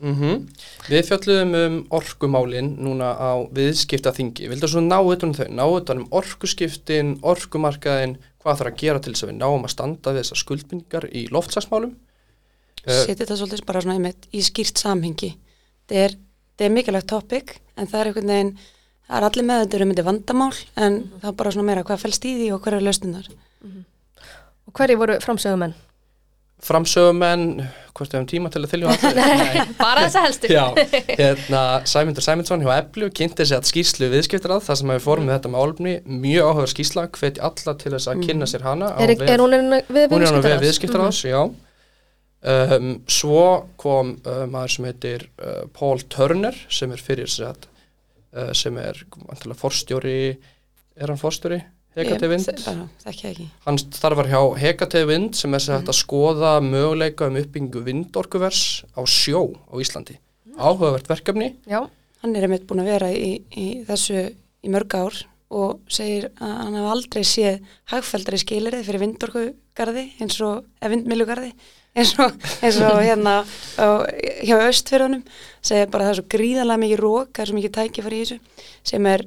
Mm 0.04 0.48
Við 0.90 1.06
fjalluðum 1.08 1.54
um 1.56 1.76
orkumálin 1.96 2.74
núna 2.84 3.14
á 3.16 3.40
viðskiptaþingi. 3.56 4.50
Vildu 4.52 4.68
svo 4.68 4.82
ná 4.84 4.98
utan 5.00 5.32
um 5.32 5.38
þau, 5.38 5.48
ná 5.48 5.64
utan 5.64 6.02
um 6.04 6.10
orkuskiptin, 6.12 7.20
orkumarkaðin, 7.24 8.18
hvað 8.44 8.58
þarf 8.60 8.74
að 8.74 8.82
gera 8.82 9.00
til 9.00 9.14
þess 9.14 9.24
að 9.24 9.32
við 9.32 9.40
náum 9.40 9.64
að 9.64 9.74
standa 9.78 10.12
við 10.12 10.26
þessar 10.26 10.42
skuldbindingar 10.42 11.08
í 11.08 11.24
loftslagsmálum? 11.32 11.96
Uh, 12.84 13.00
setja 13.06 13.22
þetta 13.24 13.40
svolítið 13.40 13.64
bara 13.70 13.82
svona 13.86 13.96
einmitt 13.96 14.28
í 14.36 14.44
skýrt 14.44 14.82
samhengi 14.82 15.30
þetta 15.38 16.00
er, 16.02 16.16
þetta 16.64 16.72
er 16.72 16.76
mikilvægt 16.80 17.10
topic 17.12 17.56
en 17.78 17.88
það 17.92 18.00
er 18.00 18.10
einhvern 18.12 18.34
veginn 18.34 18.54
það 19.04 19.18
er 19.20 19.26
allir 19.30 19.48
meðöndur 19.52 19.84
um 19.86 19.92
þetta 19.94 20.08
vandamál 20.10 20.52
en 20.88 21.00
það 21.22 21.30
er 21.34 21.40
bara 21.44 21.52
svona 21.56 21.68
meira 21.70 21.84
hvað 21.88 22.04
fælst 22.08 22.28
í 22.30 22.36
því 22.40 22.52
og 22.56 22.62
hverju 22.68 22.84
lausnunar 22.88 23.32
Og 24.64 24.72
hverjir 24.80 24.96
voru 24.98 25.18
framsögum 25.20 25.66
en? 25.68 25.74
framsögumenn, 26.64 27.42
hvort 27.92 28.14
við 28.14 28.16
hefum 28.16 28.28
tíma 28.32 28.50
til 28.54 28.62
að 28.64 28.72
þylja 28.72 28.94
allir? 28.94 29.72
Bara 29.82 30.06
þess 30.06 30.16
að 30.16 30.24
helstu. 30.30 30.52
Já, 30.54 30.62
hérna 31.20 31.64
Sæmundur 31.92 32.24
Sæmundsson 32.24 32.64
hjá 32.64 32.72
Epplu 32.78 33.10
kynnti 33.12 33.44
sér 33.50 33.60
að 33.60 33.68
skýrslu 33.68 34.08
viðskiptir 34.14 34.54
að 34.56 34.64
það 34.70 34.80
sem 34.80 34.94
við 34.94 35.04
fórum 35.04 35.28
með 35.28 35.36
þetta 35.36 35.52
með 35.52 35.66
álumni 35.66 35.96
mjög 36.24 36.48
áhuga 36.54 36.70
skýrsla, 36.72 37.04
hveti 37.18 37.44
alla 37.50 37.76
til 37.84 37.92
þess 37.98 38.10
að 38.14 38.24
kynna 38.24 38.48
sér 38.54 38.64
hana 38.70 38.94
á 38.96 39.00
Er, 39.04 39.12
vef- 39.12 39.34
er 39.36 39.44
hún 39.44 39.58
er 39.60 39.68
við 39.92 40.16
hún 40.16 40.24
er 40.24 40.32
hann 40.32 40.40
að 40.40 41.52
um, 42.44 42.90
svo 43.08 43.46
kom 43.80 44.16
uh, 44.24 44.44
maður 44.52 44.76
sem 44.76 44.90
heitir 44.90 45.28
uh, 45.40 45.64
Paul 45.76 46.04
Turner 46.12 46.58
sem 46.72 46.92
er 46.94 47.02
fyrir 47.02 47.32
að 47.48 47.68
uh, 47.68 48.52
sem 48.56 48.78
er 48.82 49.00
forstjóri 49.60 50.18
er 50.34 51.10
hann 51.10 51.22
forstjóri? 51.22 51.62
Hekate 51.94 52.26
Vind 52.26 52.48
hann 53.68 53.78
starfar 53.78 54.30
hjá 54.30 54.40
Hekate 54.58 55.04
Vind 55.06 55.38
sem 55.38 55.54
er 55.54 55.62
sér 55.62 55.78
hægt 55.78 55.92
að 55.94 56.00
skoða 56.00 56.54
möguleika 56.66 57.28
um 57.30 57.38
uppbyggingu 57.38 57.84
vindorkuvers 57.86 58.62
á 58.98 59.02
sjó 59.06 59.44
á 59.70 59.78
Íslandi. 59.78 60.18
Áhugavert 60.58 61.10
verkefni. 61.10 61.52
Já, 61.70 61.84
hann 62.24 62.36
er 62.36 62.48
einmitt 62.48 62.66
búin 62.70 62.82
að 62.82 62.90
vera 62.96 63.12
í, 63.14 63.36
í 63.54 63.68
þessu 63.86 64.26
í 64.26 64.74
mörg 64.74 64.98
ár 64.98 65.22
og 65.54 65.84
segir 65.92 66.32
að 66.42 66.56
hann 66.64 66.80
hef 66.80 66.90
aldrei 66.96 67.24
séð 67.30 67.72
hagfældari 67.94 68.42
skilirði 68.42 68.84
fyrir 68.88 69.04
vindorkugarði 69.06 70.06
eins 70.24 70.40
og, 70.42 70.66
vindmilugarði 70.82 71.52
eins 71.94 72.14
og, 72.20 72.38
eins 72.64 72.80
og 72.82 73.00
hérna 73.04 73.40
á, 73.78 73.88
hjá 74.44 74.56
östfyrðunum 74.66 75.24
segir 75.64 75.90
bara 75.94 76.06
að 76.06 76.10
það 76.10 76.14
er 76.14 76.20
svo 76.20 76.30
gríðarlega 76.34 76.84
mikið 76.84 77.04
rók 77.04 77.34
það 77.34 77.44
er 77.44 77.52
svo 77.52 77.58
mikið 77.60 77.76
tækifæri 77.78 78.22
í 78.22 78.28
þessu 78.28 78.64
sem 78.92 79.10
er 79.12 79.26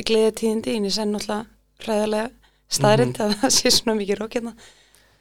gleðið 0.00 0.36
tíðindi 0.40 0.76
en 0.76 0.86
ég 0.88 0.94
senn 0.94 1.14
náttúrulega 1.14 1.46
hræðarlega 1.84 2.28
staðrind 2.70 3.20
að 3.20 3.36
það 3.40 3.54
sé 3.56 3.72
svona 3.74 3.98
mikið 3.98 4.20
rók 4.20 4.36
hérna. 4.38 4.54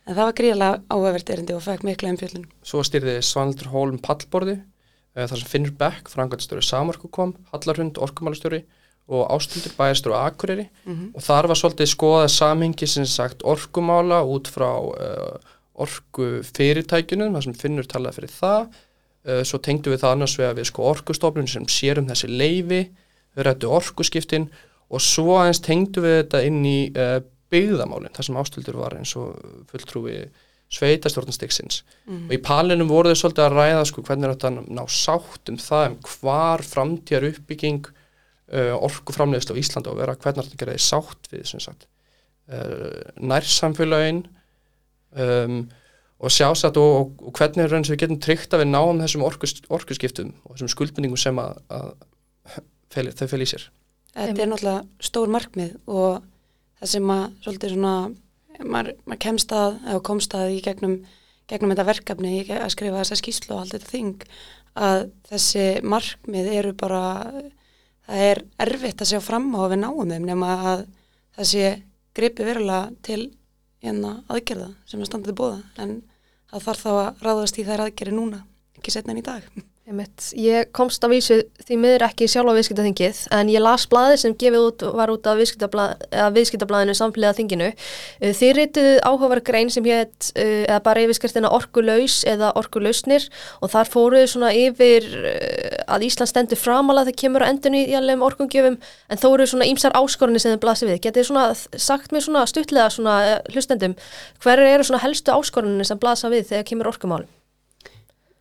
En 0.05 0.15
það 0.15 0.25
var 0.25 0.35
gríðarlega 0.39 0.81
áhugavert 0.89 1.31
erindi 1.33 1.55
og 1.55 1.63
fekk 1.65 1.85
mikla 1.85 2.11
umfjöldun 2.13 2.49
svo 2.65 2.83
styrði 2.85 3.19
Svanldur 3.25 3.71
Hólm 3.73 3.99
pallborði 4.01 4.55
uh, 4.59 5.25
þar 5.25 5.35
sem 5.41 5.49
Finnur 5.49 5.75
Beck, 5.77 6.09
frangatstjóri 6.13 6.65
Samarku 6.65 7.09
kom, 7.13 7.35
Hallarhund, 7.53 7.99
orkumálastjóri 8.01 8.63
og 9.09 9.25
Ástundur 9.33 9.73
bæjarstjóri 9.73 10.17
á 10.17 10.21
Akureyri. 10.29 10.67
Og 11.17 11.23
þar 11.25 11.47
var 11.49 11.57
svolítið 11.57 11.87
skoðað 11.89 12.27
samhengi 12.29 12.85
sem 12.85 13.07
sagt 13.09 13.41
orkumála 13.41 14.19
út 14.21 14.51
frá 14.53 14.69
uh, 14.69 15.55
orku 15.85 16.29
fyrirtækjunum, 16.45 17.35
það 17.35 17.47
sem 17.47 17.57
Finnur 17.59 17.89
talaði 17.89 18.19
fyrir 18.19 18.35
það. 18.35 18.79
Uh, 19.27 19.41
svo 19.47 19.59
tengdu 19.63 19.93
við 19.93 20.03
það 20.03 20.15
annars 20.15 20.37
vegar 20.39 20.57
við 20.59 20.69
sko 20.71 20.89
orkustofnun 20.93 21.49
sem 21.51 21.67
sér 21.71 21.99
um 22.01 22.07
þessi 22.09 22.29
leifi 22.31 22.83
við 23.35 23.45
rættu 23.45 23.71
orkuskiptin 23.75 24.47
og 24.89 25.03
svo 25.03 25.35
aðeins 25.37 25.61
tengdu 25.65 26.03
við 26.05 26.21
þetta 26.21 26.43
inn 26.47 26.61
í 26.65 26.77
uh, 26.95 27.17
byggðamálin, 27.49 28.13
þar 28.15 28.27
sem 28.27 28.37
Ástundur 28.39 28.77
var 28.79 28.95
eins 28.97 29.15
og 29.19 29.35
fulltrúi 29.71 30.21
sveitastjórnstiksins 30.69 31.81
og 32.27 32.33
í 32.35 32.37
palinum 32.45 32.91
voru 32.91 33.09
þau 33.09 33.23
svolítið 33.23 33.45
að 33.47 33.55
ræða 33.57 33.85
sko 33.89 34.03
hvernig 34.05 34.27
er 34.27 34.35
þetta 34.35 34.51
ná 34.77 34.83
sátt 34.93 35.49
um 35.49 35.57
það 35.57 35.85
um 35.87 35.95
hvar 36.05 36.63
framtíðar 36.65 37.25
uppbygging 37.31 37.87
uh, 37.89 38.75
orkuframleiðslu 38.77 39.57
á 39.57 39.61
Íslandi 39.61 39.89
og 39.89 39.97
vera 39.97 40.17
hvernig 40.17 40.43
er 40.43 40.51
þetta 40.51 40.75
því 40.75 40.83
sátt 40.85 41.31
við 41.31 41.47
sem 41.49 41.63
sagt 41.63 41.87
uh, 42.53 43.01
nærsamfélagin 43.17 44.21
um, 45.15 45.59
og 46.19 46.33
sjásagt 46.35 46.77
og, 46.77 46.95
og, 46.99 47.27
og 47.29 47.39
hvernig 47.39 47.63
er 47.63 47.71
raun 47.71 47.85
sem 47.87 47.95
við 47.95 48.03
getum 48.03 48.21
tryggt 48.23 48.53
að 48.53 48.65
við 48.65 48.71
náum 48.73 48.99
þessum 48.99 49.25
orkus, 49.27 49.55
orkuskiptum 49.71 50.33
og 50.43 50.55
þessum 50.57 50.71
skuldbindingum 50.73 51.19
sem 51.19 51.39
að, 51.39 51.61
að 51.71 51.93
feli, 52.91 53.13
þau 53.15 53.27
fel 53.31 53.45
í 53.45 53.49
sér. 53.49 53.69
Þetta 54.15 54.43
er 54.43 54.51
náttúrulega 54.51 55.05
stór 55.05 55.31
markmið 55.31 55.77
og 55.87 56.19
það 56.81 56.91
sem 56.93 57.13
að 57.13 57.23
svolítið 57.45 57.75
svona 57.75 57.95
maður, 58.65 58.93
maður 59.05 59.21
kemst 59.25 59.55
að 59.55 59.79
eða 59.85 60.03
komst 60.09 60.35
að 60.35 60.55
í 60.57 60.61
gegnum, 60.65 60.95
gegnum 61.49 61.73
þetta 61.73 61.87
verkefni 61.87 62.33
að 62.57 62.71
skrifa 62.75 63.03
þessa 63.03 63.19
skýslu 63.21 63.55
og 63.55 63.61
allt 63.63 63.77
þetta 63.77 63.93
þing 63.93 64.27
að 64.79 65.05
þessi 65.29 65.65
markmið 65.87 66.51
eru 66.59 66.73
bara 66.77 67.03
það 68.09 68.23
er 68.25 68.41
erfitt 68.65 69.03
að 69.03 69.11
sjá 69.13 69.21
fram 69.23 69.51
á 69.55 69.59
að 69.63 69.71
við 69.73 69.81
náum 69.83 70.13
þeim 70.13 70.27
nema 70.27 70.55
að 70.73 70.85
það 71.37 71.51
sé 71.51 71.71
gripi 72.17 72.47
verulega 72.47 72.95
til 73.05 73.21
aðgerða 74.27 74.69
sem 74.89 74.99
er 74.99 75.09
standið 75.09 75.37
bóða 75.39 75.61
en 75.79 76.01
það 76.51 76.65
þarf 76.67 76.85
þá 76.85 76.91
að 76.91 77.25
ráðast 77.27 77.59
í 77.59 77.67
þær 77.67 77.85
aðgerði 77.85 78.15
núna 78.17 78.43
ekki 78.79 78.95
setna 78.95 79.13
en 79.15 79.21
í 79.21 79.25
dag 79.25 79.45
Einmitt. 79.89 80.27
Ég 80.37 80.67
komst 80.75 81.01
að 81.01 81.15
vísu 81.15 81.35
því 81.65 81.75
miður 81.81 82.03
ekki 82.05 82.27
sjálf 82.29 82.51
á 82.53 82.57
viðskiptaþingið 82.59 83.21
en 83.33 83.49
ég 83.49 83.63
las 83.63 83.87
blaðið 83.89 84.19
sem 84.21 84.35
gefið 84.37 84.65
út 84.67 84.83
var 84.99 85.09
út 85.09 85.25
af 85.25 85.39
viðskiptablað, 85.39 86.03
viðskiptablaðinu 86.35 86.93
samfélaga 86.99 87.37
þinginu. 87.39 87.69
Uh, 88.21 88.33
Þið 88.37 88.51
reytuðu 88.59 88.91
áhugaverð 89.01 89.45
grein 89.47 89.71
sem 89.73 89.87
hétt 89.89 90.29
eða 90.37 90.77
bara 90.85 91.05
yfirskriftina 91.07 91.49
orkulaus 91.57 92.19
eða 92.29 92.51
orkulausnir 92.61 93.25
og 93.65 93.73
þar 93.73 93.89
fóruðu 93.95 94.29
svona 94.35 94.53
yfir 94.53 95.09
uh, 95.23 95.81
að 95.95 96.05
Ísland 96.11 96.33
stendur 96.35 96.61
framalega 96.61 97.09
þegar 97.09 97.21
kemur 97.23 97.47
á 97.47 97.49
endunni 97.49 97.81
í 97.89 97.97
alveg 97.97 98.27
orkungjöfum 98.29 98.77
en 98.77 99.23
þó 99.23 99.27
eru 99.31 99.49
svona 99.49 99.71
ímsar 99.71 99.97
áskorunni 99.97 100.43
sem 100.43 100.53
þið 100.53 100.63
blasið 100.67 100.93
við. 100.93 101.01
Getið 101.07 101.29
svona 101.31 101.49
sagt 101.57 102.13
mér 102.13 102.27
svona 102.27 102.45
stuttlega 102.45 102.93
svona 102.93 103.17
eh, 103.25 103.35
hlustendum 103.55 103.97
hver 104.45 104.65
eru 104.69 104.85
svona 104.85 105.01
helstu 105.01 105.33
áskorunni 105.33 105.89
sem 105.89 105.97
blasa 105.97 106.29
við 106.29 106.51
þegar 106.53 106.69
kemur 106.69 106.93
orkumálum? 106.93 107.38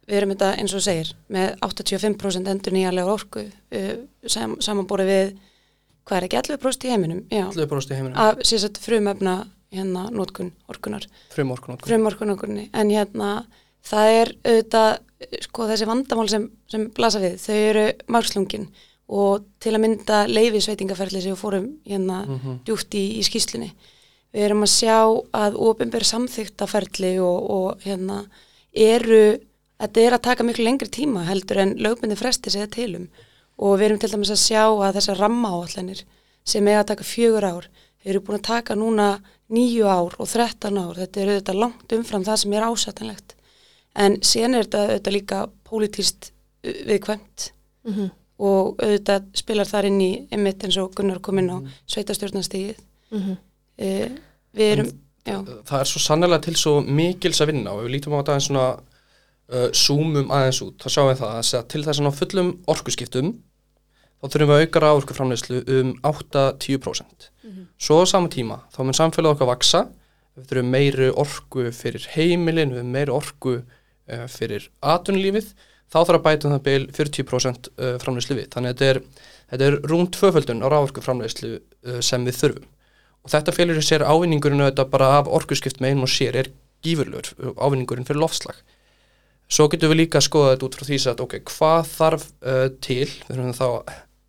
Við 0.09 0.16
erum 0.16 0.31
þetta 0.33 0.49
eins 0.62 0.75
og 0.75 0.81
segir 0.85 1.11
með 1.29 1.59
85% 1.66 2.49
endur 2.49 2.73
nýjarlega 2.73 3.12
orku 3.12 3.44
uh, 3.44 3.92
sam, 4.27 4.57
samanbúrið 4.64 5.11
við 5.12 5.33
hvað 6.09 6.16
er 6.23 6.27
ekki 6.29 6.38
11% 6.40 6.87
í 6.88 6.92
heiminum? 6.94 7.23
Já, 7.31 7.44
allir 7.51 7.68
bróst 7.68 7.90
í 7.92 7.97
heiminum, 7.99 8.16
af 8.16 8.38
sérsett 8.49 8.79
frumefna 8.81 9.35
hérna 9.75 10.07
nótkun 10.09 10.53
orkunar 10.73 11.05
frumorkun 11.35 11.75
okkur. 11.77 11.90
frumorkunokurni 11.90 12.71
en 12.73 12.88
hérna 12.94 13.33
það 13.85 14.12
er 14.23 14.31
auðvitað 14.49 15.42
sko 15.44 15.66
þessi 15.68 15.87
vandamál 15.90 16.29
sem, 16.33 16.47
sem 16.73 16.87
blasa 16.97 17.21
við 17.21 17.37
þau 17.42 17.55
eru 17.59 17.85
margslungin. 18.09 18.68
Og 19.09 19.44
til 19.61 19.73
að 19.73 19.81
mynda 19.85 20.23
leifisveitingaferli 20.29 21.21
sem 21.25 21.33
við 21.33 21.40
fórum 21.40 21.68
hérna 21.88 22.23
Mhm. 22.29 22.59
djúpt 22.64 22.92
í, 22.97 23.05
í 23.21 23.23
skýslunni 23.25 23.71
við 24.33 24.42
erum 24.44 24.62
að 24.64 24.73
sjá 24.73 24.97
að 25.33 25.57
ofinber 25.57 26.05
samþyktaferli 26.05 27.14
og, 27.25 27.51
og 27.51 27.81
hérna 27.85 28.18
eru 28.73 29.38
þetta 29.79 30.01
er 30.01 30.17
að 30.17 30.27
taka 30.29 30.47
miklu 30.47 30.64
lengri 30.64 30.88
tíma 30.88 31.25
heldur 31.29 31.62
en 31.64 31.77
lögbindi 31.79 32.17
fresti 32.19 32.51
segja 32.51 32.67
tilum 32.67 33.09
og 33.59 33.79
við 33.79 33.88
erum 33.88 33.99
til 34.03 34.12
dæmis 34.12 34.31
að 34.35 34.45
sjá 34.45 34.64
að 34.67 34.99
þessar 34.99 35.21
rammaáallanir 35.25 36.05
sem 36.45 36.69
er 36.69 36.81
að 36.81 36.91
taka 36.93 37.05
fjögur 37.05 37.45
ár 37.45 37.69
eru 38.05 38.23
búin 38.25 38.38
að 38.38 38.47
taka 38.49 38.77
núna 38.79 39.09
nýju 39.53 39.88
ár 39.88 40.17
og 40.21 40.29
þrettan 40.29 40.79
ár, 40.81 40.97
þetta 40.99 41.21
er 41.21 41.33
auðvitað 41.33 41.61
langt 41.62 41.95
umfram 41.97 42.25
það 42.27 42.41
sem 42.43 42.55
er 42.55 42.67
ásættanlegt. 42.69 43.35
En 43.99 44.19
síðan 44.25 44.59
er 44.59 44.67
þetta 44.67 44.85
auðvitað 44.85 45.17
líka 45.17 45.41
pólitíst 45.69 46.31
uh, 46.31 46.81
viðkvæmt. 46.88 47.51
Mm 47.88 47.95
-hmm. 47.95 48.11
og 48.38 48.83
auðvitað 48.83 49.29
spilar 49.35 49.67
þar 49.67 49.87
inn 49.88 50.01
í 50.01 50.12
emitt 50.31 50.64
eins 50.64 50.77
og 50.77 50.95
Gunnar 50.95 51.21
kom 51.21 51.38
inn 51.38 51.51
á 51.51 51.59
sveitastjórnastíð 51.87 52.77
Mm 53.11 53.37
uh, 53.79 54.09
við 54.53 54.73
erum, 54.73 54.88
já, 55.25 55.45
það 55.64 55.81
er 55.81 55.85
svo 55.85 56.01
sannlega 56.01 56.38
til 56.43 56.57
svo 56.57 56.81
mikils 56.81 57.41
að 57.41 57.47
vinna 57.47 57.73
og 57.73 57.85
við 57.85 57.93
lítum 57.95 58.12
á 58.12 58.19
þetta 58.19 58.33
aðeins 58.33 58.49
svona 58.49 58.67
uh, 59.52 59.68
zoomum 59.76 60.32
aðeins 60.34 60.62
út, 60.64 60.76
þá 60.82 60.88
sjáum 60.94 61.11
við 61.12 61.22
það 61.22 61.37
að 61.38 61.68
til 61.74 61.84
þess 61.87 62.00
að 62.00 62.06
ná 62.06 62.12
fullum 62.18 62.52
orkuskiptum 62.74 63.32
þá 64.18 64.26
þurfum 64.32 64.50
við 64.50 64.56
að 64.56 64.64
auka 64.66 64.82
rávorkuframleyslu 64.84 65.62
um 65.78 65.94
8-10% 66.11 67.28
svo 67.78 68.02
á 68.02 68.04
sama 68.11 68.30
tíma, 68.32 68.62
þá 68.74 68.82
mun 68.84 68.96
samfélagið 68.96 69.37
okkar 69.37 69.50
vaksa 69.52 69.84
við 70.38 70.50
þurfum 70.50 70.70
meiri 70.74 71.11
orku 71.14 71.66
fyrir 71.74 72.06
heimilin, 72.14 72.74
við 72.74 72.87
meiri 72.87 73.14
orku 73.14 73.58
uh, 73.58 74.24
fyrir 74.30 74.68
atunlífið 74.82 75.52
þá 75.88 75.98
þarf 75.98 76.18
að 76.18 76.24
bæta 76.26 76.48
um 76.48 76.54
það 76.56 76.64
beil 76.66 76.88
40% 76.96 77.70
uh, 77.72 77.92
framleyslu 78.02 78.38
við, 78.38 78.48
þannig 78.54 78.74
að 78.74 78.80
þetta 78.80 78.90
er, 78.92 79.02
þetta 79.52 79.68
er 79.68 79.78
rúm 79.90 80.08
tvöföldun 80.14 80.64
á 80.64 80.66
rávorkuframleyslu 80.74 81.52
uh, 81.56 82.00
sem 82.04 82.26
við 82.28 82.40
þurfum. 82.42 82.66
Og 83.24 83.32
þetta 83.32 83.54
félur 83.54 83.80
sér 83.84 84.04
ávinningurinn 84.06 84.62
auðvitað 84.62 84.90
bara 84.92 85.12
af 85.18 85.30
orkuskipt 85.38 85.80
með 85.82 85.94
einum 85.94 86.06
og 86.06 86.12
sér 86.12 86.37
er 86.42 86.50
gífurlur 86.84 87.32
ávinningurinn 87.58 88.06
fyrir 88.08 88.22
loftslag 88.22 88.61
svo 89.48 89.68
getum 89.72 89.92
við 89.92 90.02
líka 90.02 90.20
að 90.20 90.28
skoða 90.28 90.52
þetta 90.54 90.68
út 90.68 90.78
frá 90.78 90.87
því 90.88 90.98
að 91.12 91.24
ok, 91.24 91.38
hvað 91.52 91.90
þarf 91.94 92.28
uh, 92.42 92.66
til? 92.84 93.08
Við 93.08 93.32
þurfum 93.32 93.56
þá 93.58 93.68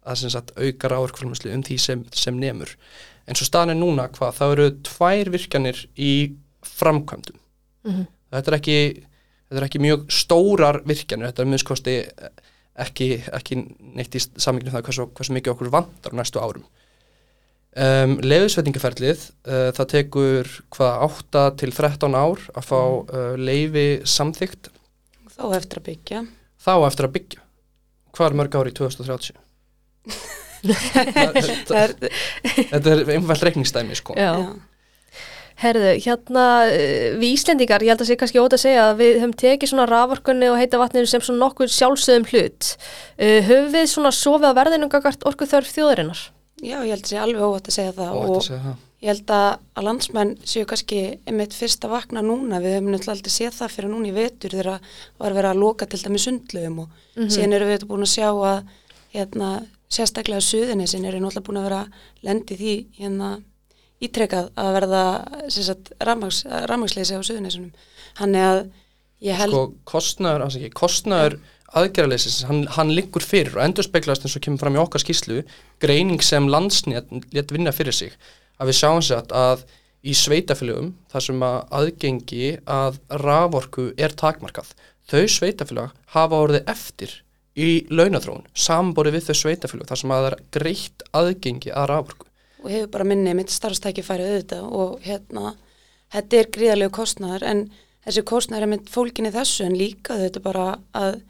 að 0.09 0.21
sem 0.21 0.31
sagt, 0.33 0.53
auka 0.57 0.89
ráorkframlæslu 0.89 1.51
um 1.53 1.63
því 1.65 1.77
sem, 1.81 2.05
sem 2.15 2.37
nemur. 2.39 2.71
En 3.29 3.37
svo 3.37 3.45
staðan 3.45 3.75
er 3.75 3.79
núna 3.79 4.07
hvað, 4.15 4.37
það 4.39 4.53
eru 4.55 4.69
tvær 4.87 5.33
virkjanir 5.35 5.83
í 5.95 6.13
framkvæmdum. 6.65 7.37
Mhm. 7.87 8.07
þetta 8.33 8.51
er 8.51 8.55
ekki 8.57 8.79
þetta 9.49 9.61
er 9.61 9.65
ekki 9.65 9.81
mjög 9.81 10.01
stórar 10.13 10.81
virkjanir. 10.85 11.31
Þetta 11.31 11.43
er 11.43 11.49
minnskosti 11.49 11.95
ekki, 12.79 13.07
ekki 13.33 13.57
neitt 13.97 14.15
í 14.15 14.21
saminginu 14.21 14.73
það 14.73 14.85
hversu, 14.87 15.07
hversu 15.17 15.35
mikið 15.35 15.55
okkur 15.55 15.71
vantar 15.73 16.13
á 16.13 16.19
næstu 16.19 16.41
árum. 16.41 16.65
Um, 17.79 18.15
leifisvetningaferlið, 18.25 19.27
uh, 19.45 19.69
það 19.77 19.89
tekur 19.93 20.47
hvað 20.73 21.03
8 21.05 21.43
til 21.61 21.69
13 21.75 22.17
ár 22.17 22.41
að 22.57 22.65
fá 22.65 22.79
uh, 22.81 23.33
leifi 23.37 24.01
samþygt 24.09 24.71
þá 25.39 25.47
eftir 25.57 25.81
að 25.81 25.89
byggja 25.89 26.25
þá 26.59 26.73
eftir 26.87 27.07
að 27.07 27.13
byggja. 27.17 27.43
Hvað 28.15 28.31
er 28.31 28.39
mörg 28.39 28.57
ári 28.59 28.71
í 28.71 28.79
2030? 28.79 29.37
það 31.69 31.77
er, 31.77 31.93
Þetta 32.57 32.91
er 32.91 33.11
einfalt 33.15 33.45
reikningsdæmi 33.47 33.95
sko. 33.95 34.15
Já. 34.19 34.33
já, 34.35 34.49
Herðu, 35.59 35.91
hérna 36.05 36.43
eh, 36.71 37.15
við 37.19 37.35
Íslendingar, 37.35 37.83
ég 37.83 37.91
held 37.91 38.03
að 38.03 38.09
sé 38.09 38.17
kannski 38.19 38.39
óta 38.39 38.55
að 38.55 38.63
segja 38.63 38.89
að 38.89 39.01
við 39.01 39.17
höfum 39.19 39.35
tekið 39.41 39.71
svona 39.73 39.87
raforkunni 39.89 40.47
og 40.51 40.59
heita 40.59 40.79
vatninu 40.79 41.09
sem 41.11 41.23
svona 41.23 41.43
nokkur 41.43 41.71
sjálfsögum 41.71 42.27
hlut. 42.31 42.73
Uh, 43.19 43.39
höfum 43.43 43.71
við 43.75 43.89
svona 43.91 44.13
sofið 44.15 44.55
á 44.55 44.59
verðinu 44.59 44.87
gagart 44.91 45.25
orku 45.27 45.47
þörf 45.49 45.73
þjóðarinnar? 45.75 46.21
já, 46.59 46.77
ég 46.83 46.93
held 46.93 47.03
að 47.03 47.11
sé 47.11 47.19
alveg 47.19 47.43
óvægt 47.43 47.69
að 47.71 47.75
segja 47.75 47.95
það 47.95 48.15
og, 48.15 48.23
og 48.23 48.37
og 48.37 48.45
segja 48.47 48.61
það. 48.63 48.77
Ég 48.99 49.11
held 49.11 49.31
að, 49.31 49.49
að 49.79 49.87
landsmenn 49.87 50.33
séu 50.43 50.67
kannski 50.67 51.01
einmitt 51.27 51.55
fyrst 51.55 51.85
að 51.87 51.95
vakna 51.95 52.23
núna, 52.25 52.59
við 52.63 52.77
höfum 52.77 52.89
náttúrulega 52.93 53.15
aldrei 53.15 53.33
séð 53.33 53.57
það 53.61 53.75
fyrir 53.75 53.93
núna 53.93 54.09
í 54.09 54.15
vetur 54.15 54.55
þegar 54.57 54.95
var 55.21 55.35
verið 55.37 55.51
að 55.53 55.61
loka 55.63 55.87
til 55.87 56.01
dæmi 56.03 56.23
sundlöfum 56.23 56.81
og 56.83 56.97
síðan 57.31 57.55
erum 57.57 57.71
við 57.71 57.85
búin 57.87 58.07
að 58.07 58.11
sjá 58.15 58.27
að 58.29 58.73
hérna, 59.15 59.51
sérstaklega 59.89 60.43
suðunisinn 60.43 61.07
eru 61.07 61.21
náttúrulega 61.23 61.47
búin 61.47 61.61
að 61.61 61.69
vera 61.69 61.83
lendi 62.27 62.59
því 62.59 62.75
hérna 62.99 63.31
ítrekað 64.03 64.51
að 64.59 64.75
verða 64.77 65.03
rafmagsleysi 66.03 67.19
á 67.19 67.21
suðunisunum 67.23 67.71
þannig 68.19 68.45
að 68.49 68.59
ég 69.27 69.39
held 69.39 69.55
Sko 69.55 69.63
kostnaður, 69.89 70.45
ekki, 70.47 70.71
kostnaður 70.75 71.39
aðgerðarleysins, 71.79 72.43
hann, 72.49 72.63
hann 72.73 72.93
liggur 72.95 73.23
fyrir 73.25 73.57
og 73.57 73.63
endur 73.65 73.85
speglast 73.85 74.25
eins 74.25 74.35
og 74.37 74.43
kemur 74.45 74.61
fram 74.63 74.77
í 74.77 74.81
okkar 74.81 75.03
skýslu 75.03 75.43
greining 75.83 76.23
sem 76.25 76.47
landsnét 76.49 77.11
létt 77.35 77.53
vinna 77.53 77.73
fyrir 77.75 77.95
sig, 77.95 78.15
að 78.59 78.71
við 78.71 78.79
sjáum 78.79 79.03
sér 79.05 79.33
að 79.35 79.65
í 79.99 80.13
sveitafélögum 80.15 80.93
þar 81.11 81.25
sem 81.25 81.41
að 81.43 81.57
aðgengi 81.79 82.51
að 82.69 82.99
raforku 83.23 83.89
er 83.99 84.15
takmarkað 84.15 84.71
þau 85.09 85.25
sveitafélag 85.31 85.95
hafa 86.13 86.39
orðið 86.45 86.69
eftir 86.71 87.15
í 87.59 87.69
launathróun, 87.91 88.45
samborið 88.55 89.17
við 89.17 89.27
þau 89.29 89.37
sveitafélög 89.41 89.89
þar 89.89 90.01
sem 90.01 90.13
að 90.13 90.21
það 90.21 90.29
er 90.29 90.37
greitt 90.55 91.05
aðgengi 91.19 91.73
að 91.75 91.89
raforku. 91.91 92.27
Og 92.63 92.71
hefur 92.71 92.91
bara 92.93 93.07
minni 93.07 93.33
mitt 93.35 93.51
starfstækifæri 93.51 94.27
auðvitað 94.27 94.71
og 94.79 94.95
hérna, 95.03 95.53
þetta 96.13 96.39
er 96.39 96.49
gríðarlegu 96.55 96.95
kostnæður 96.95 97.45
en 97.49 97.65
þessi 98.05 98.23
kostnæður 98.31 98.65
er 98.67 98.71
mitt 98.75 98.89
fólkinni 98.91 99.33
þessu 99.35 99.67
en 99.67 99.77
líka 99.79 100.17
þetta 100.19 100.43
bara 100.43 100.65
að 100.95 101.21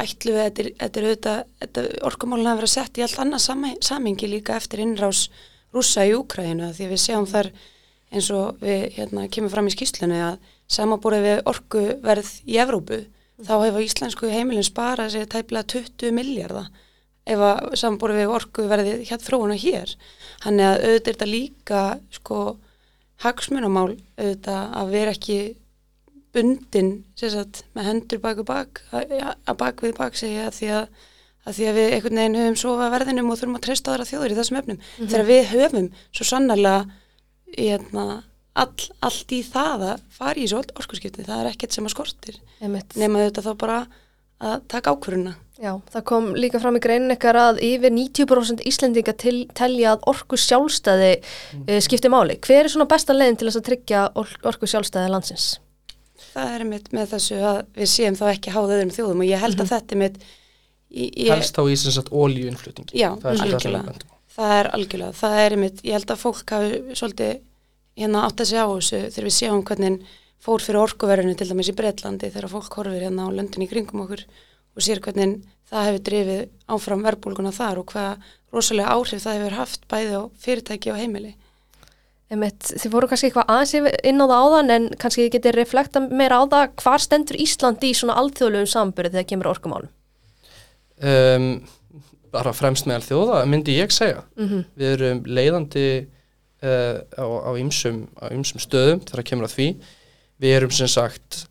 ætlu 0.00 0.34
við, 0.36 0.74
þetta 0.80 1.00
er, 1.00 1.06
auðvitað, 1.08 1.88
orkumálun 2.06 2.50
hafa 2.50 2.60
verið 2.62 2.74
sett 2.76 3.00
í 3.00 3.04
allt 3.04 3.20
annað 3.22 3.44
sami- 3.44 3.78
samhengi 3.84 4.28
líka 4.30 4.56
eftir 4.60 4.84
innrás 4.84 5.26
rússa 5.74 6.06
í 6.08 6.14
Úkræðinu 6.16 6.72
því 6.76 6.90
við 6.90 7.02
sjáum 7.04 7.28
þar 7.30 7.50
eins 8.10 8.30
og 8.34 8.60
við 8.62 8.86
hérna, 8.96 9.28
kemur 9.30 9.52
fram 9.52 9.70
í 9.70 9.74
skýslunni 9.74 10.20
að 10.24 10.38
samanbúrið 10.70 11.26
við 11.26 11.42
orkuverð 11.50 12.30
í 12.46 12.58
Evrópu 12.62 13.00
þá 13.40 13.54
hefur 13.64 13.84
íslensku 13.84 14.30
heimilin 14.30 14.66
sparað 14.66 15.14
sér 15.14 15.28
tæplega 15.30 15.68
20 15.76 16.14
miljardar 16.16 16.70
ef 17.30 17.44
að 17.44 17.78
samanbúrið 17.78 18.20
við 18.22 18.34
orkuverði 18.34 18.96
hér 19.06 19.22
þróuna 19.22 19.56
hér. 19.60 19.94
Þannig 20.42 20.66
að 20.66 20.76
auðvitað 20.80 20.90
er 20.90 21.06
þetta 21.10 21.28
líka 21.30 21.82
sko 22.16 22.38
hagsmunamál 23.24 23.90
auðvitað 24.18 24.76
að 24.80 24.94
vera 24.94 25.14
ekki 25.14 25.38
bundin 26.34 26.90
sagt, 27.18 27.64
með 27.74 27.88
hendur 27.90 28.22
bak 28.22 28.42
og 28.42 28.48
bak 28.48 28.82
að, 28.94 29.14
að 29.20 29.56
bak 29.60 29.82
við 29.84 29.96
bak 29.98 30.18
segja 30.18 30.50
því 30.54 30.70
að, 30.78 31.00
að 31.46 31.56
því 31.56 31.68
að 31.70 31.78
við 31.78 31.94
einhvern 31.96 32.20
veginn 32.20 32.40
höfum 32.40 32.58
sofa 32.62 32.88
verðinum 32.92 33.30
og 33.32 33.38
þurfum 33.40 33.58
að 33.58 33.66
treysta 33.66 33.92
aðra 33.94 34.08
þjóður 34.10 34.34
í 34.34 34.38
þessum 34.40 34.60
efnum 34.60 34.82
þegar 34.98 35.28
við 35.30 35.44
höfum 35.54 35.88
svo 36.10 36.26
sannarlega 36.28 36.80
hérna, 37.56 38.06
all, 38.54 38.88
allt 39.00 39.32
í 39.32 39.40
það 39.46 39.86
að 39.94 40.04
fara 40.18 40.36
í 40.36 40.46
þessu 40.46 40.60
orkusskipti 40.60 41.26
það 41.26 41.44
er 41.44 41.52
ekkert 41.54 41.76
sem 41.76 41.88
að 41.88 41.94
skortir 41.96 42.40
nema 42.60 43.22
auðvitað 43.22 43.48
þá 43.48 43.52
bara 43.64 43.78
að 44.40 44.66
taka 44.72 44.92
ákvöruna 44.94 45.36
Já, 45.60 45.74
það 45.92 46.04
kom 46.08 46.28
líka 46.40 46.58
fram 46.60 46.78
í 46.78 46.80
greinin 46.80 47.12
ekkar 47.12 47.36
að 47.36 47.58
yfir 47.66 47.92
90% 47.92 48.62
Íslendinga 48.64 49.12
til, 49.20 49.42
telja 49.56 49.90
að 49.92 50.06
orku 50.08 50.38
sjálfstæði 50.40 51.10
mm. 51.18 51.66
e, 51.68 51.80
skipti 51.84 52.08
máli. 52.08 52.38
Hver 52.40 52.64
er 52.64 52.72
svona 52.72 52.88
besta 52.88 53.12
leiðin 53.12 53.36
til 53.36 53.50
þess 53.50 53.60
að 53.60 53.66
tryggja 53.66 54.04
or 54.16 54.30
orku 54.48 54.70
sjálfstæði 54.70 55.10
landsins? 55.12 55.48
Það 56.30 56.54
er 56.54 56.64
mitt 56.70 56.88
með 56.96 57.12
þessu 57.12 57.42
að 57.44 57.60
við 57.76 57.90
séum 57.92 58.16
þá 58.16 58.24
ekki 58.30 58.54
háða 58.54 58.78
öðrum 58.78 58.94
þjóðum 58.96 59.20
og 59.20 59.28
ég 59.28 59.44
held 59.44 59.58
mm 59.58 59.60
-hmm. 59.60 59.66
að 59.66 59.68
mhm. 59.68 59.74
þetta 59.74 59.98
er 59.98 60.02
mitt... 60.06 60.16
Ég, 60.90 61.28
Helst 61.30 61.54
þá 61.54 61.62
í 61.70 61.76
sem 61.78 61.94
sagt 61.94 62.10
ólíuinflutningi. 62.10 62.96
Já, 62.98 63.12
það 63.22 63.30
er 63.30 63.44
algjörlega. 63.46 63.94
Það 64.34 64.54
er 64.56 64.68
algjörlega. 64.74 65.16
Það 65.20 65.36
er 65.44 65.56
mitt, 65.60 65.84
ég 65.86 65.94
held 65.94 66.10
að 66.10 66.22
fólk 66.24 66.54
hafi 66.56 66.98
svolítið 66.98 67.36
hérna 68.00 68.24
átt 68.26 68.42
að 68.42 68.50
segja 68.50 68.66
á 68.66 68.70
þessu 68.72 69.00
þegar 69.06 69.28
við 69.28 69.36
séum 69.36 69.64
hvernig 69.68 70.16
fór 70.40 70.64
fyrir 70.64 70.80
orkuverðinu 70.80 71.36
til 71.36 71.48
dæmis 71.50 71.70
í 71.70 71.76
Breitlandi 71.76 72.30
þegar 72.30 72.52
fólk 72.54 72.78
horfir 72.78 73.04
hérna 73.04 73.28
á 73.28 73.34
löndin 73.34 73.66
í 73.66 73.68
kringum 73.70 74.06
okkur 74.06 74.24
og 74.24 74.84
sér 74.84 75.02
hvernig 75.04 75.42
það 75.70 75.86
hefur 75.88 76.04
drifið 76.08 76.42
áfram 76.74 77.04
verbulguna 77.04 77.52
þar 77.54 77.82
og 77.82 77.92
hvað 77.92 78.30
rosalega 78.54 78.96
áhrif 78.96 79.22
það 79.26 79.38
hefur 79.38 79.58
haft 79.58 79.86
bæði 79.90 80.16
á 80.16 80.22
fyrirtæki 80.42 80.94
og 80.94 80.98
heimili. 80.98 81.34
Einmitt, 82.30 82.62
þið 82.78 82.92
voru 82.94 83.10
kannski 83.10 83.28
eitthvað 83.28 83.50
aðeins 83.50 83.94
inn 84.06 84.22
á 84.22 84.26
það 84.30 84.36
áðan 84.40 84.74
en 84.74 84.84
kannski 85.02 85.24
þið 85.24 85.32
getur 85.34 85.58
reflekta 85.58 86.02
meira 86.06 86.38
á 86.38 86.44
það 86.46 86.68
hvað 86.78 87.00
stendur 87.04 87.40
Íslandi 87.42 87.90
í 87.90 87.96
svona 87.98 88.18
alþjóðlegum 88.22 88.70
sambyrði 88.70 89.16
þegar 89.16 89.30
kemur 89.32 89.50
orkumálum? 89.50 89.90
Um, 91.00 91.52
bara 92.30 92.52
fremst 92.54 92.86
meðal 92.86 93.06
þjóða 93.06 93.44
myndi 93.50 93.78
ég 93.78 93.92
segja. 93.94 94.24
Mm 94.36 94.48
-hmm. 94.48 94.64
Við 94.76 94.90
erum 94.94 95.22
leiðandi 95.26 95.86
uh, 96.62 96.96
á 97.16 97.52
ymsum 97.58 98.60
stöðum 98.60 99.00
þegar 99.06 99.24
kemur 99.24 99.48
að 99.48 99.56
því. 99.56 99.68
Við 100.40 100.56
erum 100.56 100.70
sem 100.70 100.88
sagt 100.88 101.46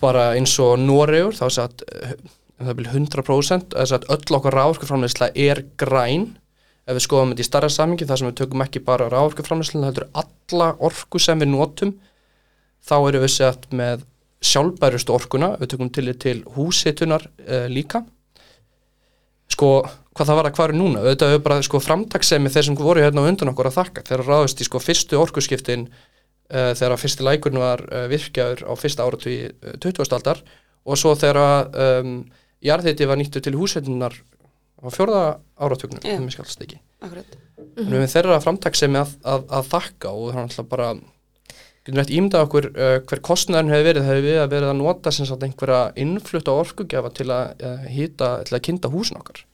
bara 0.00 0.34
eins 0.34 0.58
og 0.58 0.78
Noregur 0.78 1.34
þá 1.34 1.46
er 1.46 1.54
það 1.54 1.64
að 1.66 2.16
um 2.56 2.66
það 2.66 2.80
100% 2.96 3.76
að 3.76 4.08
öll 4.08 4.36
okkar 4.38 4.56
ráðurkuframleysla 4.56 5.30
er 5.34 5.62
græn 5.76 6.30
ef 6.86 6.96
við 6.96 7.04
skoðum 7.04 7.32
þetta 7.34 7.44
í 7.44 7.48
starra 7.50 7.70
samingi 7.72 8.06
þar 8.08 8.20
sem 8.20 8.28
við 8.30 8.38
tökum 8.40 8.64
ekki 8.64 8.82
bara 8.86 9.10
ráðurkuframleysla 9.12 9.84
heldur 9.84 10.08
alla 10.16 10.68
orku 10.78 11.20
sem 11.20 11.38
við 11.42 11.52
notum 11.52 11.94
þá 12.86 12.96
eru 12.96 13.22
við 13.26 13.32
sett 13.34 13.66
með 13.74 14.06
sjálfbærustu 14.46 15.14
orkuna, 15.16 15.54
við 15.60 15.72
tökum 15.72 15.90
til 15.90 16.12
til 16.20 16.36
húsitunar 16.56 17.24
uh, 17.26 17.66
líka 17.72 18.04
sko 19.56 19.70
hvað 20.16 20.30
það 20.30 20.38
var 20.38 20.48
að 20.48 20.56
hvað 20.56 20.68
eru 20.68 20.78
núna, 20.80 21.02
auðvitað 21.02 21.32
hefur 21.34 21.44
bara 21.44 21.64
sko 21.66 21.80
framtagsemi 21.82 22.52
þeir 22.52 22.68
sem 22.68 22.78
voru 22.78 23.02
hérna 23.04 23.24
undan 23.28 23.52
okkur 23.52 23.70
að 23.70 23.78
þakka 23.80 24.04
þegar 24.08 24.30
ráðist 24.30 24.62
í 24.62 24.68
sko 24.68 24.80
fyrstu 24.80 25.18
orkuskiptin 25.20 25.88
uh, 25.90 26.72
þegar 26.78 26.96
fyrsti 27.00 27.26
lækurn 27.26 27.60
var 27.60 27.84
uh, 27.90 28.06
virkjaður 28.12 28.64
á 28.64 28.72
fyrsta 28.80 29.04
áratu 29.04 29.32
í 29.32 29.40
20. 29.82 30.06
aldar 30.16 30.40
og 30.86 31.00
svo 31.00 31.12
þegar 31.18 31.68
um, 31.74 32.16
jarðheiti 32.64 33.08
var 33.08 33.20
nýttu 33.20 33.42
til 33.44 33.56
húsveitunar 33.58 34.16
á 34.80 34.88
fjörða 34.92 35.24
áratögnum 35.56 36.04
yeah. 36.04 36.20
um 36.20 36.30
skallst 36.32 36.62
ekki 36.64 36.80
Akkurat. 37.04 37.36
-hmm. 37.56 37.92
við 37.92 38.12
þeirra 38.12 38.40
framtagsemi 38.44 39.00
að, 39.00 39.14
að, 39.24 39.46
að 39.58 39.70
þakka 39.74 40.12
og 40.12 40.32
það 40.32 40.40
er 40.40 40.48
alltaf 40.48 40.68
bara 40.70 40.88
getur 41.86 42.00
nætt 42.00 42.14
ímda 42.14 42.44
okkur 42.46 42.70
uh, 42.74 42.94
hver 43.06 43.22
kostnæðin 43.24 43.72
hefur 43.72 43.90
verið, 43.90 44.08
hefur 44.10 44.24
við 44.26 44.40
að 44.42 44.54
verið 44.54 44.72
að 44.72 44.80
nota 44.82 45.12
sem 45.14 45.28
sagt 45.28 45.44
einhverja 45.46 45.82
innflutta 46.02 46.54
orkugjafa 46.54 47.12
til 47.16 47.28
að 47.30 47.62
uh, 47.62 47.84
hýta, 47.90 48.32
til 48.48 48.58
að 48.58 48.64
kynnta 48.68 48.92
húsin 48.92 49.20
okkar 49.20 49.44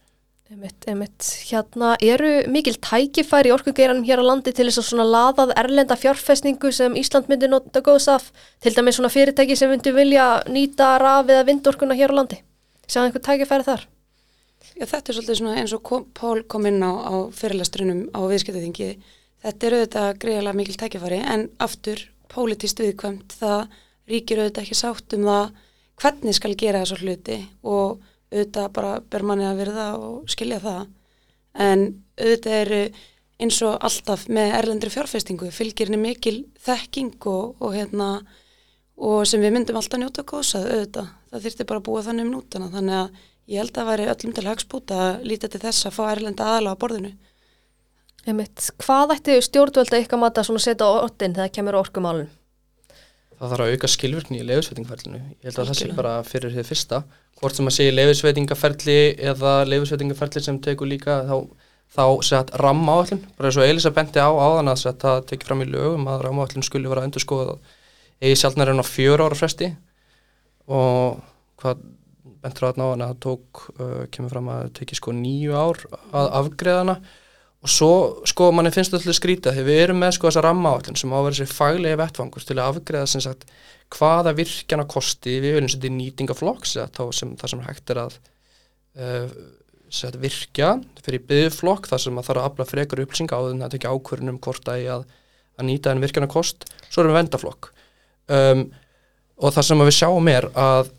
Emitt, 0.52 0.84
emitt, 0.84 1.26
hérna 1.48 1.94
eru 2.04 2.42
mikil 2.52 2.74
tækifæri 2.84 3.48
í 3.48 3.52
orkugeiranum 3.54 4.04
hér 4.04 4.20
á 4.20 4.24
landi 4.26 4.52
til 4.52 4.66
þess 4.66 4.82
að 4.82 4.88
svona 4.90 5.06
laðað 5.08 5.54
erlenda 5.56 5.96
fjárfestningu 5.96 6.68
sem 6.76 6.98
Ísland 7.00 7.30
myndi 7.32 7.48
nota 7.48 7.80
góðs 7.80 8.10
af, 8.12 8.26
til 8.60 8.74
dæmis 8.76 8.98
svona 8.98 9.08
fyrirtæki 9.14 9.56
sem 9.56 9.72
myndi 9.72 9.94
vilja 9.96 10.26
nýta 10.52 10.90
raf 11.00 11.32
eða 11.32 11.46
vindorkuna 11.48 11.96
hér 11.96 12.12
á 12.12 12.18
landi? 12.20 12.42
Sjáðu 12.84 13.08
einhvern 13.08 13.24
tækifæri 13.30 13.66
þar? 13.70 13.86
Já, 14.76 14.84
þetta 14.84 15.00
er 15.00 15.16
svolítið 15.16 15.40
svona 15.40 15.56
eins 15.62 15.72
og 15.72 15.82
kom, 15.88 16.04
Pól 16.12 16.44
kom 16.44 16.68
inn 16.68 16.84
á, 16.84 16.92
á 17.00 17.14
fyrirlastrunum 17.32 18.04
á 18.12 18.20
viðskiptaþingi. 18.28 18.90
Þetta 19.46 19.68
er 19.70 19.78
auðvitað 19.78 20.10
greiðilega 20.20 20.58
mikil 20.60 20.76
tækifæri 20.84 21.22
en 21.32 21.48
aftur 21.64 22.04
pólitist 22.32 22.80
viðkvæmt 22.82 23.36
það 23.38 23.76
ríkir 24.10 24.42
auðvitað 24.42 24.64
ekki 24.64 24.78
sátt 24.78 25.16
um 25.16 25.28
það 25.28 25.62
hvernig 26.02 26.36
skal 26.36 26.54
gera 26.58 26.82
þessu 26.82 26.98
hluti 27.02 27.38
og 27.62 28.02
auðvitað 28.32 28.68
bara 28.76 28.92
ber 29.12 29.24
manni 29.28 29.46
að 29.46 29.62
verða 29.62 29.86
og 30.00 30.30
skilja 30.32 30.60
það. 30.62 30.84
En 31.62 31.82
auðvitað 32.18 32.60
eru 32.60 32.82
eins 33.42 33.58
og 33.66 33.76
alltaf 33.86 34.28
með 34.32 34.54
erlendri 34.58 34.92
fjárfestingu 34.92 35.50
fylgirni 35.54 35.98
mikil 36.00 36.38
þekking 36.62 37.18
og, 37.28 37.58
og 37.60 37.74
hérna 37.76 38.12
og 39.02 39.26
sem 39.26 39.42
við 39.42 39.56
myndum 39.56 39.78
alltaf 39.80 40.00
njóta 40.00 40.24
góðsað 40.28 40.68
auðvitað, 40.70 41.12
það 41.30 41.44
þurfti 41.46 41.68
bara 41.68 41.82
að 41.82 41.86
búa 41.88 42.04
þannig 42.06 42.28
um 42.28 42.34
nútana. 42.36 42.70
Þannig 42.72 42.98
að 43.00 43.22
ég 43.52 43.62
held 43.62 43.72
að 43.72 43.78
það 43.80 43.90
væri 43.90 44.08
öllum 44.14 44.34
til 44.36 44.46
hagspúta 44.48 44.98
að 45.08 45.28
líta 45.28 45.50
til 45.50 45.62
þess 45.62 45.88
að 45.88 45.96
fá 45.96 46.02
erlenda 46.12 46.48
aðala 46.48 46.74
á 46.76 46.80
borðinu 46.80 47.12
Einmitt. 48.22 48.68
Hvað 48.78 49.16
ætti 49.16 49.34
stjórnvölda 49.42 49.98
ykkar 50.04 50.20
matta 50.22 50.44
að 50.46 50.60
setja 50.62 50.86
á 50.86 51.02
ottin 51.02 51.34
þegar 51.34 51.52
kemur 51.56 51.78
orkumálun? 51.80 52.30
Það 53.34 53.50
þarf 53.50 53.64
að 53.64 53.72
auka 53.74 53.88
skilvirkni 53.90 54.38
í 54.38 54.44
leifisveitingferlinu 54.46 55.18
ég 55.18 55.46
held 55.48 55.56
að 55.58 55.70
það 55.72 55.78
sé 55.80 55.86
bara 55.96 56.12
fyrir 56.22 56.52
því 56.54 56.64
fyrsta. 56.68 57.00
Hvort 57.40 57.58
sem 57.58 57.66
að 57.66 57.74
sé 57.74 57.86
leifisveitingaferli 57.90 58.98
eða 59.32 59.54
leifisveitingaferli 59.66 60.42
sem 60.44 60.60
tekur 60.62 60.86
líka 60.86 61.16
þá, 61.26 61.34
þá 61.90 62.04
sett 62.28 62.52
ramma 62.62 62.94
áallin 63.00 63.24
bara 63.34 63.50
eins 63.50 63.58
og 63.58 63.66
Elisa 63.66 63.90
benti 63.96 64.22
á 64.22 64.30
áðan 64.30 64.70
að 64.70 64.84
það 65.02 65.18
tekir 65.32 65.50
fram 65.50 65.64
í 65.64 65.66
lögum 65.72 66.06
að 66.12 66.22
ramma 66.28 66.46
áallin 66.46 66.66
skulle 66.68 66.92
vera 66.92 67.02
endur 67.08 67.24
skoðað 67.24 67.74
eigi 68.22 68.38
sjálfnar 68.38 68.70
enn 68.70 68.84
á 68.84 68.86
fjör 68.86 69.24
ára 69.26 69.40
fresti. 69.40 69.72
Og 70.70 71.18
hvað 71.58 71.82
bentur 72.42 72.68
að 72.68 72.78
ná 72.78 72.86
hann 72.92 73.02
að 73.02 73.10
það 73.16 73.20
tók 73.26 73.64
uh, 73.74 74.04
kemur 74.14 74.36
fram 74.36 74.52
að 74.54 74.70
teki 74.78 75.00
sko 75.00 75.16
nýju 75.18 75.58
ár 75.58 75.82
að 76.14 76.30
afgreðana 76.38 77.00
og 77.62 77.70
svo 77.70 77.92
sko 78.26 78.50
manni 78.54 78.72
finnst 78.74 78.90
þetta 78.90 79.06
alltaf 79.06 79.18
skrítið 79.18 79.56
því 79.58 79.64
við 79.68 79.80
erum 79.84 80.00
með 80.02 80.16
sko 80.16 80.28
þessa 80.28 80.42
rammaállin 80.48 80.98
sem 80.98 81.12
á 81.14 81.16
að 81.18 81.26
vera 81.28 81.38
sér 81.38 81.52
faglegi 81.52 82.00
vettfangur 82.00 82.46
til 82.46 82.56
að 82.58 82.68
afgreða 82.68 83.10
sem 83.12 83.22
sagt 83.22 83.46
hvaða 83.92 84.34
virkjana 84.34 84.86
kosti 84.90 85.38
við 85.42 85.58
viljum 85.58 85.70
setja 85.70 85.90
í 85.90 85.96
nýtingaflokks 85.96 86.76
það 86.96 87.12
sem 87.18 87.64
hægt 87.66 87.92
er 87.94 88.02
að 88.02 88.16
uh, 88.98 89.26
set, 89.92 90.16
virkja 90.20 90.74
fyrir 91.04 91.22
byggflokk 91.28 91.86
þar 91.90 92.02
sem 92.06 92.18
að 92.18 92.26
það 92.26 92.30
þarf 92.30 92.42
að 92.42 92.50
afla 92.50 92.68
frekar 92.68 93.04
upplýsinga 93.04 93.38
á 93.38 93.42
þenn 93.46 93.66
að 93.66 93.74
tekja 93.76 93.92
ákvörnum 93.92 94.40
hvort 94.42 94.72
að, 94.72 94.86
að, 94.96 95.04
að 95.60 95.68
nýta 95.68 95.92
en 95.92 96.02
virkjana 96.02 96.30
kost 96.32 96.66
svo 96.88 97.02
erum 97.02 97.12
við 97.12 97.20
vendaflokk 97.20 97.70
um, 98.32 98.66
og 99.42 99.54
það 99.54 99.68
sem 99.68 99.84
við 99.84 99.96
sjáum 99.98 100.32
er 100.32 100.48
að 100.58 100.92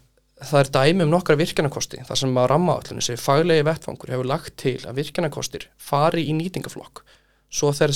það 0.48 0.60
er 0.60 0.72
dæmi 0.76 1.06
um 1.06 1.12
nokkra 1.14 1.38
virkjanakosti 1.40 2.04
þar 2.08 2.20
sem 2.20 2.38
að 2.40 2.48
rammaállinu 2.52 3.04
sem 3.04 3.20
faglegi 3.20 3.66
vettfangur 3.68 4.14
hefur 4.14 4.30
lagt 4.30 4.56
til 4.62 4.78
að 4.84 5.00
virkjanakostir 5.02 5.68
fari 5.82 6.26
í 6.30 6.36
nýtingaflokk 6.38 7.04
svo 7.54 7.74
þegar, 7.76 7.94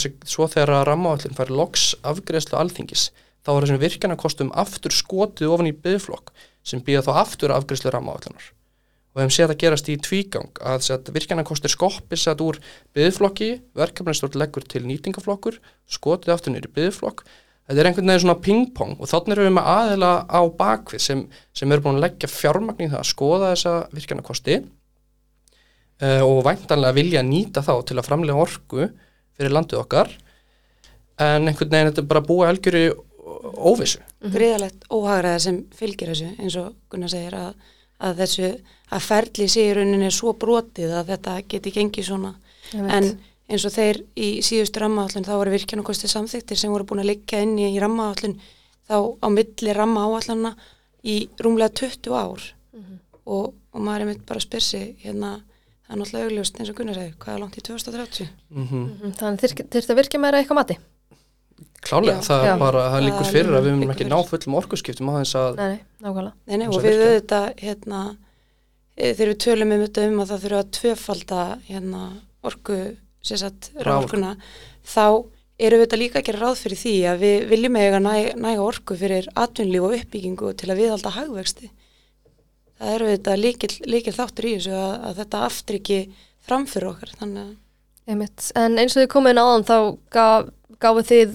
þegar 0.53 0.73
rammaállin 0.87 1.37
fari 1.37 1.55
loks 1.57 1.89
afgreðslu 2.07 2.59
alþingis 2.59 3.09
þá 3.45 3.53
er 3.53 3.65
þessum 3.65 3.81
virkjanakostum 3.81 4.53
aftur 4.63 4.93
skotið 4.93 5.55
ofan 5.55 5.71
í 5.71 5.73
byggflokk 5.73 6.33
sem 6.67 6.83
býða 6.83 7.07
þá 7.07 7.11
aftur 7.23 7.55
afgreðslu 7.55 7.93
rammaállinar 7.95 8.51
og 8.51 9.19
við 9.19 9.25
hefum 9.25 9.35
séð 9.37 9.53
að 9.53 9.61
gerast 9.63 9.89
í 9.89 9.97
tvígang 9.97 10.61
að 10.61 11.09
virkjanakostir 11.15 11.73
skoppi 11.73 12.19
sett 12.19 12.43
úr 12.43 12.59
byggflokki, 12.93 13.49
verkefnistort 13.73 14.37
leggur 14.37 14.67
til 14.67 14.83
nýtingaflokkur, 14.85 15.57
skotið 15.89 16.35
aftur 16.35 16.53
nýri 16.53 16.69
byggflokk 16.75 17.23
þetta 17.67 17.81
er 17.81 17.89
einhvern 17.89 18.11
veginn 18.11 18.23
svona 18.23 18.39
ping-pong 18.43 18.95
og 18.97 19.11
þannig 19.11 19.35
erum 19.35 19.47
við 19.49 19.55
með 19.57 19.69
aðila 19.73 20.11
á 20.31 20.41
bakvið 20.61 21.03
sem, 21.03 21.23
sem 21.55 21.71
eru 21.71 21.85
búin 21.85 21.99
að 21.99 22.05
leggja 22.05 22.31
fjármagn 22.31 22.85
í 22.85 22.91
það 22.91 23.01
að 23.01 23.09
skoða 23.11 23.51
þessa 23.53 23.73
virkjanakosti 23.97 24.57
uh, 24.61 26.23
og 26.23 26.39
væntanlega 26.47 26.97
vilja 26.97 27.25
nýta 27.27 27.65
þá 27.65 27.73
til 27.89 27.97
að 27.97 28.07
framlega 28.07 28.45
orgu 28.47 28.87
fyrir 29.37 29.53
landið 29.53 29.81
okkar 29.83 30.13
en 31.17 31.49
einhvern 31.49 31.73
veginn 31.73 31.91
þetta 31.91 32.03
er 32.03 32.09
bara 32.13 32.25
búið 32.25 32.51
algjöru 32.51 32.83
óvissu. 33.57 33.99
Mhm. 34.21 34.33
Gríðalegt 34.33 34.85
óhagraða 34.93 35.39
sem 35.43 35.63
fylgir 35.75 36.13
þessu 36.13 36.29
eins 36.39 36.55
og 36.59 36.75
Gunnar 36.91 37.11
segir 37.11 37.35
að, 37.35 37.55
að 37.99 38.21
þessu 38.23 38.51
að 38.95 39.07
ferli 39.07 39.47
sé 39.51 39.65
í 39.67 39.73
rauninni 39.75 40.11
svo 40.13 40.33
brotið 40.39 40.93
að 40.95 41.11
þetta 41.13 41.39
geti 41.51 41.73
gengið 41.75 42.07
svona 42.07 42.33
en 42.73 43.17
eins 43.47 43.65
og 43.67 43.73
þeir 43.73 44.01
í 44.19 44.29
síðustu 44.45 44.81
rammaállun 44.83 45.25
þá 45.27 45.33
voru 45.37 45.53
virkjanakosti 45.53 46.09
samþyktir 46.11 46.59
sem 46.59 46.71
voru 46.71 46.87
búin 46.87 47.03
að 47.03 47.11
liggja 47.13 47.41
inn 47.45 47.55
í 47.59 47.79
rammaállun 47.79 48.35
þá 48.87 48.97
á 49.23 49.27
milli 49.31 49.75
rammaáallunna 49.75 50.55
í 51.07 51.17
rúmlega 51.39 51.71
20 51.79 52.11
ár 52.11 52.43
mm 52.43 52.81
-hmm. 52.81 52.99
og, 53.25 53.53
og 53.71 53.81
maður 53.81 54.01
er 54.01 54.09
mitt 54.11 54.25
bara 54.25 54.41
að 54.41 54.47
spyrsi 54.47 54.83
hérna, 55.03 55.39
það 55.87 55.95
er 55.95 55.99
náttúrulega 56.01 56.27
augljóst 56.27 56.59
eins 56.59 56.69
og 56.69 56.75
Gunnar 56.75 56.99
segi, 56.99 57.15
hvað 57.19 57.33
er 57.33 57.39
langt 57.39 57.57
í 57.57 57.61
2030? 57.61 58.29
Mm 58.49 58.67
-hmm. 58.67 58.75
Mm 58.75 58.93
-hmm. 59.01 59.17
Þannig 59.19 59.39
þurft 59.71 59.89
að 59.89 59.99
virkja 60.01 60.19
meira 60.19 60.39
eitthvað 60.39 60.61
mati? 60.61 60.77
Klálega, 61.81 62.21
það 62.21 62.45
er 62.45 62.57
bara, 62.59 62.89
það 62.91 63.05
líkur 63.05 63.25
fyrir 63.31 63.53
að 63.55 63.65
við 63.65 63.73
munum 63.75 63.91
ekki 63.93 64.05
ná 64.09 64.19
fullum 64.27 64.55
orkuskiptum 64.55 65.09
á 65.09 65.13
þess 65.21 65.35
að 65.35 65.55
Nei, 65.55 65.79
nákvæmlega 66.01 66.33
Nei, 66.47 66.57
nei, 66.57 66.67
og 66.67 66.81
við 66.83 67.01
auðvitað 67.05 67.53
hérna, 67.57 68.17
e, 68.97 69.13
þegar 69.13 69.31
við 69.31 69.39
tölum 69.45 69.71
um 69.71 69.83
þetta 69.85 70.07
um 70.07 70.19
að 70.19 70.29
það 70.31 70.43
þurfa 70.43 70.59
að 70.59 70.71
tvöfalda 70.77 71.59
hérna, 71.69 72.01
orku 72.43 72.97
sagt, 73.35 73.71
ráðorkuna 73.75 74.35
þá 74.87 75.07
eru 75.57 75.79
við 75.79 75.83
þetta 75.83 75.99
líka 75.99 76.19
að 76.19 76.27
gera 76.29 76.39
ráð 76.45 76.61
fyrir 76.61 76.81
því 76.83 76.95
að 77.11 77.23
við 77.25 77.47
viljum 77.49 77.77
eiga 77.81 77.99
næ, 77.99 78.13
næga 78.37 78.63
orku 78.63 78.95
fyrir 78.95 79.27
atvinnlíf 79.35 79.83
og 79.83 79.97
uppbyggingu 79.97 80.53
til 80.55 80.71
að 80.71 80.81
við 80.83 80.95
alltaf 80.95 81.17
hagvexti 81.17 81.71
það 82.77 82.93
eru 82.95 83.13
þetta 83.13 83.37
líkil, 83.41 83.71
líkil 83.89 84.15
þáttur 84.15 84.47
í 84.47 84.53
þessu 84.57 84.75
að, 84.77 84.91
að 85.09 85.21
þetta 85.21 85.45
aftryggi 85.47 86.01
framfyrir 86.47 86.91
okkar 86.91 87.15
þannig. 87.19 87.55
En 88.07 88.79
eins 88.79 88.95
og 88.95 89.01
þið 89.01 89.09
komið 89.11 89.33
inn 89.33 89.41
áðan 89.41 89.67
þá 89.67 89.77
gaf, 90.15 90.49
gáðu 90.83 91.03
þið 91.09 91.31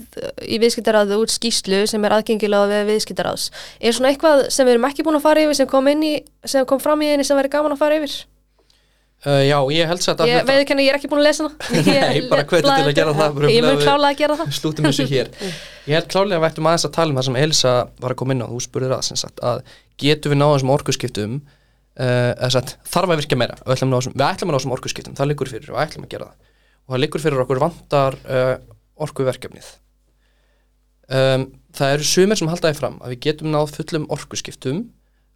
í 0.47 0.59
viðskiptaráðu 0.63 1.19
út 1.21 1.35
skýslu 1.35 1.83
sem 1.91 2.05
er 2.07 2.15
aðgengilega 2.17 2.69
við 2.71 2.93
viðskiptaráðs. 2.93 3.49
Er 3.83 3.97
svona 3.97 4.13
eitthvað 4.13 4.45
sem 4.55 4.69
við 4.69 4.77
erum 4.77 4.87
ekki 4.89 5.05
búin 5.05 5.19
að 5.19 5.27
fara 5.27 5.43
yfir 5.45 5.59
sem 5.59 5.69
kom, 5.69 5.91
inn 5.91 6.05
í, 6.07 6.13
sem 6.47 6.69
kom 6.69 6.81
fram 6.81 7.03
í 7.03 7.11
henni 7.11 7.27
sem 7.27 7.37
verið 7.37 7.57
gaman 7.57 7.75
að 7.75 7.83
fara 7.83 7.99
yfir? 7.99 8.15
Uh, 9.23 9.39
já, 9.47 9.55
ég 9.71 9.87
held 9.87 10.03
sér 10.03 10.17
Ég 10.27 10.35
þetta 10.35 10.47
veit 10.49 10.61
ekki 10.65 10.75
að 10.75 10.81
ég 10.83 10.89
er 10.91 10.97
ekki 10.99 11.09
búin 11.13 11.21
að 11.23 11.29
lesa 11.29 11.45
hana. 11.45 11.55
Nei, 11.87 12.23
bara 12.27 12.43
hvetja 12.43 12.75
til 12.75 12.89
að 12.89 12.97
gera 12.97 13.13
það, 13.15 13.37
um 13.39 13.53
Ég 13.53 13.63
mun 13.63 13.77
klálega 13.79 14.09
að 14.09 14.17
gera 14.19 14.37
það. 14.41 14.49
slútum 14.57 14.89
þessu 14.89 15.07
hér. 15.13 15.29
Ég 15.87 15.95
held 15.95 16.09
klálega 16.11 16.41
að 16.41 16.43
við 16.43 16.49
ættum 16.49 16.69
aðeins 16.71 16.87
að 16.89 16.95
tala 16.97 17.15
um 17.15 17.21
það 17.21 17.27
sem 17.29 17.39
Elisa 17.43 17.75
var 18.03 18.15
að 18.15 18.19
koma 18.19 18.35
inn 18.35 18.43
á, 18.43 18.49
þú 18.51 18.59
spurðir 18.67 18.95
að 18.97 19.05
sem 19.07 19.21
sagt 19.23 19.39
að 19.47 19.63
getum 20.03 20.35
við 20.35 20.41
náða 20.43 20.57
þessum 20.57 20.73
orkuskiptum 20.75 21.37
uh, 21.39 22.33
eða 22.33 22.51
sagt, 22.57 22.75
þarf 22.91 23.15
að 23.15 23.23
virka 23.23 23.39
meira? 23.39 23.61
Við 23.63 23.77
ætlum 23.77 23.93
að 23.93 23.95
ná 23.95 24.01
þessum, 24.01 24.17
við 24.19 24.27
ætlum 24.27 24.51
að 24.51 24.57
ná 24.57 24.59
þessum 24.59 24.75
orkuskiptum, 24.79 25.17
það 25.21 25.31
liggur 25.31 25.53
fyrir 25.55 25.71
og 25.71 25.81
ætlum 25.85 26.09
að 26.09 26.13
gera 26.17 26.29
það. 26.33 26.51
Og 26.83 26.97
það 26.97 27.03
liggur 27.05 27.23
fyrir 27.23 27.45
okkur 27.45 27.63
vantar 27.63 28.19
uh, 28.27 28.53
orkuverkefnið. 29.07 29.71
Um, 31.13 31.47
það 31.77 31.95
eru 31.97 32.07
sumir 32.07 32.39
sem 32.39 32.51
haldaði 32.51 32.79
fram 32.79 32.99
að 33.03 33.15
við 33.15 33.23
getum 33.27 33.55
náð 33.55 33.73
fullum 33.77 34.11
orkuskiptum 34.15 34.85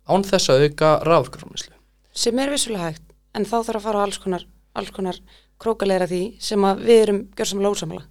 án 0.06 0.26
þess 0.26 0.50
að 0.52 0.66
auka 0.66 0.92
ráðurkaframlislu 1.06 1.74
sem 2.16 2.38
er 2.40 2.52
vissulega 2.54 2.90
hægt 2.92 3.05
en 3.36 3.48
þá 3.48 3.56
þarf 3.60 3.80
að 3.80 3.86
fara 3.88 4.02
á 4.02 4.04
alls 4.06 4.20
konar, 4.22 4.46
alls 4.76 4.92
konar 4.96 5.20
krókaleira 5.62 6.08
því 6.10 6.22
sem 6.42 6.68
við 6.82 7.02
erum 7.04 7.24
gjörsamlega 7.36 7.76
ósamlega 7.76 8.06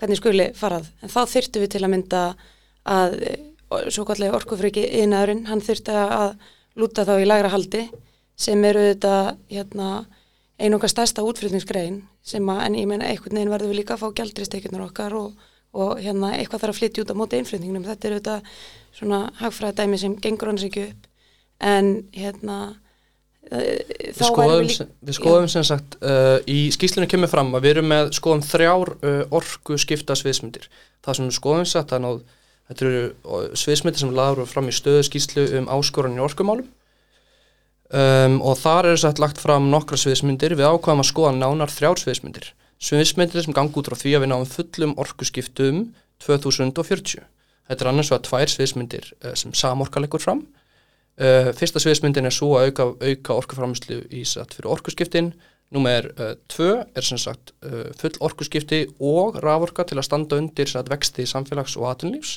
hvernig 0.00 0.20
skuli 0.20 0.50
farað? 0.56 0.90
En 1.02 1.12
þá 1.12 1.20
þyrftum 1.30 1.64
við 1.64 1.72
til 1.72 1.84
að 1.84 1.92
mynda 1.92 2.22
að 2.86 3.16
eh, 3.26 3.40
svo 3.92 4.04
kallega 4.08 4.36
orkufriki 4.36 4.84
yðnaðurinn, 5.00 5.46
hann 5.48 5.64
þyrfti 5.64 5.96
að 5.96 6.36
lúta 6.76 7.06
þá 7.08 7.16
í 7.18 7.26
lagra 7.26 7.52
haldi 7.52 7.86
sem 8.36 8.62
eru 8.68 8.84
þetta 8.90 9.14
hérna, 9.50 9.90
einunga 10.60 10.88
stærsta 10.88 11.24
útflutningsgrein 11.24 12.02
sem 12.24 12.48
að, 12.52 12.62
en 12.66 12.78
ég 12.78 12.88
meina 12.88 13.08
einhvern 13.08 13.38
veginn 13.38 13.52
verðum 13.52 13.72
við 13.72 13.80
líka 13.80 13.96
að 13.96 14.04
fá 14.04 14.18
gjaldristekjurnar 14.20 14.86
okkar 14.86 15.16
og, 15.16 15.46
og 15.76 16.00
hérna 16.00 16.34
eitthvað 16.36 16.64
þarf 16.64 16.74
að 16.74 16.80
flytja 16.80 17.04
út 17.04 17.12
á 17.12 17.20
móti 17.20 17.40
einflutningnum, 17.40 17.84
þetta 17.88 18.08
er 18.08 18.16
þetta 18.18 18.36
svona 18.96 19.20
hagfræða 19.40 19.76
dæmi 19.80 20.00
sem 20.00 20.16
gengur 20.20 20.52
hans 20.52 20.64
ekki 20.64 20.86
upp. 20.90 21.08
En 21.64 21.90
hérna 22.12 22.58
Við 23.46 24.22
skoðum, 24.26 24.68
sem, 24.74 24.88
við 25.06 25.16
skoðum 25.20 25.46
sem 25.50 25.64
sagt 25.66 25.94
uh, 26.02 26.38
í 26.50 26.66
skýslunum 26.74 27.10
kemur 27.10 27.30
fram 27.30 27.52
að 27.54 27.66
við 27.66 27.76
erum 27.76 27.92
með 27.92 28.08
skoðum 28.16 28.42
þrjár 28.42 28.90
uh, 28.96 29.20
orku 29.38 29.76
skipta 29.78 30.16
sviðsmyndir. 30.18 30.66
Það 31.06 31.18
sem 31.18 31.28
við 31.28 31.36
skoðum 31.36 31.68
sagt 31.70 31.94
að 31.94 32.02
náð, 32.02 32.16
þetta 32.66 32.88
eru 32.88 33.52
sviðsmyndir 33.62 34.02
sem 34.02 34.16
laður 34.18 34.50
fram 34.50 34.66
í 34.66 34.74
stöðu 34.74 35.04
skýslu 35.06 35.46
um 35.60 35.70
áskoran 35.76 36.18
í 36.18 36.24
orkumálum 36.26 36.66
um, 37.94 38.40
og 38.42 38.58
þar 38.58 38.90
eru 38.90 39.02
sagt 39.04 39.22
lagt 39.22 39.38
fram 39.38 39.70
nokkra 39.70 40.00
sviðsmyndir 40.02 40.56
við 40.58 40.66
ákvæðum 40.66 41.04
að 41.04 41.10
skoða 41.12 41.36
nánar 41.38 41.70
þrjár 41.70 42.02
sviðsmyndir. 42.02 42.50
Sviðsmyndir 42.82 43.46
sem 43.46 43.54
gangi 43.54 43.78
út 43.78 43.92
frá 43.92 43.98
því 44.00 44.18
að 44.18 44.26
við 44.26 44.32
náum 44.34 44.50
fullum 44.50 44.98
orku 44.98 45.28
skiptum 45.28 45.84
2040. 46.26 47.22
Þetta 47.70 47.82
er 47.84 47.90
annars 47.92 48.10
vegar 48.10 48.26
tvær 48.26 48.50
sviðsmyndir 48.50 49.12
uh, 49.22 49.34
sem 49.38 49.54
samorka 49.54 50.02
leggur 50.02 50.26
fram 50.26 50.48
Uh, 51.16 51.48
fyrsta 51.56 51.80
sviðsmyndin 51.80 52.28
er 52.28 52.34
svo 52.34 52.58
að 52.58 52.70
auka, 52.70 52.84
auka 53.00 53.36
orkuframslu 53.40 54.02
í 54.12 54.24
satt 54.28 54.52
fyrir 54.52 54.74
orkuskiptin. 54.74 55.30
Númer 55.72 56.10
uh, 56.12 56.34
tvö 56.52 56.82
er 56.84 57.06
sem 57.06 57.18
sagt 57.18 57.54
uh, 57.64 57.88
full 57.96 58.12
orkuskipti 58.22 58.82
og 59.00 59.38
raforka 59.42 59.86
til 59.88 59.96
að 59.96 60.06
standa 60.10 60.36
undir 60.36 60.68
sagt, 60.68 60.92
vexti 60.92 61.24
samfélags 61.26 61.78
og 61.80 61.88
atunlífs 61.94 62.36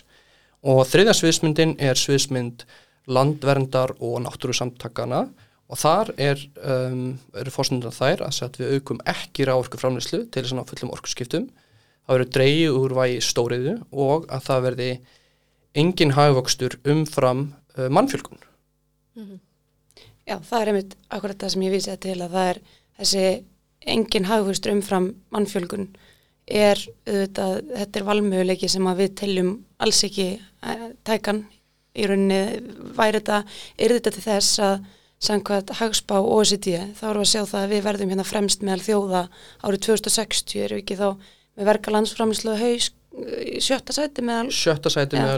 og 0.64 0.82
þriðja 0.88 1.14
sviðsmyndin 1.16 1.76
er 1.80 2.00
sviðsmynd 2.00 2.66
landverndar 3.12 3.94
og 4.00 4.18
náttúrusamtakana 4.26 5.26
og 5.70 5.80
þar 5.80 6.12
er, 6.18 6.42
um, 6.64 7.14
eru 7.38 7.54
fórstundan 7.54 7.94
þær 7.94 8.26
að 8.26 8.36
sagt, 8.40 8.60
við 8.60 8.80
aukum 8.80 9.00
ekki 9.08 9.48
raforkuframslu 9.48 10.26
til 10.32 10.44
þess 10.44 10.56
að 10.56 10.72
fullum 10.74 10.94
orkuskiptum. 10.96 11.48
Það 12.08 12.16
verður 12.16 12.36
dreigið 12.40 12.78
úr 12.80 12.96
vægi 12.98 13.24
stóriðu 13.28 13.76
og 13.92 14.30
að 14.34 14.46
það 14.48 14.68
verði 14.70 14.92
engin 15.78 16.16
hagvöxtur 16.18 16.80
umfram 16.90 17.50
uh, 19.20 19.30
mannfjölgun 19.30 19.46
Já, 20.30 20.36
það 20.46 20.62
er 20.62 20.70
einmitt 20.72 20.98
akkurat 21.10 21.42
það 21.42 21.54
sem 21.54 21.64
ég 21.66 21.74
vísið 21.74 22.02
til 22.06 22.18
að 22.22 22.36
það 22.36 22.50
er 22.50 22.60
þessi 23.00 23.24
engin 23.90 24.28
hagfustur 24.30 24.76
umfram 24.76 25.10
mannfjölgun 25.34 25.88
er 26.50 26.82
auðvitað, 27.08 27.56
þetta 27.78 28.00
er 28.00 28.06
valmöguleiki 28.08 28.70
sem 28.70 28.88
að 28.90 29.04
við 29.04 29.16
teljum 29.22 29.50
alls 29.82 30.04
ekki 30.08 30.30
eh, 30.38 30.86
tækan. 31.08 31.44
Í 32.00 32.06
rauninni 32.06 32.40
væri 32.96 33.20
þetta, 33.20 33.40
er 33.82 33.94
þetta 33.96 34.14
til 34.14 34.24
þess 34.24 34.62
að 34.64 34.76
samkvæmt 35.26 35.74
hagspá 35.80 36.16
OECD 36.22 36.70
þá 36.96 37.04
erum 37.10 37.24
við 37.24 37.26
að 37.26 37.32
sjá 37.34 37.42
það 37.50 37.64
að 37.64 37.74
við 37.74 37.84
verðum 37.88 38.14
hérna 38.14 38.26
fremst 38.28 38.64
meðal 38.64 38.86
þjóða. 38.86 39.24
Árið 39.66 39.84
2060 39.88 40.64
erum 40.64 40.80
við 40.80 40.84
ekki 40.84 41.00
þá 41.00 41.08
með 41.60 41.70
verka 41.70 41.94
landsframlislu 41.96 42.56
haus 42.62 42.92
í 43.20 43.60
sjötta 43.64 43.96
sæti 43.96 44.24
meðal 44.24 44.54
sjötta 44.54 44.94
sæti 44.94 45.18
Já, 45.18 45.26
með 45.26 45.34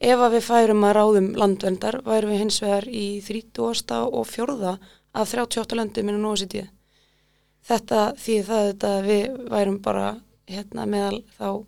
að 0.00 0.06
sér 0.06 0.14
ef 0.14 0.20
að 0.20 0.32
við 0.36 0.44
færum 0.46 0.84
að 0.84 0.96
ráðum 0.96 1.28
landverndar 1.36 2.00
værum 2.06 2.30
við 2.30 2.38
hins 2.44 2.60
vegar 2.62 2.84
í 2.88 3.20
30. 3.26 4.08
og 4.12 4.26
4. 4.26 4.78
af 5.14 5.28
38 5.34 5.76
löndum 5.76 6.08
innan 6.08 6.24
OECD 6.30 6.68
þetta 7.68 8.14
því 8.16 8.36
það 8.46 8.66
þetta 8.72 8.92
við 9.02 9.48
værum 9.50 9.78
bara 9.82 10.20
hérna 10.48 10.86
meðal 10.86 11.22
þá 11.38 11.64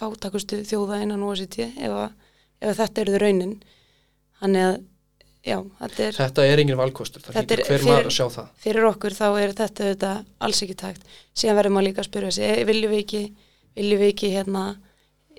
fátakustu 0.00 0.62
þjóða 0.64 1.02
innan 1.04 1.22
OECD 1.22 1.60
ef, 1.76 1.90
að, 1.92 2.10
ef 2.60 2.68
að 2.72 2.76
þetta 2.80 3.00
eruðu 3.04 3.18
raunin 3.22 3.54
þannig 4.40 4.64
að 4.66 4.76
já, 5.44 5.58
þetta 5.80 6.02
er 6.08 6.12
Þetta 6.20 6.44
er 6.50 6.58
engin 6.64 6.76
valkostur, 6.80 7.22
það 7.22 7.36
er 7.54 7.62
hver 7.68 7.84
maður 7.86 8.06
að 8.10 8.16
sjá 8.16 8.26
það. 8.34 8.48
fyrir 8.60 8.84
okkur 8.90 9.16
þá 9.16 9.26
er 9.40 9.54
þetta, 9.56 9.84
þetta 9.94 10.24
alls 10.40 10.62
ekki 10.66 10.76
tækt 10.82 11.02
síðan 11.32 11.56
verðum 11.60 11.74
maður 11.78 11.88
líka 11.88 12.00
að 12.02 12.08
spyrja 12.10 12.30
sig 12.32 12.44
"Eh, 12.50 12.64
viljum 12.68 12.90
við 12.92 12.98
ekki, 13.04 13.22
viljum 13.76 14.00
við 14.00 14.12
ekki 14.14 14.32
hérna, 14.34 14.64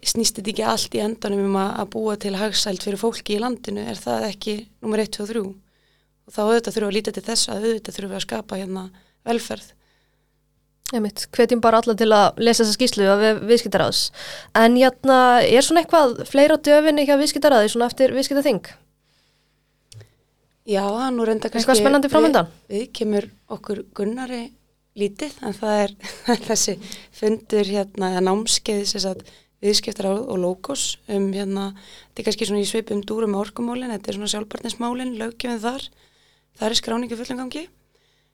snýst 0.08 0.40
þetta 0.40 0.54
ekki 0.54 0.66
allt 0.68 0.96
í 0.98 1.04
endanum 1.04 1.44
um 1.50 1.60
að, 1.62 1.74
að 1.84 1.92
búa 1.96 2.16
til 2.22 2.34
hagsælt 2.40 2.86
fyrir 2.86 3.02
fólki 3.02 3.36
í 3.38 3.42
landinu 3.42 3.84
er 3.86 4.00
það 4.00 4.30
ekki 4.32 4.56
nummer 4.82 5.04
1, 5.04 5.14
2 5.18 5.26
og 5.26 5.32
3 5.34 5.44
og 5.46 6.34
þá 6.34 6.42
auðvitað 6.46 6.74
þurfum 6.76 6.88
við 6.88 6.92
að 6.92 6.98
líta 6.98 7.14
til 7.16 7.28
þess 7.28 7.52
að 7.52 7.68
auðvitað 7.68 7.98
þurfum 7.98 8.12
við 8.12 8.20
að 8.20 8.26
skapa 8.28 8.60
hérna 8.62 8.88
velferð 9.28 9.70
Einmitt, 10.92 11.30
hvetjum 11.32 11.62
bara 11.64 11.80
alla 11.80 11.94
til 11.96 12.10
að 12.12 12.40
lesa 12.44 12.66
þessa 12.66 12.76
skýslu 12.76 13.06
af 13.08 13.22
við, 13.22 13.38
viðskiptaráðs. 13.48 14.00
En 14.60 14.74
jæna, 14.76 15.20
er 15.40 15.64
svona 15.64 15.86
eitthvað 15.86 16.18
fleira 16.28 16.58
á 16.60 16.64
döfinni 16.68 17.06
hjá 17.08 17.14
viðskiptaráði 17.16 17.70
svona 17.72 17.88
eftir 17.88 18.12
viðskiptaþing? 18.12 18.66
Já, 20.68 20.84
nú 21.16 21.24
reynda 21.26 21.48
kannski 21.48 21.64
Eitthvað 21.64 21.80
spennandi 21.80 22.12
framöndan? 22.12 22.50
við, 22.68 22.76
við 22.76 22.90
kemur 23.00 23.30
okkur 23.56 23.86
Gunnari 23.96 24.42
lítið 25.00 25.40
en 25.48 25.56
það 25.56 25.80
er 25.86 25.96
þessi 26.50 26.76
fundur 27.16 27.72
hérna 27.72 28.12
námskeið 28.28 28.84
viðskiptar 29.62 30.10
og 30.12 30.38
logos 30.42 30.96
um 31.12 31.30
hérna, 31.36 31.72
þetta 32.10 32.24
er 32.24 32.30
kannski 32.30 32.48
svona 32.50 32.64
í 32.64 32.70
svipum 32.70 33.04
dúrum 33.06 33.36
með 33.36 33.46
orkumólin, 33.48 33.94
þetta 33.94 34.12
er 34.12 34.18
svona 34.18 34.32
sjálfbarnismálin 34.34 35.14
löggjöfin 35.20 35.62
þar, 35.62 35.86
það 36.58 36.68
er 36.70 36.82
skráningu 36.82 37.20
fullum 37.20 37.46
gangi 37.46 37.68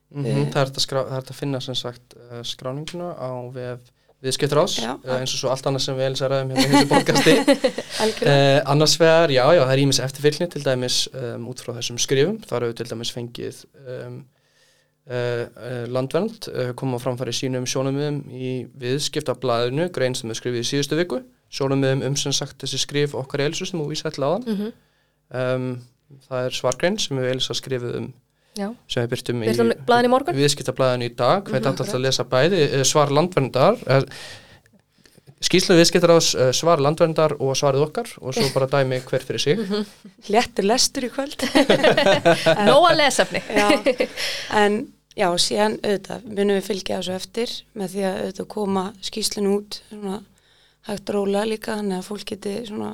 Mm 0.07 0.23
Eh. 0.23 0.45
það, 0.53 0.61
er 0.61 0.69
að 0.71 0.75
það 0.87 0.99
er 0.99 1.15
hægt 1.17 1.31
að 1.31 1.35
finna 1.35 1.59
sem 1.59 1.75
sagt 1.75 2.13
uh, 2.15 2.39
skráninguna 2.39 3.09
á 3.19 3.31
vef 3.51 3.89
viðskiptrás, 4.23 4.77
Já. 4.79 4.93
uh, 4.95 5.17
eins 5.19 5.33
og 5.35 5.41
svo 5.41 5.49
allt 5.51 5.67
annað 5.67 5.83
sem 5.83 5.97
við 5.97 6.05
eins 6.07 6.21
að 6.23 6.31
ræðum 6.31 6.53
hérna 6.55 6.83
podcasti. 6.89 7.33
algjörlega, 8.03 8.61
uh, 8.63 8.71
annars 8.71 8.95
vegar, 9.01 9.33
já, 9.35 9.43
já, 9.53 9.61
það 9.61 9.73
er 9.73 9.81
ímis 9.83 9.99
eftirfylgni 9.99 10.47
til 10.53 10.63
dæmis 10.63 10.97
um, 11.11 11.49
út 11.51 11.61
frá 11.61 11.73
þessum 11.75 11.99
skrifum. 12.01 12.39
Það 12.47 12.57
eru 12.57 12.77
til 12.79 12.87
dæmis 12.93 13.11
fengið 13.13 13.59
um, 13.83 14.17
landvernd, 15.93 16.49
uh, 16.51 16.71
koma 16.75 16.99
framfæri 16.99 17.31
sínum 17.35 17.67
sjónumöðum 17.69 18.21
í 18.33 18.53
viðskiptablaðinu, 18.81 19.89
grein 19.95 20.15
sem 20.15 20.31
er 20.33 20.39
skrifið 20.39 20.63
í 20.63 20.67
síðustu 20.67 20.99
viku, 20.99 21.21
sjónumöðum 21.53 22.03
um 22.09 22.17
sem 22.19 22.35
sagt 22.35 22.59
þessi 22.63 22.81
skrif 22.83 23.15
okkar 23.15 23.45
í 23.45 23.47
Elsu 23.47 23.67
sem 23.69 23.79
þú 23.79 23.89
vísa 23.91 24.09
ætla 24.11 24.27
á 24.27 24.33
Mm 24.37 24.55
-hmm. 24.57 24.71
um, 25.55 25.69
það 26.29 26.45
er 26.45 26.57
svargrein 26.57 26.99
sem 26.99 27.17
við 27.17 27.31
Elsa 27.31 27.53
skrifið 27.53 27.95
um 28.01 28.13
Já, 28.57 28.71
sem 28.89 29.03
við 29.03 29.09
byrtum 29.13 29.43
í 29.43 29.47
í 29.47 30.35
viðskiptablaðinu 30.41 31.05
í 31.05 31.15
dag, 31.15 31.43
hveit 31.45 31.61
Mhm, 31.61 31.69
alltaf 31.69 31.93
að 31.93 32.01
lesa 32.01 32.23
bæði 32.23 32.61
eh, 32.71 32.83
svar 32.83 33.11
landverndar 33.13 33.77
eh, 33.85 34.03
skýslu 35.45 35.77
viðskiptaráðs 35.77 36.31
eh, 36.33 36.51
svar 36.57 36.81
landverndar 36.81 37.35
og 37.37 37.53
svarið 37.57 37.85
okkar. 37.85 38.09
Og 38.21 38.33
svo 38.33 38.47
bara 38.55 38.69
dæmi 38.71 38.99
hver 39.05 39.25
fyrir 39.25 39.43
sig. 39.43 39.61
Léttur 40.33 40.65
lestur 40.65 41.05
í 41.05 41.11
kvöld. 41.13 41.45
Nóa 42.69 42.95
lesefni. 42.97 43.43
já, 43.45 43.69
en 44.57 44.87
já, 45.17 45.27
síðan 45.41 45.75
auðvitað 45.83 46.25
munum 46.29 46.57
við 46.59 46.65
fylgja 46.69 46.99
þessu 47.01 47.15
eftir 47.17 47.53
með 47.73 47.93
því 47.95 48.03
að 48.09 48.17
auðvitað 48.23 48.47
koma 48.53 48.83
skýslun 49.09 49.49
út 49.55 49.79
svona 49.89 50.17
hægt 50.87 51.09
og 51.11 51.15
rólega 51.17 51.49
líka 51.51 51.75
þannig 51.79 51.97
að 51.99 52.07
fólk 52.07 52.25
geti 52.31 52.53
svona 52.69 52.91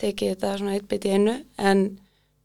tekið 0.00 0.30
þetta 0.34 0.52
svona 0.60 0.74
eitt 0.76 0.88
bit 0.88 1.04
í 1.04 1.14
einu. 1.16 1.34
En 1.58 1.84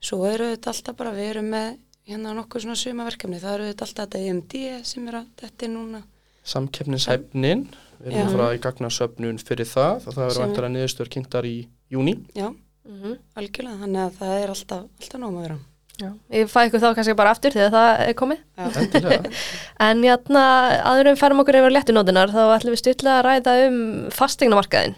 svo 0.03 0.23
eru 0.27 0.47
auðvitað 0.49 0.71
alltaf 0.73 0.95
bara 0.99 1.13
við 1.15 1.29
erum 1.35 1.49
með 1.53 1.67
hérna 2.09 2.33
nokkuð 2.37 2.61
svona 2.65 2.75
sumaverkefni 2.81 3.39
það 3.41 3.53
eru 3.55 3.67
auðvitað 3.67 3.87
alltaf 3.87 4.05
þetta 4.05 4.23
EMD 4.29 4.55
sem 4.85 5.07
er 5.11 5.19
að 5.21 5.27
þetta 5.43 5.65
er 5.65 5.73
núna. 5.75 6.01
Samkeppnishæfnin 6.45 7.61
við 7.99 8.11
erum 8.15 8.27
að 8.27 8.35
fara 8.35 8.55
í 8.57 8.59
gagnasöfnun 8.65 9.39
fyrir 9.41 9.69
það 9.69 9.95
og 10.07 10.13
það 10.13 10.21
verður 10.23 10.35
Sem- 10.37 10.45
vantar 10.45 10.67
að 10.67 10.73
niðurstöður 10.75 11.11
kynntar 11.15 11.45
í 11.49 11.55
júni 11.91 12.15
já, 12.35 12.53
Mm 12.85 12.99
-hmm. 13.01 13.13
algjörlega, 13.33 13.77
þannig 13.81 14.01
að 14.01 14.17
það 14.19 14.33
er 14.43 14.49
alltaf, 14.53 14.81
alltaf 15.01 15.19
nóg 15.21 15.33
að 15.35 15.41
vera 15.41 15.57
Já. 15.95 16.09
Ég 16.35 16.49
fæ 16.51 16.57
ykkur 16.67 16.81
þá 16.83 16.89
kannski 16.97 17.15
bara 17.15 17.31
aftur 17.31 17.53
þegar 17.55 17.71
það 17.71 18.01
er 18.05 18.15
komið. 18.19 18.39
endilega 18.65 19.29
En 19.87 20.01
jæna, 20.03 20.45
aðurum 20.91 21.19
færum 21.19 21.39
okkur 21.43 21.59
yfir 21.61 21.75
léttunótunar 21.75 22.33
þá 22.33 22.41
ætlum 22.57 22.75
við 22.75 22.81
stutlega 22.81 23.21
að 23.21 23.27
ræða 23.29 23.53
um 23.69 23.77
fastegnamarkaðin. 24.15 24.97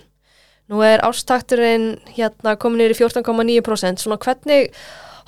Nú 0.68 0.82
er 0.84 1.04
ástakturinn 1.06 1.86
hérna 2.18 2.58
komin 2.60 2.82
yfir 2.88 2.98
í 2.98 3.00
14,9%. 3.06 4.02
Svona 4.04 4.18
hvernig 4.26 4.74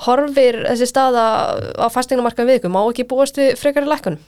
horfir 0.07 0.57
þessi 0.65 0.89
staða 0.89 1.27
á 1.79 1.87
fastegnamarkaðin 1.93 2.49
við 2.49 2.59
ykkur? 2.63 2.73
Má 2.73 2.81
ekki 2.89 3.05
búast 3.07 3.37
við 3.39 3.53
frekari 3.59 3.87
lækkunum? 3.87 4.19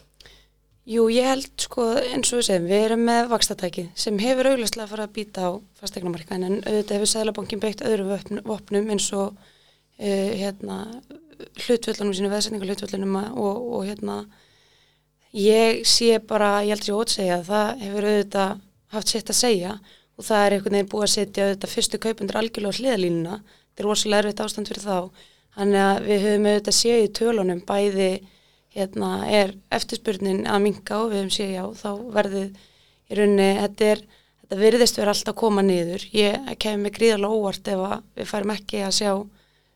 Jú, 0.91 1.03
ég 1.13 1.27
held 1.29 1.61
sko 1.61 1.83
eins 1.99 2.31
og 2.33 2.39
við 2.39 2.45
segjum, 2.47 2.63
við 2.71 2.85
erum 2.87 3.03
með 3.05 3.27
vakstatæki 3.29 3.83
sem 3.93 4.15
hefur 4.19 4.47
auglastlega 4.49 4.87
að 4.87 4.93
fara 4.95 5.03
að 5.05 5.13
býta 5.13 5.43
á 5.45 5.49
fastegnamarkaðin 5.77 6.45
en 6.47 6.55
auðvitað 6.65 6.95
hefur 6.97 7.11
Sælabankin 7.11 7.61
beitt 7.61 7.83
öðru 7.85 8.07
vopn- 8.09 8.41
vopnum 8.49 8.89
eins 8.89 9.05
og 9.13 9.35
uh, 9.37 10.31
hérna, 10.41 10.79
hlutvöllunum 11.65 12.15
sínu 12.17 12.31
veðsetningu 12.31 12.67
hlutvöllunum 12.67 13.17
og, 13.21 13.63
og 13.77 13.87
hérna 13.87 14.17
ég 15.35 15.85
sé 15.87 16.19
bara, 16.19 16.59
ég 16.65 16.75
held 16.75 16.85
sér 16.85 16.99
ótt 16.99 17.15
segja 17.15 17.39
að 17.39 17.49
það 17.49 17.83
hefur 17.85 18.07
auðvitað 18.11 18.61
haft 18.91 19.13
sitt 19.13 19.31
að 19.31 19.39
segja 19.39 19.73
og 20.17 20.27
það 20.27 20.45
er 20.45 20.55
einhvern 20.55 20.77
veginn 20.77 20.91
búið 20.91 21.07
að 21.07 21.13
setja 21.15 21.47
auðvitað 21.47 21.73
fyrstu 21.75 21.99
kaupundur 22.01 22.39
algjörlega 22.41 22.79
hliðalínuna 22.79 23.37
þetta 23.41 23.83
er 23.83 23.87
rosalega 23.87 24.23
erfitt 24.25 24.43
ástand 24.45 24.71
fyrir 24.71 24.83
þá. 24.85 25.27
Þannig 25.51 25.83
að 25.83 26.01
við 26.07 26.25
höfum 26.25 26.47
auðvitað 26.51 26.77
séð 26.77 27.03
í 27.03 27.11
tölunum 27.19 27.61
bæði 27.67 28.09
hérna 28.71 29.11
er 29.27 29.53
eftirspurnin 29.75 30.45
að 30.47 30.65
minka 30.65 30.99
og 31.01 31.11
við 31.11 31.21
höfum 31.21 31.35
séð 31.35 31.53
já 31.55 31.63
þá 31.81 31.89
verðið 32.15 32.59
í 33.11 33.19
rauninni 33.19 33.47
þetta 33.59 33.89
er 33.91 34.03
þetta 34.41 34.59
virðist 34.61 34.99
verið 34.99 35.13
alltaf 35.13 35.33
að 35.33 35.39
koma 35.41 35.63
niður. 35.63 36.05
Ég 36.15 36.51
kemur 36.59 36.83
mig 36.85 36.95
gríðarlega 36.97 37.39
óvart 37.39 37.71
ef 37.71 37.83
við 38.19 38.29
færum 38.31 38.53
ekki 38.55 38.83
að 38.83 38.97
sjá 38.99 39.11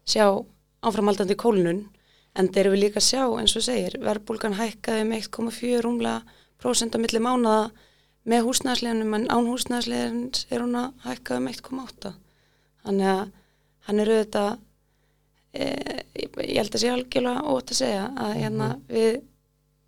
sjá 0.05 0.27
áframhaldandi 0.85 1.37
kólnun. 1.39 1.85
En 2.35 2.51
þeir 2.51 2.69
eru 2.69 2.79
líka 2.79 2.99
að 2.99 3.07
sjá 3.07 3.23
eins 3.39 3.55
og 3.55 3.63
segir 3.63 3.95
verðbólgan 4.03 4.57
hækkaði 4.59 5.05
um 5.05 5.13
1,4 5.15 5.81
rúmlega 5.85 6.37
prósent 6.61 6.95
á 6.95 6.99
milli 6.99 7.21
mánaða. 7.23 7.71
Með 8.25 8.47
húsnæðsleginum 8.47 9.17
en 9.19 9.27
án 9.29 9.49
húsnæðslegins 9.51 10.47
er 10.49 10.63
hún 10.63 10.77
að 10.79 10.93
hækka 11.05 11.39
um 11.39 11.49
1,8 11.51 12.15
þannig 12.85 13.11
að 13.11 13.23
hann 13.85 14.01
er 14.01 14.11
auðvitað 14.11 14.51
e, 15.53 15.65
ég, 16.17 16.37
ég 16.41 16.57
held 16.59 16.77
að 16.77 16.81
sé 16.81 16.91
algjörlega 16.91 17.45
ótt 17.53 17.73
að 17.73 17.79
segja 17.81 18.07
að 18.17 18.37
hérna 18.41 18.69
við 18.89 19.11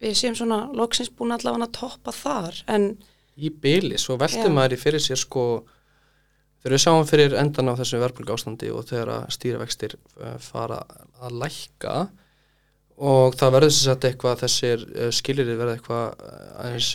við 0.01 0.17
séum 0.17 0.35
svona 0.37 0.59
loksins 0.77 1.09
búin 1.09 1.33
allavega 1.33 1.65
að 1.65 1.77
toppa 1.79 2.13
þar 2.13 2.59
en 2.73 2.91
í 3.37 3.49
byli, 3.49 3.97
svo 4.01 4.17
veltum 4.21 4.55
maður 4.57 4.77
í 4.77 4.81
fyrir 4.81 5.03
sér 5.03 5.19
sko 5.21 5.45
þegar 6.67 6.75
við 6.75 6.83
sáum 6.83 7.05
fyrir 7.07 7.33
endan 7.39 7.71
á 7.71 7.79
þessu 7.79 7.99
verðbólgu 8.01 8.33
ástandi 8.35 8.69
og 8.75 8.87
þegar 8.89 9.11
að 9.13 9.27
stýrivextir 9.37 9.93
uh, 9.95 10.33
fara 10.43 10.81
að 11.23 11.37
lækka 11.39 11.93
og 13.07 13.37
það 13.39 13.53
verður 13.55 13.71
sem 13.71 13.85
sagt 13.87 14.07
eitthvað 14.09 14.41
þessir 14.41 14.83
uh, 14.89 15.07
skilir 15.15 15.53
verða 15.53 15.77
eitthvað 15.77 16.25
uh, 16.27 16.41
aðeins 16.65 16.89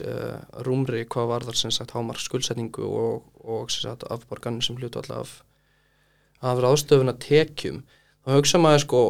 rúmri 0.66 1.06
hvað 1.08 1.30
varðar 1.30 1.56
sem 1.56 1.72
sagt 1.72 1.96
hámar 1.96 2.20
skuldsetningu 2.20 2.84
og, 2.84 3.24
og 3.40 3.72
sem 3.72 3.86
sagt 3.86 4.04
afborganir 4.12 4.66
sem 4.66 4.76
hlutu 4.76 5.00
allaf 5.00 5.38
af 6.44 6.60
ráðstöfuna 6.60 7.16
tekjum 7.22 7.80
þá 8.26 8.36
hugsa 8.36 8.60
maður 8.60 8.84
sko 8.84 9.02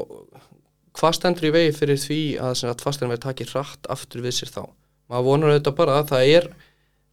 hvað 0.94 1.16
stendur 1.18 1.48
í 1.50 1.54
vegi 1.56 1.74
fyrir 1.74 1.98
því 1.98 2.20
að 2.38 2.54
sem 2.60 2.70
sagt 2.70 2.86
fastirinn 2.86 3.16
verði 3.16 3.26
takið 3.26 3.56
rætt 3.56 3.90
aftur 3.90 4.22
við 4.22 4.38
sér 4.38 4.54
þá? 4.54 4.62
Maður 5.10 5.26
vonar 5.26 5.56
auðvitað 5.56 5.80
bara 5.82 5.98
að 5.98 6.12
það 6.12 6.34
er 6.36 6.52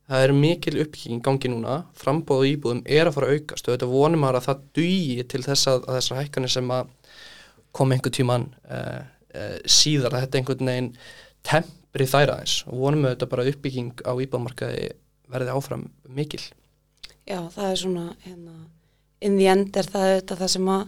það 0.10 0.26
er 0.26 0.34
mikil 0.36 0.80
uppkýking 0.84 1.22
gangi 1.26 1.52
núna. 1.52 1.84
Frambóð 1.98 2.44
og 2.44 2.50
íbúðum 2.50 2.82
er 2.90 3.10
að 3.10 3.18
fara 3.18 3.30
að 3.30 3.40
aukast 3.40 3.68
og 3.68 3.76
þetta 3.76 3.90
vonum 3.92 4.26
að 4.28 4.42
það 4.48 4.64
dugi 4.80 5.26
til 5.30 5.44
þess 5.46 5.70
að, 5.70 5.84
að 5.86 6.00
þessar 6.00 6.22
hækkanir 6.24 6.54
sem 6.56 6.74
að 6.74 6.94
kom 7.78 7.94
einhver 7.94 8.14
tíman 8.16 8.48
uh, 8.66 9.02
uh, 9.36 9.58
síðar 9.70 10.16
að 10.16 10.26
þetta 10.26 10.40
einhvern 10.40 10.72
veginn 10.72 10.90
tempri 11.46 12.10
þær 12.10 12.34
aðeins. 12.36 12.56
Og 12.70 12.82
vonum 12.86 13.06
við 13.06 13.14
þetta 13.14 13.30
bara 13.34 13.46
að 13.46 13.52
uppbygging 13.54 13.94
á 14.02 14.14
íbúðmarkaði 14.26 14.88
verði 15.30 15.54
áfram 15.54 15.86
mikil. 16.10 16.42
Já, 17.30 17.44
það 17.54 17.68
er 17.68 17.80
svona, 17.84 18.08
hérna, 18.26 18.56
in 19.22 19.38
the 19.38 19.46
end 19.52 19.78
er 19.78 19.86
það 19.86 20.08
auðvitað 20.08 20.42
það 20.42 20.54
sem 20.56 20.72
að 20.74 20.88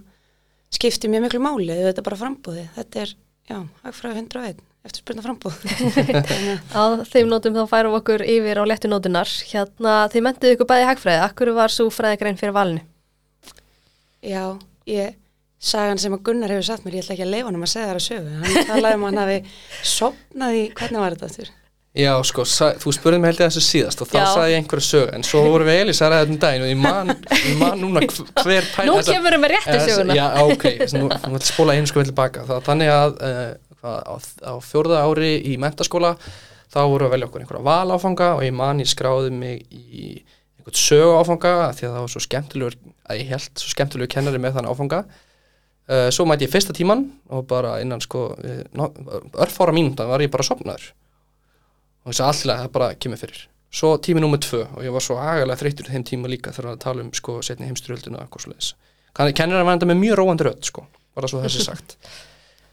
skiptir 0.71 1.11
mjög 1.13 1.27
miklu 1.27 1.43
máli, 1.43 1.77
þetta 1.77 2.01
er 2.01 2.07
bara 2.07 2.19
frambúði. 2.23 2.65
Þetta 2.79 3.03
er, 3.03 3.13
já, 3.51 3.57
hagfræði 3.83 4.23
101, 4.25 4.63
eftir 4.85 5.03
spurna 5.03 5.21
frambúð. 5.25 5.57
Á 6.73 6.83
þeim 7.13 7.29
nótum 7.31 7.53
þá 7.57 7.63
færum 7.69 7.97
okkur 7.99 8.23
yfir 8.25 8.61
á 8.61 8.63
léttunótunar. 8.65 9.29
Hérna, 9.51 9.95
þið 10.13 10.25
mentuðu 10.27 10.55
ykkur 10.57 10.69
bæði 10.71 10.87
hagfræði. 10.89 11.23
Akkur 11.27 11.53
var 11.57 11.73
svo 11.73 11.89
fræðigrein 11.93 12.39
fyrir 12.41 12.55
valinu? 12.57 12.83
að, 14.21 14.29
já, 14.33 14.43
ég, 14.89 15.15
sagan 15.61 15.97
sem 16.01 16.13
að 16.13 16.23
Gunnar 16.27 16.51
hefur 16.53 16.67
satt 16.67 16.83
mér, 16.85 16.99
ég 16.99 17.05
ætla 17.05 17.15
ekki 17.17 17.25
að 17.25 17.33
leifa 17.35 17.49
hann 17.49 17.57
að 17.65 17.71
segja 17.73 17.87
það 17.87 17.97
að 17.97 18.05
sögu. 18.09 18.35
Hann 18.41 18.69
talaði 18.69 18.99
um 18.99 19.05
að 19.07 19.09
hann 19.11 19.21
hafi 19.23 19.39
sopnað 19.95 20.57
í, 20.59 20.61
hvernig 20.77 21.01
var 21.05 21.15
þetta 21.17 21.29
aftur? 21.31 21.51
Já, 21.91 22.11
sko, 22.23 22.45
þú 22.79 22.91
spurði 22.95 23.17
mig 23.19 23.33
held 23.33 23.41
ég 23.41 23.49
þessu 23.51 23.61
síðast 23.65 24.01
og 24.05 24.07
þá 24.07 24.19
sagði 24.31 24.51
ég 24.53 24.61
einhverju 24.61 24.85
sög 24.87 25.09
en 25.17 25.25
svo 25.27 25.41
vorum 25.43 25.67
við 25.67 25.79
Elisa 25.81 26.05
að 26.07 26.13
þetta 26.21 26.31
um 26.31 26.37
daginn 26.39 26.61
og 26.63 26.69
ég 26.71 26.77
man, 26.79 27.09
ég 27.35 27.57
man 27.59 27.81
núna 27.81 28.03
hv- 28.05 28.29
hver 28.45 28.69
pæl 28.77 28.85
Nú 28.87 28.93
kemur 29.09 29.35
við 29.35 29.41
með 29.43 29.51
réttu 29.57 29.73
Eh, 29.75 29.81
söguna. 29.89 30.15
Já, 30.15 30.27
ok, 30.45 30.63
sko 31.91 32.05
þannig 32.69 32.93
að 32.95 33.11
uh, 33.11 33.41
hvað, 33.51 33.70
á, 33.85 34.15
á 34.17 34.53
fjórða 34.63 35.01
ári 35.07 35.31
í 35.51 35.57
mentaskóla 35.61 36.15
þá 36.71 36.79
voru 36.87 37.07
að 37.07 37.15
velja 37.15 37.27
okkur 37.27 37.41
einhverja 37.43 37.65
valáfanga 37.67 38.29
og 38.37 38.45
ég 38.45 38.53
man 38.55 38.79
ég 38.83 38.87
skráði 38.91 39.31
mig 39.35 39.65
í 39.73 40.21
einhvern 40.61 40.77
sögu 40.77 41.17
áfanga 41.19 41.53
því 41.75 41.87
að 41.89 41.95
það 41.97 42.05
var 42.05 42.13
svo 42.13 42.21
skemmtilegur 42.27 42.77
að 43.11 43.19
ég 43.23 43.31
held 43.33 43.51
svo 43.63 43.73
skemmtilegur 43.73 44.11
kennari 44.13 44.39
með 44.39 44.57
þann 44.59 44.69
áfanga. 44.71 45.01
Uh, 45.91 46.07
Svo 46.13 46.23
mætti 46.29 46.45
ég 46.45 46.51
fyrsta 46.53 46.71
tíman 46.77 47.01
og 47.33 47.47
bara 47.49 47.73
innan 47.81 47.99
sko 47.99 48.27
eh, 48.45 48.61
örfára 49.41 49.73
mínúta 49.75 50.05
var 50.07 50.21
ég 50.23 50.29
bara 50.31 50.45
sopnaður 50.45 50.91
og 52.05 52.13
þess 52.13 52.21
að 52.21 52.29
alltaf 52.29 52.61
það 52.61 52.69
bara 52.77 52.91
kemur 53.01 53.19
fyrir. 53.19 53.41
Svo 53.73 53.95
tími 54.03 54.21
númer 54.23 54.39
tvö 54.43 54.61
og 54.77 54.85
ég 54.85 54.93
var 54.93 55.03
svo 55.03 55.17
agalega 55.19 55.57
þreyttur 55.59 55.89
í 55.89 55.95
þeim 55.95 56.05
tíma 56.07 56.31
líka 56.31 56.53
þegar 56.55 56.73
að 56.75 56.79
tala 56.85 57.03
um 57.03 57.11
sko 57.17 57.39
setni 57.45 57.67
heimstyrjöldina 57.67 58.21
og 58.21 58.23
eitthvað 58.27 58.45
svoleiðis. 58.45 58.69
Kann- 59.17 59.33
kennarinn 59.35 59.67
var 59.67 59.75
enda 59.77 59.89
með 59.89 59.99
mjög 60.05 60.19
róandi 60.21 60.47
rödd 60.47 60.69
sko 60.69 60.85
bara 61.17 61.27
svo 61.31 61.41
þessi 61.43 61.65
sagt 61.65 61.97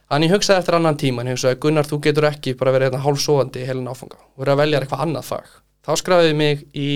Þannig 0.08 0.32
hugsaði 0.32 0.62
eftir 0.62 0.76
annan 0.78 0.96
tíma 1.00 1.24
ég 1.26 1.36
hugsaði 1.36 1.60
Gunnar 1.60 1.88
þú 1.88 1.98
getur 2.06 2.26
ekki 2.30 2.54
bara 2.56 2.72
verið 2.72 2.88
hérna 2.88 3.04
hálfsóðandi 3.04 3.64
helin 3.68 3.90
áfanga 3.90 4.16
og 4.16 4.40
verið 4.40 4.54
að 4.54 4.62
velja 4.62 4.80
eitthvað 4.80 5.04
annað 5.04 5.26
fag. 5.28 5.50
Þá 5.84 5.90
skræði 6.00 6.30
ég 6.30 6.38
mig 6.38 6.62
í 6.72 6.90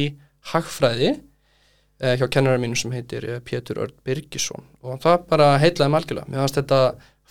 hagfræði 0.53 1.11
eh, 1.13 2.15
hjá 2.17 2.25
kennarinn 2.33 2.65
mínu 2.65 2.81
sem 2.81 2.95
heitir 2.97 3.27
eh, 3.29 3.43
Pétur 3.45 3.83
Örd 3.85 3.99
Birgisson. 4.07 4.65
Og 4.81 5.03
það 5.05 5.27
bara 5.29 5.51
heitlaði 5.61 5.93
mig 5.93 6.01
algjörlega. 6.01 6.33
Mér 6.33 6.43
fannst 6.43 6.61
þetta 6.63 6.81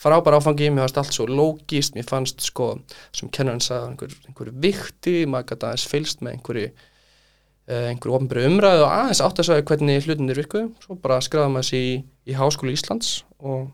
frábær 0.02 0.38
áfangi, 0.38 0.70
mér 0.70 0.86
fannst 0.86 1.02
allt 1.02 1.18
svo 1.18 1.28
lógist, 1.30 1.98
mér 1.98 2.08
fannst 2.10 2.46
sko 2.46 2.72
sem 3.18 3.34
kennarinn 3.34 3.66
sagði 3.66 3.92
einhver, 3.92 4.16
einhver 4.30 4.54
vikti, 4.64 5.18
maður 5.30 5.52
gæti 5.52 5.70
aðeins 5.70 5.90
fylst 5.90 6.24
með 6.26 6.38
einhverju 6.38 6.70
uh, 6.72 7.90
einhverju 7.92 8.16
ofnbæri 8.18 8.48
umræðu 8.50 8.88
og 8.88 8.96
aðeins 8.96 9.22
átt 9.26 9.44
að 9.44 9.50
sagði 9.50 9.68
hvernig 9.70 10.08
hlutinir 10.08 10.42
virkuðu, 10.42 10.72
svo 10.86 10.98
bara 11.04 11.22
skræðum 11.26 11.58
maður 11.58 11.70
sér 11.70 11.86
í, 11.86 11.94
í 12.30 12.38
Háskóla 12.40 12.74
Íslands 12.74 13.14
og 13.42 13.70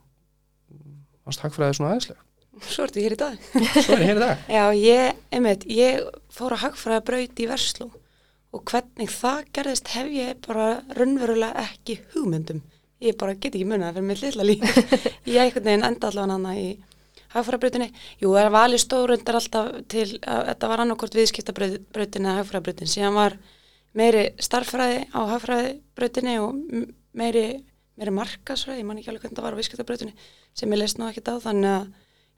fannst 1.27 1.43
hagfræði 1.45 1.77
svona 1.77 1.93
aðeinslega. 1.93 2.23
Svo 2.65 2.87
ertu 2.87 3.03
hér 3.03 3.13
í 3.13 3.19
dag. 3.19 3.37
Svo 3.75 3.93
er 3.93 4.01
ég 4.01 4.09
hér 4.09 4.17
í 4.17 4.23
dag. 4.23 4.43
Já, 4.57 4.63
ég, 4.73 5.21
einmitt, 5.35 5.65
ég 5.69 6.01
fór 6.33 6.55
að 6.55 6.63
hagfræða 6.65 7.03
braut 7.05 7.41
í 7.43 7.47
Versló 7.49 7.91
og 8.55 8.63
hvernig 8.71 9.11
það 9.13 9.43
gerðist 9.53 9.91
hef 9.93 10.09
ég 10.09 10.39
bara 10.47 10.67
raunverulega 10.97 11.67
ekki 11.67 11.99
hugmyndum. 12.15 12.63
Ég 13.03 13.17
bara 13.19 13.35
get 13.37 13.53
ekki 13.53 13.67
munið 13.67 13.91
fyrir 13.99 14.07
mitt 14.07 14.23
litla 14.23 14.45
líf. 14.47 14.63
ég 15.29 15.41
einhvern 15.43 15.67
veginn 15.67 15.85
enda 15.85 16.09
allavega 16.09 16.37
hana 16.37 16.55
í 16.57 16.69
hagfræðabrautinni. 17.35 17.91
Jú, 18.23 18.31
það 18.33 18.49
var 18.55 18.65
alveg 18.65 18.81
stórundar 18.81 19.37
alltaf 19.37 19.69
til 19.91 20.07
að 20.23 20.43
þetta 20.49 20.71
var 20.71 20.83
annarkort 20.83 21.17
viðskiptabrautin 21.19 22.25
eða 22.25 22.39
hagfræðabrautin. 22.39 22.89
Síðan 22.89 23.19
var 23.19 23.37
meiri 23.97 24.23
starffræði 24.41 25.03
á 25.13 25.19
hagfræðabrautinni 25.35 26.37
og 26.41 26.57
meiri, 27.17 27.45
meiri 27.99 28.15
markasfræði, 28.17 28.81
ég 28.81 28.89
man 28.89 29.01
ekki 29.01 29.13
alveg 29.13 29.27
hvernig 29.27 29.37
það 29.37 29.49
var 29.49 29.57
á 29.57 29.59
viðskiptabrautinni 29.61 30.15
sem 30.57 30.73
ég 30.73 30.81
leist 30.81 30.97
nú 31.01 31.07
ekkert 31.09 31.29
á 31.31 31.35
þannig 31.45 31.71
að 31.75 31.85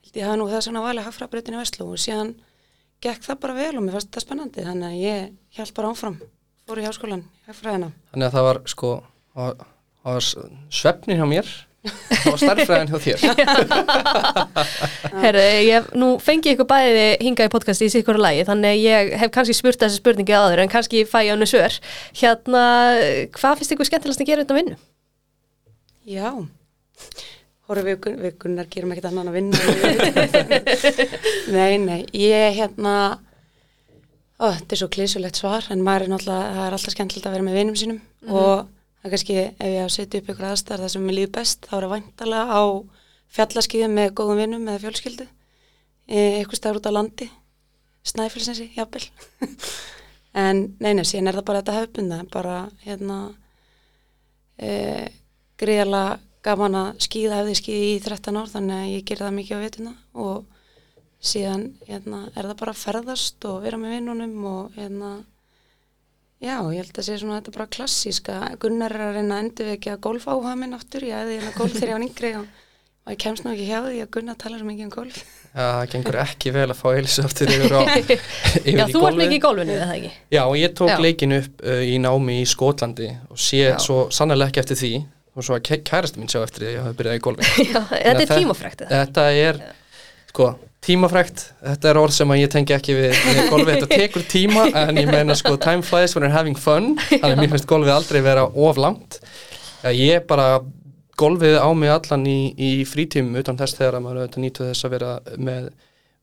held 0.04 0.20
ég 0.20 0.26
hafa 0.28 0.38
nú 0.40 0.48
þess 0.50 0.68
vegna 0.70 0.84
valið 0.86 1.06
hagfræðabrautinni 1.08 1.58
í 1.58 1.62
Vestló 1.62 1.86
og 1.92 2.00
síðan 2.00 2.34
gekk 3.04 3.24
það 3.26 3.40
bara 3.46 3.56
vel 3.56 3.72
og 3.76 3.82
mér 3.86 3.96
fannst 3.96 4.12
það 4.14 4.24
spennandi 4.26 4.66
þannig 4.68 4.88
að 4.90 5.00
ég 5.00 5.32
held 5.60 5.74
bara 5.78 5.90
áfram 5.94 6.20
fór 6.68 6.80
í 6.82 6.86
háskólan, 6.86 7.24
hagfræðina 7.48 7.90
Þannig 8.12 8.28
að 8.28 8.36
það 8.36 8.46
var 8.50 8.62
sko, 8.70 8.92
það 9.34 9.64
var- 10.04 10.28
svefnin 10.72 11.18
hjá 11.20 11.26
mér, 11.28 11.48
það 11.84 12.26
var 12.30 12.40
starffræðin 12.40 12.90
hjá 12.92 12.98
þér. 13.04 13.18
Herru, 15.24 15.42
ég 15.66 15.90
nú 15.98 16.08
fengi 16.22 16.54
ykkur 16.54 16.68
bæði 16.70 17.04
hingað 17.24 17.50
í 17.50 17.52
podcasti 17.52 17.88
í 17.88 17.92
sikkur 17.92 18.20
lagi, 18.20 18.44
þannig 18.48 18.70
að 18.74 18.80
ég 18.84 19.10
hef 19.20 19.32
kannski 19.34 19.56
spurt 19.58 19.80
þessi 19.82 20.00
spurningi 20.00 20.36
aður 20.36 20.62
en 20.64 20.72
kannski 20.72 21.02
fæ 21.08 21.18
ég 21.26 21.34
hannu 21.34 21.48
svör. 21.48 21.76
Hérna, 22.20 22.64
hvað 23.36 23.60
finnst 23.60 23.74
ykkur 23.76 23.90
skemmtilegast 23.90 24.24
að 24.24 24.30
gera 24.32 24.44
undan 24.46 24.60
vinnu? 24.60 24.78
Já, 26.08 26.30
Gun- 27.70 28.20
við 28.20 28.36
Gunnar 28.42 28.68
gerum 28.70 28.92
ekkert 28.94 29.08
annan 29.10 29.30
að 29.30 29.36
vinna. 29.38 29.58
Nei, 31.56 31.78
nei, 31.78 32.00
ég 32.16 32.56
hérna 32.58 32.94
ó, 34.40 34.46
þetta 34.48 34.74
er 34.74 34.80
svo 34.80 34.88
klísulegt 34.92 35.38
svar 35.38 35.66
en 35.70 35.82
maður 35.84 36.06
er 36.06 36.12
náttúrulega, 36.14 36.54
það 36.56 36.66
er 36.66 36.76
alltaf 36.76 36.94
skemmtilegt 36.94 37.28
að 37.28 37.36
vera 37.36 37.46
með 37.46 37.58
vinum 37.60 37.76
sínum. 37.78 38.00
Og 38.28 38.64
það 38.64 39.08
er 39.08 39.14
kannski 39.14 39.36
ef 39.42 39.68
ég 39.68 39.82
að 39.84 39.92
setja 39.96 40.22
upp 40.22 40.32
ykkur 40.32 40.48
aðstæðar 40.50 40.84
það 40.84 40.94
sem 40.94 41.04
mér 41.06 41.18
líður 41.18 41.34
best 41.36 41.68
þá 41.68 41.74
er 41.76 41.86
það 41.86 41.94
væntalega 41.94 42.58
á 42.58 42.62
fjallaskíðum 43.36 43.94
með 44.00 44.14
góðum 44.18 44.40
vinnum 44.42 44.66
með 44.66 44.82
fjölskyldu. 44.86 45.28
E, 46.10 46.18
eitthvað 46.40 46.58
stafur 46.58 46.80
út 46.80 46.90
á 46.90 46.96
landi 46.96 47.30
snæfilsensi, 48.10 48.70
jafnvel. 48.76 49.06
En 50.30 50.76
neina, 50.78 51.02
síðan 51.02 51.26
er 51.26 51.40
það 51.40 51.46
bara 51.48 51.60
þetta 51.60 51.72
hefbunda 51.74 52.16
bara 52.30 52.56
hérna 52.84 53.16
e, 54.62 54.68
gríðarlega 55.58 56.20
gaman 56.46 56.78
að 56.80 57.02
skíða 57.04 57.40
hefði 57.42 57.56
skíði 57.58 57.90
í 57.94 57.98
13 58.04 58.38
ár 58.40 58.48
þannig 58.54 58.78
að 58.78 58.92
ég 58.94 59.04
ger 59.10 59.20
það 59.24 59.36
mikið 59.36 59.60
á 59.60 59.64
vetuna 59.64 59.92
og 60.14 60.38
síðan 61.20 61.66
hérna, 61.84 62.22
er 62.32 62.48
það 62.48 62.56
bara 62.62 62.72
að 62.72 62.80
ferðast 62.80 63.44
og 63.50 63.58
vera 63.66 63.80
með 63.80 63.96
vinnunum 63.98 64.46
og 64.48 64.78
hérna 64.78 65.10
já, 66.40 66.56
ég 66.72 66.80
held 66.80 66.96
að 66.96 67.06
sé 67.10 67.18
svona 67.20 67.40
þetta 67.40 67.52
er 67.52 67.58
bara 67.58 67.74
klassíska 67.76 68.38
Gunnar 68.62 68.94
er 68.96 69.04
að 69.10 69.18
reyna 69.18 69.36
að 69.36 69.44
endur 69.44 69.68
við 69.68 69.76
ekki 69.76 69.92
að 69.92 70.00
golf 70.08 70.24
áhaga 70.30 70.56
minn 70.62 70.78
aftur, 70.78 71.04
ég 71.04 71.20
hefði 71.20 71.36
hérna 71.36 71.52
golf 71.58 71.76
þegar 71.76 71.90
ég 71.90 71.98
var 71.98 72.06
yngri 72.06 72.32
og, 72.40 72.48
og 73.04 73.12
ég 73.12 73.20
kemst 73.26 73.44
nú 73.44 73.52
ekki 73.52 73.68
hjá 73.68 73.78
því 73.84 74.00
að 74.06 74.10
Gunnar 74.16 74.40
talar 74.40 74.62
svo 74.62 74.70
mikið 74.70 74.88
um 74.88 74.94
golf 74.96 75.20
Já, 75.50 75.64
það 75.66 75.86
gengur 75.92 76.16
ekki 76.22 76.50
vel 76.54 76.66
að 76.70 76.76
fá 76.78 76.88
Elisa 76.94 77.22
aftur 77.26 77.50
yfir, 77.52 77.72
á, 77.76 77.80
yfir 78.00 78.20
Já, 78.78 78.84
í 78.86 78.92
þú 78.94 79.00
golfið. 79.02 79.20
mikið 79.20 79.36
í 79.36 79.44
gólfinu, 79.44 79.76
eða 79.76 79.94
ekki? 79.98 80.10
Já, 80.30 80.42
og 80.46 80.56
ég 80.56 80.76
tók 80.78 80.92
Já. 80.94 80.98
leikin 81.04 81.36
upp 81.36 81.64
uh, 81.66 81.80
í 81.84 81.96
námi 82.00 82.36
í 82.40 82.44
Skotlandi 82.48 83.08
og 83.28 83.40
sé 83.42 83.64
Já. 83.66 83.76
svo 83.82 84.04
sannlega 84.14 84.48
ekki 84.48 84.62
eftir 84.62 84.78
því 84.80 84.92
og 85.36 85.44
svo 85.46 85.56
að 85.58 85.62
kæ- 85.68 85.84
kærasti 85.86 86.20
mín 86.22 86.30
sjá 86.32 86.40
eftir 86.42 86.64
því 86.64 86.68
að 86.70 86.74
ég 86.74 86.82
hafi 86.88 86.98
byrjað 87.00 87.18
í 87.20 87.22
golfi. 87.26 87.44
Já, 87.74 87.80
þetta 87.90 88.24
er 88.24 88.32
tímafrækt? 88.34 88.82
Þetta 88.90 89.26
er, 89.44 89.60
sko, 90.32 90.48
tímafrækt 90.86 91.44
þetta 91.68 91.90
er 91.92 92.00
orð 92.00 92.14
sem 92.16 92.32
að 92.34 92.40
ég 92.42 92.50
tengi 92.54 92.74
ekki 92.76 92.96
við, 92.98 93.20
golfi, 93.52 93.74
þetta 93.76 93.88
tekur 93.92 94.26
tíma 94.32 94.66
en 94.82 95.00
ég 95.02 95.10
meina 95.12 95.36
sko, 95.38 95.54
time 95.60 95.84
flies 95.86 96.16
when 96.16 96.26
you're 96.26 96.34
having 96.36 96.56
fun. 96.58 96.94
Þannig 97.10 97.30
að 97.36 97.42
mér 97.44 97.52
finnst 97.54 97.68
golfið 97.70 97.94
aldrei 97.94 98.20
vera 98.26 98.46
of 98.48 98.80
langt. 98.80 99.20
Já, 99.84 99.90
ég 99.94 100.26
bara 100.30 100.48
golfið 101.20 101.58
á 101.60 101.68
mig 101.76 101.90
allan 101.92 102.22
í, 102.28 102.38
í 102.56 102.70
frítímum 102.88 103.36
utan 103.42 103.58
þess 103.60 103.76
þegar 103.76 103.98
að 103.98 104.04
maður 104.06 104.22
auðvitað 104.22 104.44
nýtu 104.46 104.66
þess 104.70 104.86
að 104.88 104.94
vera 104.96 105.10
með 105.36 105.66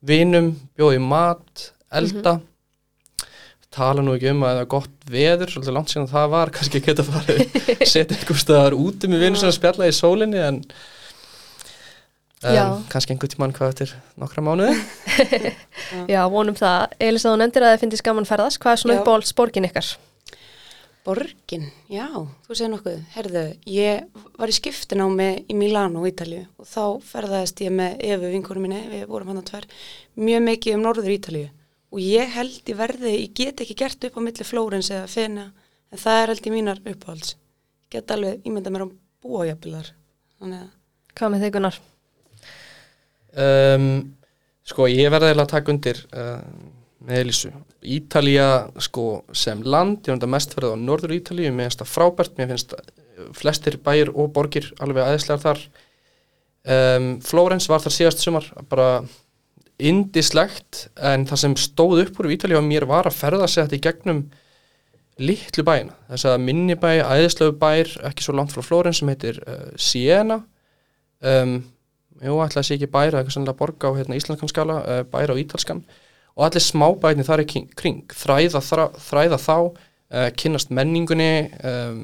vinum, 0.09 0.47
bjóði 0.77 1.01
mat, 1.05 1.67
elda 2.01 2.39
tala 3.73 4.03
nú 4.03 4.15
ekki 4.15 4.31
um 4.31 4.43
að 4.47 4.53
það 4.55 4.61
er 4.63 4.69
gott 4.71 5.09
veður, 5.11 5.51
svolítið 5.53 5.75
langt 5.75 5.93
síðan 5.93 6.11
það 6.11 6.29
var 6.35 6.51
kannski 6.57 6.83
geta 6.85 7.05
farið, 7.07 7.41
setja 7.83 8.17
einhver 8.17 8.39
staðar 8.43 8.77
úti 8.77 9.09
með 9.11 9.25
vinum 9.25 9.39
sem 9.41 9.51
að 9.51 9.57
spjalla 9.59 9.89
í 9.89 9.95
sólinni 9.95 10.41
en 10.43 10.61
um, 12.47 12.83
kannski 12.91 13.15
einhvern 13.15 13.33
tímann 13.33 13.55
hvað 13.55 13.73
eftir 13.73 13.95
nokkra 14.21 14.43
mánuði 14.45 14.75
Já, 16.13 16.21
vonum 16.31 16.57
það. 16.57 16.97
Elisa, 16.99 17.31
þú 17.31 17.39
nefndir 17.41 17.65
að 17.65 17.73
þið 17.73 17.83
finnst 17.83 18.03
gaman 18.05 18.27
ferðast. 18.27 18.59
Hvað 18.61 18.73
er 18.75 18.81
svona 18.81 18.95
Já. 18.97 19.01
uppáhalds 19.01 19.33
borgin 19.37 19.67
ykkar? 19.67 19.91
Borgin, 21.07 21.69
já, 21.87 22.03
þú 22.43 22.55
segir 22.57 22.71
nokkuð. 22.73 22.97
Herðu, 23.13 23.43
ég 23.71 24.25
var 24.35 24.51
í 24.51 24.55
skiptinámi 24.57 25.27
í 25.47 25.55
Milano, 25.55 26.01
Ítalju 26.09 26.41
og 26.59 26.67
þá 26.67 26.81
ferðaðist 27.07 27.61
ég 27.63 27.71
með 27.71 28.01
Efu 28.09 28.31
vinkurum 28.33 28.65
minni, 28.67 28.81
við 28.91 29.05
vorum 29.07 29.31
hann 29.31 29.39
að 29.39 29.47
tvær, 29.53 29.69
mjög 30.19 30.43
mikið 30.49 30.75
um 30.75 30.83
norður 30.83 31.13
Ítalju 31.15 31.45
og 31.93 32.01
ég 32.03 32.31
held 32.35 32.71
ég 32.71 32.77
verði, 32.79 33.13
ég 33.23 33.35
get 33.37 33.63
ekki 33.63 33.77
gert 33.79 34.07
upp 34.09 34.17
á 34.19 34.21
milli 34.25 34.47
Flórens 34.47 34.89
eða 34.91 35.07
Fena, 35.11 35.45
en 35.91 36.01
það 36.01 36.21
er 36.21 36.33
held 36.33 36.49
ég 36.49 36.55
mínar 36.57 36.81
uppáhalds. 36.83 37.35
Ég 37.87 37.97
get 37.97 38.11
alveg 38.15 38.47
ímynda 38.47 38.73
mér 38.73 38.87
á 38.87 38.95
búajabilar, 39.23 39.93
þannig 40.39 40.65
að, 40.65 40.73
Hvað 41.17 41.31
með 41.33 41.43
þig, 41.47 41.53
Gunnar? 41.55 41.77
um, 43.37 43.87
sko 44.67 44.87
ég 44.91 45.09
verði 45.13 45.31
eiginlega 45.31 45.45
að 45.47 45.53
taka 45.53 45.73
undir 45.73 45.99
uh, 46.11 46.41
með 47.07 47.21
Elísu 47.23 47.51
Ítalía 47.97 48.47
sko 48.83 49.23
sem 49.37 49.61
land 49.63 50.01
ég 50.01 50.11
finnst 50.11 50.25
að 50.27 50.33
mest 50.33 50.55
verið 50.57 50.75
á 50.75 50.77
norður 50.81 51.15
Ítalíu 51.17 51.51
mér 51.53 51.69
finnst 51.69 51.83
það 51.83 51.93
frábært, 51.93 52.33
mér 52.39 52.51
finnst 52.53 52.73
uh, 52.75 53.29
flestir 53.37 53.77
bæir 53.83 54.11
og 54.13 54.31
borgir 54.35 54.71
alveg 54.83 55.05
aðeinslegar 55.05 55.43
þar 55.45 55.63
um, 56.75 57.09
Flórens 57.25 57.69
var 57.71 57.83
þar 57.85 57.97
síðast 57.97 58.23
sumar 58.25 58.49
bara 58.69 58.89
indislegt 59.77 60.87
en 60.97 61.25
það 61.29 61.41
sem 61.43 61.55
stóð 61.61 62.03
upp 62.07 62.19
úr 62.21 62.31
Ítalíu 62.33 62.57
á 62.57 62.65
mér 62.65 62.87
var 62.89 63.09
að 63.09 63.17
ferða 63.19 63.47
sig 63.47 63.63
þetta 63.67 63.77
í 63.77 63.83
gegnum 63.85 64.21
litlu 65.21 65.63
bæina. 65.65 65.95
Þess 66.11 66.27
að 66.29 66.43
minni 66.45 66.75
bæ, 66.77 66.91
æðislegu 67.05 67.55
bær 67.61 67.91
ekki 68.09 68.25
svo 68.25 68.35
langt 68.37 68.53
frá 68.53 68.65
Flórens 68.65 69.01
sem 69.01 69.09
heitir 69.09 69.39
uh, 69.45 69.71
Siena. 69.77 70.39
Um, 71.25 71.59
jú, 72.21 72.35
ætla 72.41 72.61
að 72.61 72.67
sé 72.67 72.77
ekki 72.77 72.89
bær 72.93 73.09
eða 73.11 73.23
eitthvað 73.23 73.37
sannlega 73.37 73.57
borg 73.61 73.85
á 73.85 73.89
hérna, 73.97 74.17
íslenskan 74.17 74.51
skala 74.51 74.77
uh, 74.83 75.01
bær 75.09 75.33
á 75.33 75.35
ítalskan. 75.41 75.81
Og 76.37 76.45
allir 76.45 76.61
smábæni 76.61 77.25
þar 77.25 77.41
í 77.41 77.47
kring, 77.49 78.03
þræða, 78.13 78.61
þra, 78.61 78.87
þræða 79.07 79.39
þá 79.41 79.55
uh, 79.57 80.29
kynnast 80.37 80.69
menningunni 80.73 81.31
um, 81.65 82.03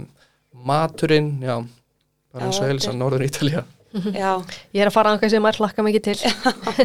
maturinn 0.66 1.36
já, 1.46 1.60
bara 2.34 2.50
eins 2.50 2.62
og 2.62 2.70
er- 2.94 2.98
Norður 2.98 3.26
Ítalía 3.28 3.62
já, 3.62 3.66
Ég 4.74 4.82
er 4.82 4.90
að 4.90 4.96
fara 4.96 5.14
að 5.14 5.28
sem 5.30 5.46
er 5.46 5.60
hlakka 5.62 5.86
mikið 5.86 6.08
til. 6.08 6.16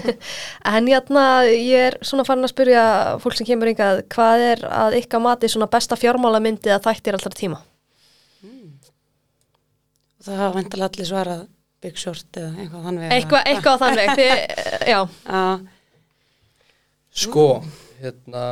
en 0.74 0.90
játna, 0.90 1.24
ég 1.48 1.86
er 1.88 1.96
svona 2.04 2.26
farin 2.28 2.44
að 2.44 2.52
spyrja 2.52 2.84
fólk 3.22 3.38
sem 3.38 3.48
kemur 3.48 3.70
yngað, 3.72 4.02
hvað 4.12 4.44
er 4.50 4.66
að 4.68 4.98
ykkar 5.00 5.24
mati 5.24 5.48
svona 5.48 5.70
besta 5.72 5.96
fjármálamyndi 5.96 6.74
að 6.74 6.84
þættir 6.90 7.18
allra 7.18 7.34
tíma? 7.38 7.62
og 10.18 10.26
það 10.26 10.40
hafa 10.42 10.54
vantilega 10.56 10.90
allir 10.90 11.08
svarað 11.08 11.42
Big 11.78 11.98
Short 12.00 12.38
eða 12.40 12.50
eitthvað 12.58 12.86
þannig. 12.88 13.12
Eitthvað, 13.14 13.42
eitthvað 13.52 13.76
á 13.78 13.80
þann 13.82 13.98
veg, 14.00 14.08
þið, 14.18 14.32
já, 14.92 15.00
Já, 15.28 15.42
Sko, 17.18 17.44
hérna 18.02 18.42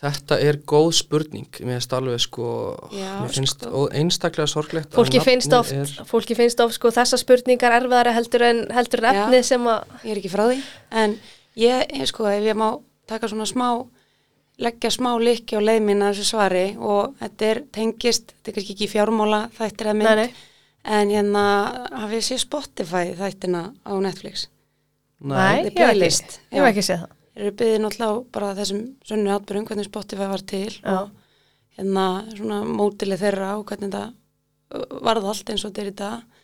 Þetta 0.00 0.38
er 0.40 0.56
góð 0.64 0.94
spurning. 0.96 1.48
Mér 1.60 1.76
finnst 1.76 1.92
alveg 1.92 2.22
sko 2.24 2.46
Já, 2.94 3.18
mér 3.20 3.34
finnst 3.34 3.66
sko. 3.66 3.82
einstaklega 3.92 4.48
sorglegt 4.48 4.94
að 4.94 4.96
fólki 4.96 5.20
finnst 5.20 5.52
oft, 5.52 5.74
er, 5.76 5.92
fólki 6.08 6.36
finnst 6.38 6.62
oft 6.64 6.78
sko 6.78 6.92
þessar 6.96 7.20
spurningar 7.20 7.76
erfiðari 7.76 8.14
heldur 8.16 8.46
en, 8.48 8.62
heldur 8.72 9.04
en 9.04 9.18
Já. 9.18 9.20
efnið 9.26 9.44
sem 9.50 9.68
að, 9.68 9.92
ég 10.06 10.14
er 10.14 10.22
ekki 10.22 10.32
frá 10.32 10.44
því. 10.46 10.56
En 11.02 11.18
ég, 11.60 11.84
ég 12.00 12.08
sko, 12.08 12.30
ef 12.32 12.48
ég 12.48 12.56
má 12.56 12.70
taka 13.12 13.28
svona 13.28 13.48
smá, 13.50 13.68
leggja 14.60 14.94
smá 14.96 15.10
likki 15.20 15.60
á 15.60 15.60
leið 15.60 15.92
að 15.92 16.06
þessu 16.06 16.28
svari 16.30 16.64
og 16.80 17.12
þetta 17.20 17.50
er 17.52 17.62
tengist, 17.76 18.32
þetta 18.38 18.54
er 18.54 18.56
kannski 18.56 18.76
ekki 18.78 18.90
fjármála 18.94 19.44
þættir 19.58 19.92
eða 19.92 19.98
mynd, 20.00 20.08
nei, 20.08 20.24
nei, 20.24 20.48
en 20.96 21.12
hérna 21.12 21.46
hafið 22.06 22.24
sé 22.24 22.40
Spotify 22.40 23.12
þættina 23.20 23.66
á 23.84 23.92
Netflix? 24.00 24.48
Nei, 25.20 25.68
ég 25.68 25.76
hef 25.76 26.72
ekki 26.72 26.88
séð 26.88 27.04
það. 27.04 27.16
Eru 27.36 27.52
byggðið 27.54 27.82
náttúrulega 27.84 28.22
bara 28.34 28.54
þessum 28.58 28.82
sönnu 29.06 29.32
atbyrjum 29.34 29.66
hvernig 29.68 29.88
Spotify 29.88 30.28
var 30.30 30.44
til 30.50 30.72
Já. 30.80 30.96
og 30.96 31.10
hérna 31.78 32.06
svona 32.34 32.60
mótilið 32.66 33.24
þeirra 33.24 33.54
og 33.58 33.64
hvernig 33.70 33.90
þetta 33.90 34.04
uh, 34.10 35.00
varð 35.06 35.30
allt 35.30 35.52
eins 35.52 35.64
og 35.64 35.70
þetta 35.72 35.82
er 35.84 35.90
í 35.90 35.96
dag. 36.00 36.38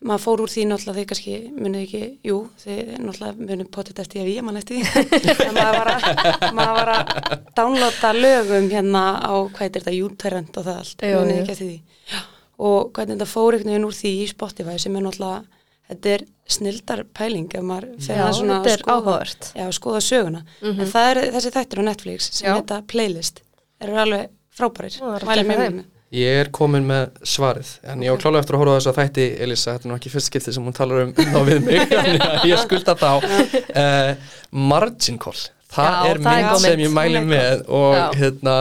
Maður 0.00 0.22
fór 0.24 0.40
úr 0.40 0.48
því 0.48 0.62
náttúrulega 0.64 0.96
því 0.96 1.02
kannski 1.10 1.32
munið 1.52 1.82
ekki, 1.84 2.02
jú, 2.24 2.36
þið 2.62 2.92
náttúrulega 3.04 3.48
munið 3.50 3.66
potið 3.74 3.98
eftir 4.00 4.16
því 4.16 4.22
að 4.22 4.30
ég 4.32 4.46
mann 4.46 4.60
eftir 4.60 4.78
því. 4.80 5.08
En 5.44 5.56
maður 5.58 5.76
var, 5.76 5.90
að, 5.92 6.46
maður 6.56 6.78
var 6.78 6.92
að 6.94 7.34
downloada 7.58 8.12
lögum 8.16 8.68
hérna 8.72 9.02
á 9.20 9.32
hvað 9.44 9.66
er 9.66 9.74
þetta, 9.74 9.96
YouTube-rent 9.98 10.56
og 10.56 10.68
það 10.68 10.80
allt 10.84 11.04
munið 11.04 11.42
ekki 11.42 11.54
eftir 11.56 11.68
því. 11.68 12.22
Og 12.60 12.92
hvernig 12.96 13.18
þetta 13.18 13.28
fór 13.28 13.58
einhvern 13.58 13.74
veginn 13.74 13.88
úr 13.90 13.98
því 13.98 14.14
í 14.22 14.30
Spotify 14.32 14.78
sem 14.80 14.96
er 14.96 15.04
náttúrulega, 15.04 15.59
þetta 15.90 16.14
er 16.16 16.26
snildar 16.50 17.04
pæling 17.14 17.52
ef 17.54 17.62
maður 17.66 17.92
fer 18.02 18.18
Já, 18.18 18.24
að 18.26 18.34
svona 18.40 18.58
skoða-. 18.74 19.52
Já, 19.60 19.68
skoða 19.76 20.02
söguna. 20.02 20.42
En 20.66 20.82
það 20.90 21.12
er 21.12 21.22
þessi 21.36 21.54
þættir 21.54 21.82
á 21.82 21.84
Netflix 21.90 22.30
sem 22.34 22.48
Já. 22.48 22.56
heita 22.58 22.82
Playlist. 22.90 23.42
Eru 23.80 23.96
alveg 24.02 24.28
frábærir. 24.56 24.98
Er. 25.00 25.80
Ég 26.10 26.40
er 26.40 26.48
komin 26.50 26.82
með 26.88 27.20
svarið 27.22 27.68
en 27.86 28.00
ég 28.02 28.10
var 28.10 28.18
klálega 28.18 28.42
eftir 28.42 28.56
að 28.56 28.62
horfa 28.64 28.72
á 28.74 28.78
þess 28.80 28.90
að 28.90 28.96
þætti 28.98 29.26
Elisa, 29.44 29.74
þetta 29.76 29.86
er 29.86 29.90
nú 29.92 29.94
ekki 30.00 30.10
fyrst 30.10 30.30
skipti 30.30 30.54
sem 30.56 30.64
hún 30.66 30.74
talar 30.74 31.04
um 31.04 31.12
þá 31.14 31.36
við 31.46 31.60
mig, 31.68 31.92
ég 32.50 32.62
skulda 32.64 32.96
þá 32.98 33.10
uh, 33.22 34.32
Margin 34.50 35.20
Call 35.22 35.38
það 35.70 35.92
Já, 35.94 36.00
er 36.10 36.22
það 36.24 36.40
mynd 36.40 36.64
sem 36.64 36.82
ég 36.82 36.90
mæli 36.96 37.22
með 37.28 37.62
og 37.70 37.94
Já. 37.94 38.02
hérna 38.24 38.56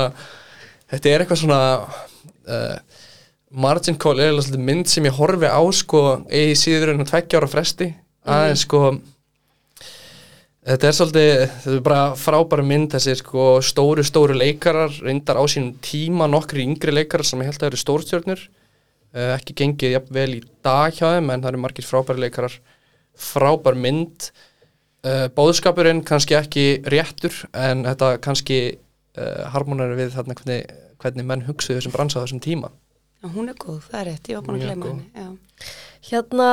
þetta 0.93 1.09
er 1.09 1.23
eitthvað 1.25 1.41
svona 1.41 1.59
uh, 1.89 2.77
Margin 3.49 3.97
Call 3.97 4.21
er 4.21 4.29
alveg 4.33 4.61
mynd 4.61 4.89
sem 4.89 5.05
ég 5.07 5.15
horfi 5.17 5.49
á 5.49 5.61
sko 5.73 6.01
í 6.29 6.51
síður 6.57 6.93
en 6.93 7.01
að 7.01 7.09
tveggja 7.09 7.39
ára 7.41 7.49
fresti. 7.49 7.93
Aðeins 8.29 8.65
sko 8.67 8.83
Þetta 10.69 10.85
er 10.85 10.93
svolítið, 10.93 11.43
þetta 11.63 11.71
er 11.73 11.83
bara 11.85 12.01
frábæra 12.19 12.63
mynd 12.67 12.91
þessi 12.93 13.15
sko 13.17 13.45
stóru, 13.65 14.03
stóru 14.05 14.35
leikarar 14.37 14.91
reyndar 15.01 15.39
á 15.39 15.43
sínum 15.49 15.71
tíma 15.81 16.27
nokkri 16.29 16.61
yngri 16.67 16.93
leikarar 16.93 17.25
sem 17.25 17.41
ég 17.41 17.49
held 17.49 17.63
að 17.63 17.69
eru 17.71 17.79
stórstjörnur. 17.79 18.43
Uh, 19.09 19.31
ekki 19.33 19.55
gengið 19.63 19.95
jafn 19.95 20.13
vel 20.13 20.27
í 20.35 20.41
dag 20.61 20.93
hjá 20.93 21.15
þeim 21.15 21.31
en 21.33 21.41
það 21.41 21.49
eru 21.49 21.61
margir 21.63 21.87
frábæri 21.87 22.21
leikarar. 22.21 22.59
Frábær 23.17 23.79
mynd. 23.79 24.27
Uh, 25.01 25.25
bóðskapurinn 25.33 26.03
kannski 26.05 26.37
ekki 26.37 26.67
réttur 26.91 27.33
en 27.55 27.87
þetta 27.87 28.11
kannski 28.21 28.59
uh, 28.75 29.47
harmonar 29.55 29.95
við 29.97 30.13
þarna 30.19 30.37
hvernig, 30.37 30.77
hvernig 31.01 31.29
menn 31.31 31.47
hugsuðu 31.47 31.79
þessum 31.79 31.95
bransa 31.95 32.21
á 32.21 32.23
þessum 32.27 32.43
tíma 32.45 32.69
hún 33.35 33.49
er 33.49 33.55
góð, 33.59 33.81
það 33.89 33.99
er 33.99 34.05
rétt. 34.07 34.29
Ég 34.29 34.35
var 34.35 34.43
búin 34.47 34.61
að 34.61 34.75
góð. 34.79 34.89
henni. 34.89 35.09
Já. 35.15 35.29
Hérna, 36.09 36.49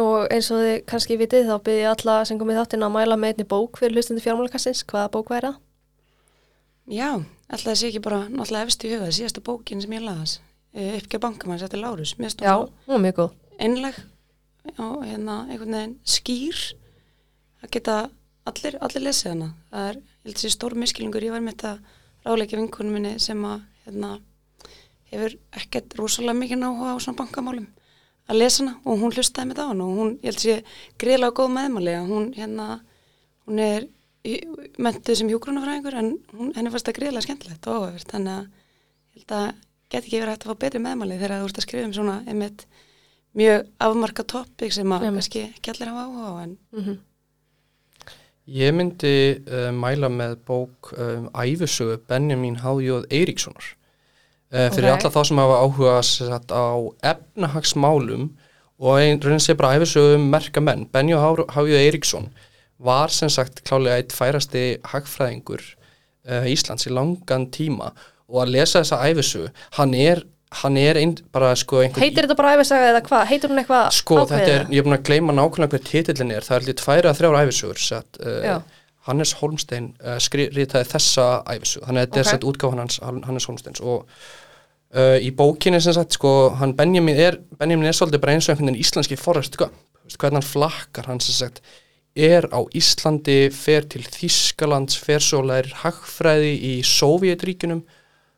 og 0.00 0.26
eins 0.34 0.50
og 0.50 0.58
þið 0.58 0.84
kannski 0.90 1.16
vitið, 1.20 1.46
þá 1.46 1.56
byrði 1.62 1.80
ég 1.84 1.90
alla 1.94 2.24
sem 2.24 2.38
komið 2.38 2.58
þáttinn 2.60 2.82
að 2.82 2.94
mæla 2.96 3.16
með 3.16 3.28
einni 3.34 3.46
bók 3.48 3.78
fyrir 3.78 3.94
hlustundi 3.94 4.22
fjármálakassins. 4.24 4.84
Hvaða 4.84 5.10
bók 5.14 5.30
væri 5.30 5.46
það? 5.46 5.56
Já, 6.90 7.10
alltaf 7.48 7.68
það 7.70 7.78
sé 7.78 7.86
ekki 7.88 8.02
bara 8.02 8.28
náttúrulega 8.28 8.66
efst 8.66 8.84
í 8.84 8.90
huga, 8.90 9.10
síðasta 9.14 9.40
bókin 9.40 9.80
sem 9.82 9.92
ég 9.92 10.02
las. 10.02 10.40
Uh, 10.74 10.96
Uppgjör 10.98 11.20
bankamann, 11.20 11.58
þetta 11.58 11.76
er 11.76 11.82
Lárus. 11.84 12.14
Já, 12.18 12.56
hún 12.86 12.94
er 12.96 13.04
mjög 13.06 13.14
góð. 13.20 13.30
einleg 13.60 13.94
og 14.78 15.04
hérna 15.04 15.46
einhvern 15.48 15.74
veginn 15.74 15.98
skýr 16.04 16.56
að 17.62 17.70
geta 17.70 18.10
allir, 18.48 18.76
allir 18.80 19.02
lesið 19.04 19.30
hana 19.30 19.48
það 19.70 19.88
er, 19.88 19.96
ég 20.24 20.34
held 23.86 24.04
að 24.04 24.20
hefur 25.10 25.36
ekkert 25.60 25.96
rosalega 25.98 26.38
mikið 26.38 26.60
náhuga 26.62 26.94
á 26.94 27.02
svona 27.02 27.20
bankamálum 27.20 27.68
að 28.30 28.38
lesa 28.38 28.62
hana 28.62 28.76
og 28.84 29.00
hún 29.00 29.14
hlustaði 29.14 29.50
með 29.50 29.60
það 29.60 29.72
og 29.84 29.96
hún, 30.00 30.12
ég 30.22 30.28
held 30.30 30.38
að 30.38 30.44
sé 30.44 30.56
greiðlega 31.02 31.36
góð 31.38 31.50
meðmáli 31.56 31.96
hún, 32.06 32.28
hérna, 32.36 32.68
hún 33.46 33.62
er 33.64 33.88
mentuð 34.78 35.18
sem 35.18 35.32
hjógrunafræðingur 35.32 35.96
en 35.98 36.12
hún, 36.36 36.52
henni 36.56 36.72
fannst 36.72 36.90
það 36.90 36.98
greiðlega 37.00 37.26
skemmtilegt 37.26 37.66
og 37.66 37.78
áhugavert 37.78 38.14
þannig 38.14 38.36
að 38.36 38.46
ég 39.10 39.24
held 39.24 39.36
að 39.40 39.50
get 39.90 40.04
ekki 40.04 40.20
verið 40.20 40.34
hægt 40.34 40.46
að 40.46 40.52
fá 40.52 40.62
betri 40.64 40.82
meðmáli 40.84 41.18
þegar 41.18 41.40
þú 41.40 41.50
ert 41.50 41.60
að 41.60 41.66
skrifa 41.66 41.88
um 41.88 41.94
svona 41.96 42.16
einmitt 42.30 42.66
mjög 43.40 43.70
afmarka 43.86 44.26
toppik 44.34 44.74
sem 44.74 44.92
að 44.94 45.06
kannski 45.08 45.46
ekki 45.48 45.72
allir 45.72 45.90
hafa 45.92 46.06
áhuga 46.06 46.30
á 46.30 46.34
en 46.44 46.58
Mm 46.72 46.84
-hmm. 46.84 46.98
Ég 48.50 48.74
myndi 48.74 49.42
uh, 49.46 49.70
mæla 49.70 50.08
með 50.08 50.36
bók 50.46 50.92
um, 50.98 51.28
Æfisögu 51.34 51.98
Benjamin 52.08 52.56
H.J. 52.56 53.04
Eiríkssonar 53.10 53.76
fyrir 54.50 54.90
Ok. 54.90 54.96
alla 54.96 55.10
þá 55.14 55.20
sem 55.28 55.40
hafa 55.42 55.58
áhuga 55.64 55.96
sagt, 56.06 56.50
á 56.50 56.66
efnahagsmálum 57.12 58.30
og 58.80 58.96
einn 58.98 59.20
raunin 59.22 59.42
sé 59.42 59.54
bara 59.54 59.76
æfisögu 59.78 60.16
um 60.16 60.30
merka 60.32 60.60
menn. 60.64 60.86
Benjamin 60.92 61.44
H.J. 61.52 61.76
Eiríksson 61.84 62.30
var 62.80 63.12
sem 63.12 63.28
sagt 63.28 63.62
klálega 63.68 64.00
eitt 64.00 64.14
færasti 64.16 64.64
hagfræðingur 64.88 65.60
uh, 66.30 66.44
Íslands 66.48 66.88
í 66.88 66.94
langan 66.96 67.50
tíma 67.52 67.92
og 68.30 68.44
að 68.44 68.54
lesa 68.56 68.80
þessa 68.82 69.00
æfisögu, 69.10 69.50
hann 69.76 69.94
er, 69.98 70.22
hann 70.62 70.78
er 70.80 70.98
ein, 70.98 71.14
bara 71.34 71.52
sko 71.58 71.82
einhvern 71.84 72.02
Heitir 72.06 72.24
þetta 72.26 72.38
bara 72.38 72.56
æfisaga 72.56 72.90
eða 72.94 73.04
hvað? 73.06 73.24
Heitir 73.30 73.52
hún 73.52 73.62
eitthvað 73.62 73.88
Sko, 74.00 74.20
þetta 74.30 74.52
er, 74.54 74.66
ég 74.72 74.80
er 74.80 74.86
búin 74.88 74.96
að 74.96 75.06
gleyma 75.10 75.36
nákvæmlega 75.36 75.76
hver 75.76 75.86
titillin 75.90 76.32
er, 76.34 76.46
það 76.46 76.56
er 76.56 76.68
lítið 76.68 76.80
tværi 76.84 77.10
að 77.10 77.20
þrjára 77.20 77.42
Já. 78.46 78.56
uh, 78.56 78.79
Hannes 79.10 79.34
Holmstein 79.42 79.90
uh, 80.00 80.16
skritaði 80.22 80.86
þessa 80.94 81.26
æfisug 81.50 81.84
þannig 81.84 82.00
að 82.00 82.06
þetta 82.06 82.16
Ok. 82.16 82.22
er 82.24 82.30
satt 82.32 82.46
útgáfan 82.48 82.82
hans 82.84 83.00
Hannes 83.02 83.46
Holmsteins. 83.50 83.82
Og 83.82 84.06
uh, 84.06 85.18
í 85.20 85.30
bókinni 85.36 85.82
sem 85.82 85.94
sagt, 85.98 86.16
sko, 86.16 86.32
hann 86.62 86.74
Benjamin 86.78 87.18
er 87.20 87.38
Benjamin 87.60 87.90
er 87.90 87.96
svolítið 87.98 88.22
bara 88.24 88.38
eins 88.38 88.48
og 88.48 88.54
einhvern 88.56 88.70
veginn 88.72 88.82
íslenski 88.86 89.18
Forrest 89.20 89.58
hvernig 89.60 90.40
hann 90.40 90.46
flakkar 90.46 91.06
hann 91.10 91.20
sem 91.22 91.36
sagt, 91.36 91.60
er 92.18 92.48
á 92.50 92.58
Íslandi 92.74 93.50
fer 93.54 93.84
til 93.86 94.02
Þískalands 94.02 94.96
fer 94.98 95.22
svo 95.22 95.44
lærir 95.46 95.70
hagfræði 95.84 96.56
í 96.66 96.72
Sovjetríkunum 96.82 97.84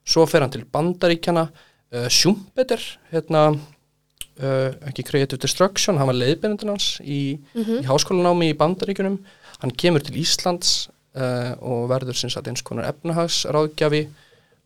svo 0.05 0.27
fer 0.29 0.45
hann 0.45 0.53
til 0.53 0.67
Bandaríkjana 0.69 1.47
uh, 1.49 2.09
Schumpeter 2.13 2.83
hérna 3.15 3.47
uh, 3.55 4.69
ekki 4.91 5.07
Creative 5.09 5.41
Destruction, 5.41 5.97
hann 5.97 6.11
var 6.11 6.19
leiðbyrjandinn 6.21 6.75
hans 6.75 6.91
í, 7.01 7.23
í 7.57 7.85
háskólanámi 7.89 8.51
í 8.53 8.59
Bandaríkunum 8.61 9.17
hann 9.63 9.75
kemur 9.79 10.05
til 10.05 10.19
Íslands 10.23 10.91
uh, 11.17 11.55
og 11.63 11.87
verður 11.93 12.19
sem 12.19 12.33
sagt 12.33 12.51
eins 12.51 12.65
konar 12.67 12.91
efnahagsráðgjafi 12.91 14.03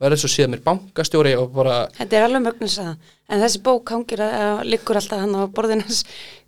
verður 0.02 0.22
svo 0.22 0.32
síðan 0.32 0.56
mér 0.56 0.64
bankastjóri 0.66 1.36
og 1.40 1.54
bara 1.56 1.76
Þetta 1.96 2.18
er 2.18 2.26
alveg 2.26 2.44
mögnus 2.48 2.80
að 2.82 2.92
en 3.30 3.44
þessi 3.44 3.62
bók 3.64 3.94
hangir 3.94 4.22
að, 4.24 4.34
að 4.48 4.66
liggur 4.72 5.00
alltaf 5.00 5.22
hann 5.22 5.38
á 5.38 5.42
borðinans 5.48 6.02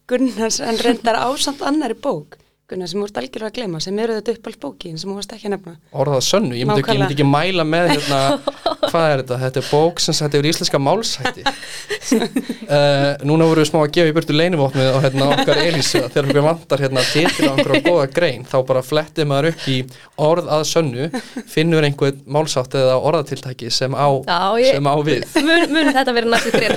Gunnars 0.09 0.61
en 0.64 0.80
reyndar 0.80 1.20
ásamt 1.28 1.64
annari 1.64 1.96
bók 1.96 2.38
Gunnar 2.69 2.85
sem 2.91 3.01
þú 3.01 3.07
ert 3.09 3.16
algjörlega 3.16 3.49
að 3.49 3.55
gleyma 3.57 3.79
sem 3.81 3.99
eru 4.03 4.14
þetta 4.19 4.33
uppáld 4.37 4.57
bókin 4.61 4.99
sem 5.01 5.09
þú 5.09 5.14
varst 5.16 5.31
ekki 5.33 5.47
að 5.49 5.53
nefna. 5.55 5.73
Orðað 6.03 6.19
sönnu, 6.27 6.53
ég 6.59 6.66
myndi, 6.69 6.83
ekki, 6.83 6.93
ég 6.93 7.01
myndi 7.01 7.14
ekki 7.14 7.25
mæla 7.25 7.64
með 7.64 7.87
hérna, 7.95 8.19
hvað 8.91 9.05
er 9.12 9.23
þetta, 9.23 9.39
þetta 9.45 9.61
er 9.62 9.69
bók 9.71 10.03
sem 10.05 10.16
sagt 10.19 10.35
yfir 10.37 10.49
íslenska 10.51 10.81
málsætti 10.85 11.45
uh, 11.49 13.14
núna 13.29 13.47
vorum 13.49 13.62
við 13.62 13.71
smá 13.71 13.79
að 13.81 13.95
gefa 13.97 14.11
í 14.11 14.14
burtu 14.19 14.37
leinivopnið 14.37 14.91
á 14.93 14.99
hérna, 15.01 15.29
okkar 15.39 15.61
Elísu 15.62 16.03
þegar 16.12 16.29
okkur 16.29 16.45
vantar 16.45 16.83
hérna 16.85 17.05
titil 17.09 17.49
á 17.49 17.53
einhverja 17.55 17.85
góða 17.89 18.05
grein 18.19 18.45
þá 18.49 18.57
bara 18.69 18.83
flettið 18.85 19.31
maður 19.33 19.49
upp 19.55 19.64
í 19.73 19.79
orð 20.29 20.51
að 20.59 20.64
sönnu, 20.69 21.09
finnur 21.49 21.87
einhver 21.89 22.19
málsátt 22.29 22.77
eða 22.83 22.99
orðatiltæki 23.01 23.73
sem 23.73 23.97
á, 23.97 24.09
Já, 24.29 24.41
ég- 24.61 24.77
sem 24.77 24.93
á 24.93 24.97
við. 25.09 25.25
mun, 25.41 25.64
mun 25.73 25.89
þetta 25.97 26.16
verið 26.21 26.37
næstu 26.37 26.53
grein 26.53 26.77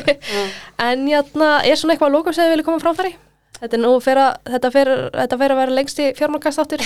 en 0.90 1.06
játna, 1.14 1.52
er 1.62 1.78
svona 1.78 1.94
eitthvað 1.94 2.10
að 2.10 2.18
lókum 2.18 2.34
sem 2.34 2.42
þið 2.50 2.56
vilja 2.56 2.68
koma 2.72 2.82
framfæri? 2.82 3.14
Þetta 3.56 3.76
er 3.78 3.80
nú 3.82 3.92
fyrir 4.04 4.20
að, 4.20 4.34
þetta 4.52 4.70
fer, 4.74 4.90
þetta 5.16 5.38
fer 5.40 5.54
að 5.54 5.60
vera 5.62 5.76
lengsti 5.78 6.10
fjármálkastáttur 6.18 6.82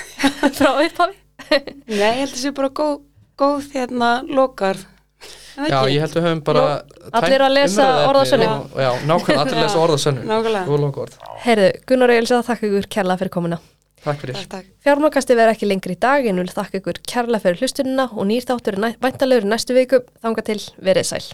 frá 0.58 0.70
upphafi 0.80 1.20
Nei, 1.50 1.74
ég 1.98 2.18
held 2.22 2.32
að 2.32 2.40
sé 2.40 2.52
bara 2.56 2.70
góð, 2.72 2.94
góð 3.40 3.66
hérna 3.74 4.10
lokar 4.28 4.78
Já, 5.54 5.84
ég 5.86 6.00
held 6.02 6.16
við 6.16 6.24
höfum 6.26 6.40
bara 6.46 6.62
Allir 7.14 7.44
að 7.44 7.52
lesa 7.54 7.84
umræðuefni 7.84 8.08
orð 8.08 8.20
að 8.22 8.30
sönnu. 8.32 8.48
og- 8.48 8.80
Já, 8.82 8.90
nákvæmlega, 9.06 9.42
allir 9.44 9.58
að 9.58 9.62
lesa 9.62 9.82
orð 9.84 9.94
að 9.94 10.02
sönnu 10.04 10.24
Nákvæmlega. 10.30 10.64
Góð 10.70 10.80
lokaorð. 10.86 11.14
Heyrðu, 11.44 11.68
Gunnar 11.86 12.12
Egilsa, 12.16 12.40
þakka 12.48 12.66
ykkur 12.70 12.88
kærlega 12.96 13.20
fyrir 13.22 13.34
komuna 13.36 13.60
Takk 14.04 14.18
fyrir 14.20 14.34
Takk, 14.40 14.48
takk. 14.56 14.66
Fjármálkasti 14.84 15.36
verður 15.38 15.54
ekki 15.54 15.68
lengri 15.70 15.94
í 15.94 16.00
dag 16.02 16.26
en 16.28 16.40
vil 16.42 16.50
þakka 16.52 16.80
ykkur 16.80 16.98
kærlega 17.08 17.44
fyrir 17.44 17.62
hlustunina 17.62 18.08
og 18.10 18.26
nýr 18.32 18.44
þáttur 18.48 18.76
er 18.76 18.82
næ- 18.88 18.98
væntanlegur 19.04 19.46
í 19.46 19.52
næstu 19.54 19.76
viku 19.78 20.02
þanga 20.24 20.44
til 20.50 20.58
verið 20.84 21.08
sæl 21.12 21.24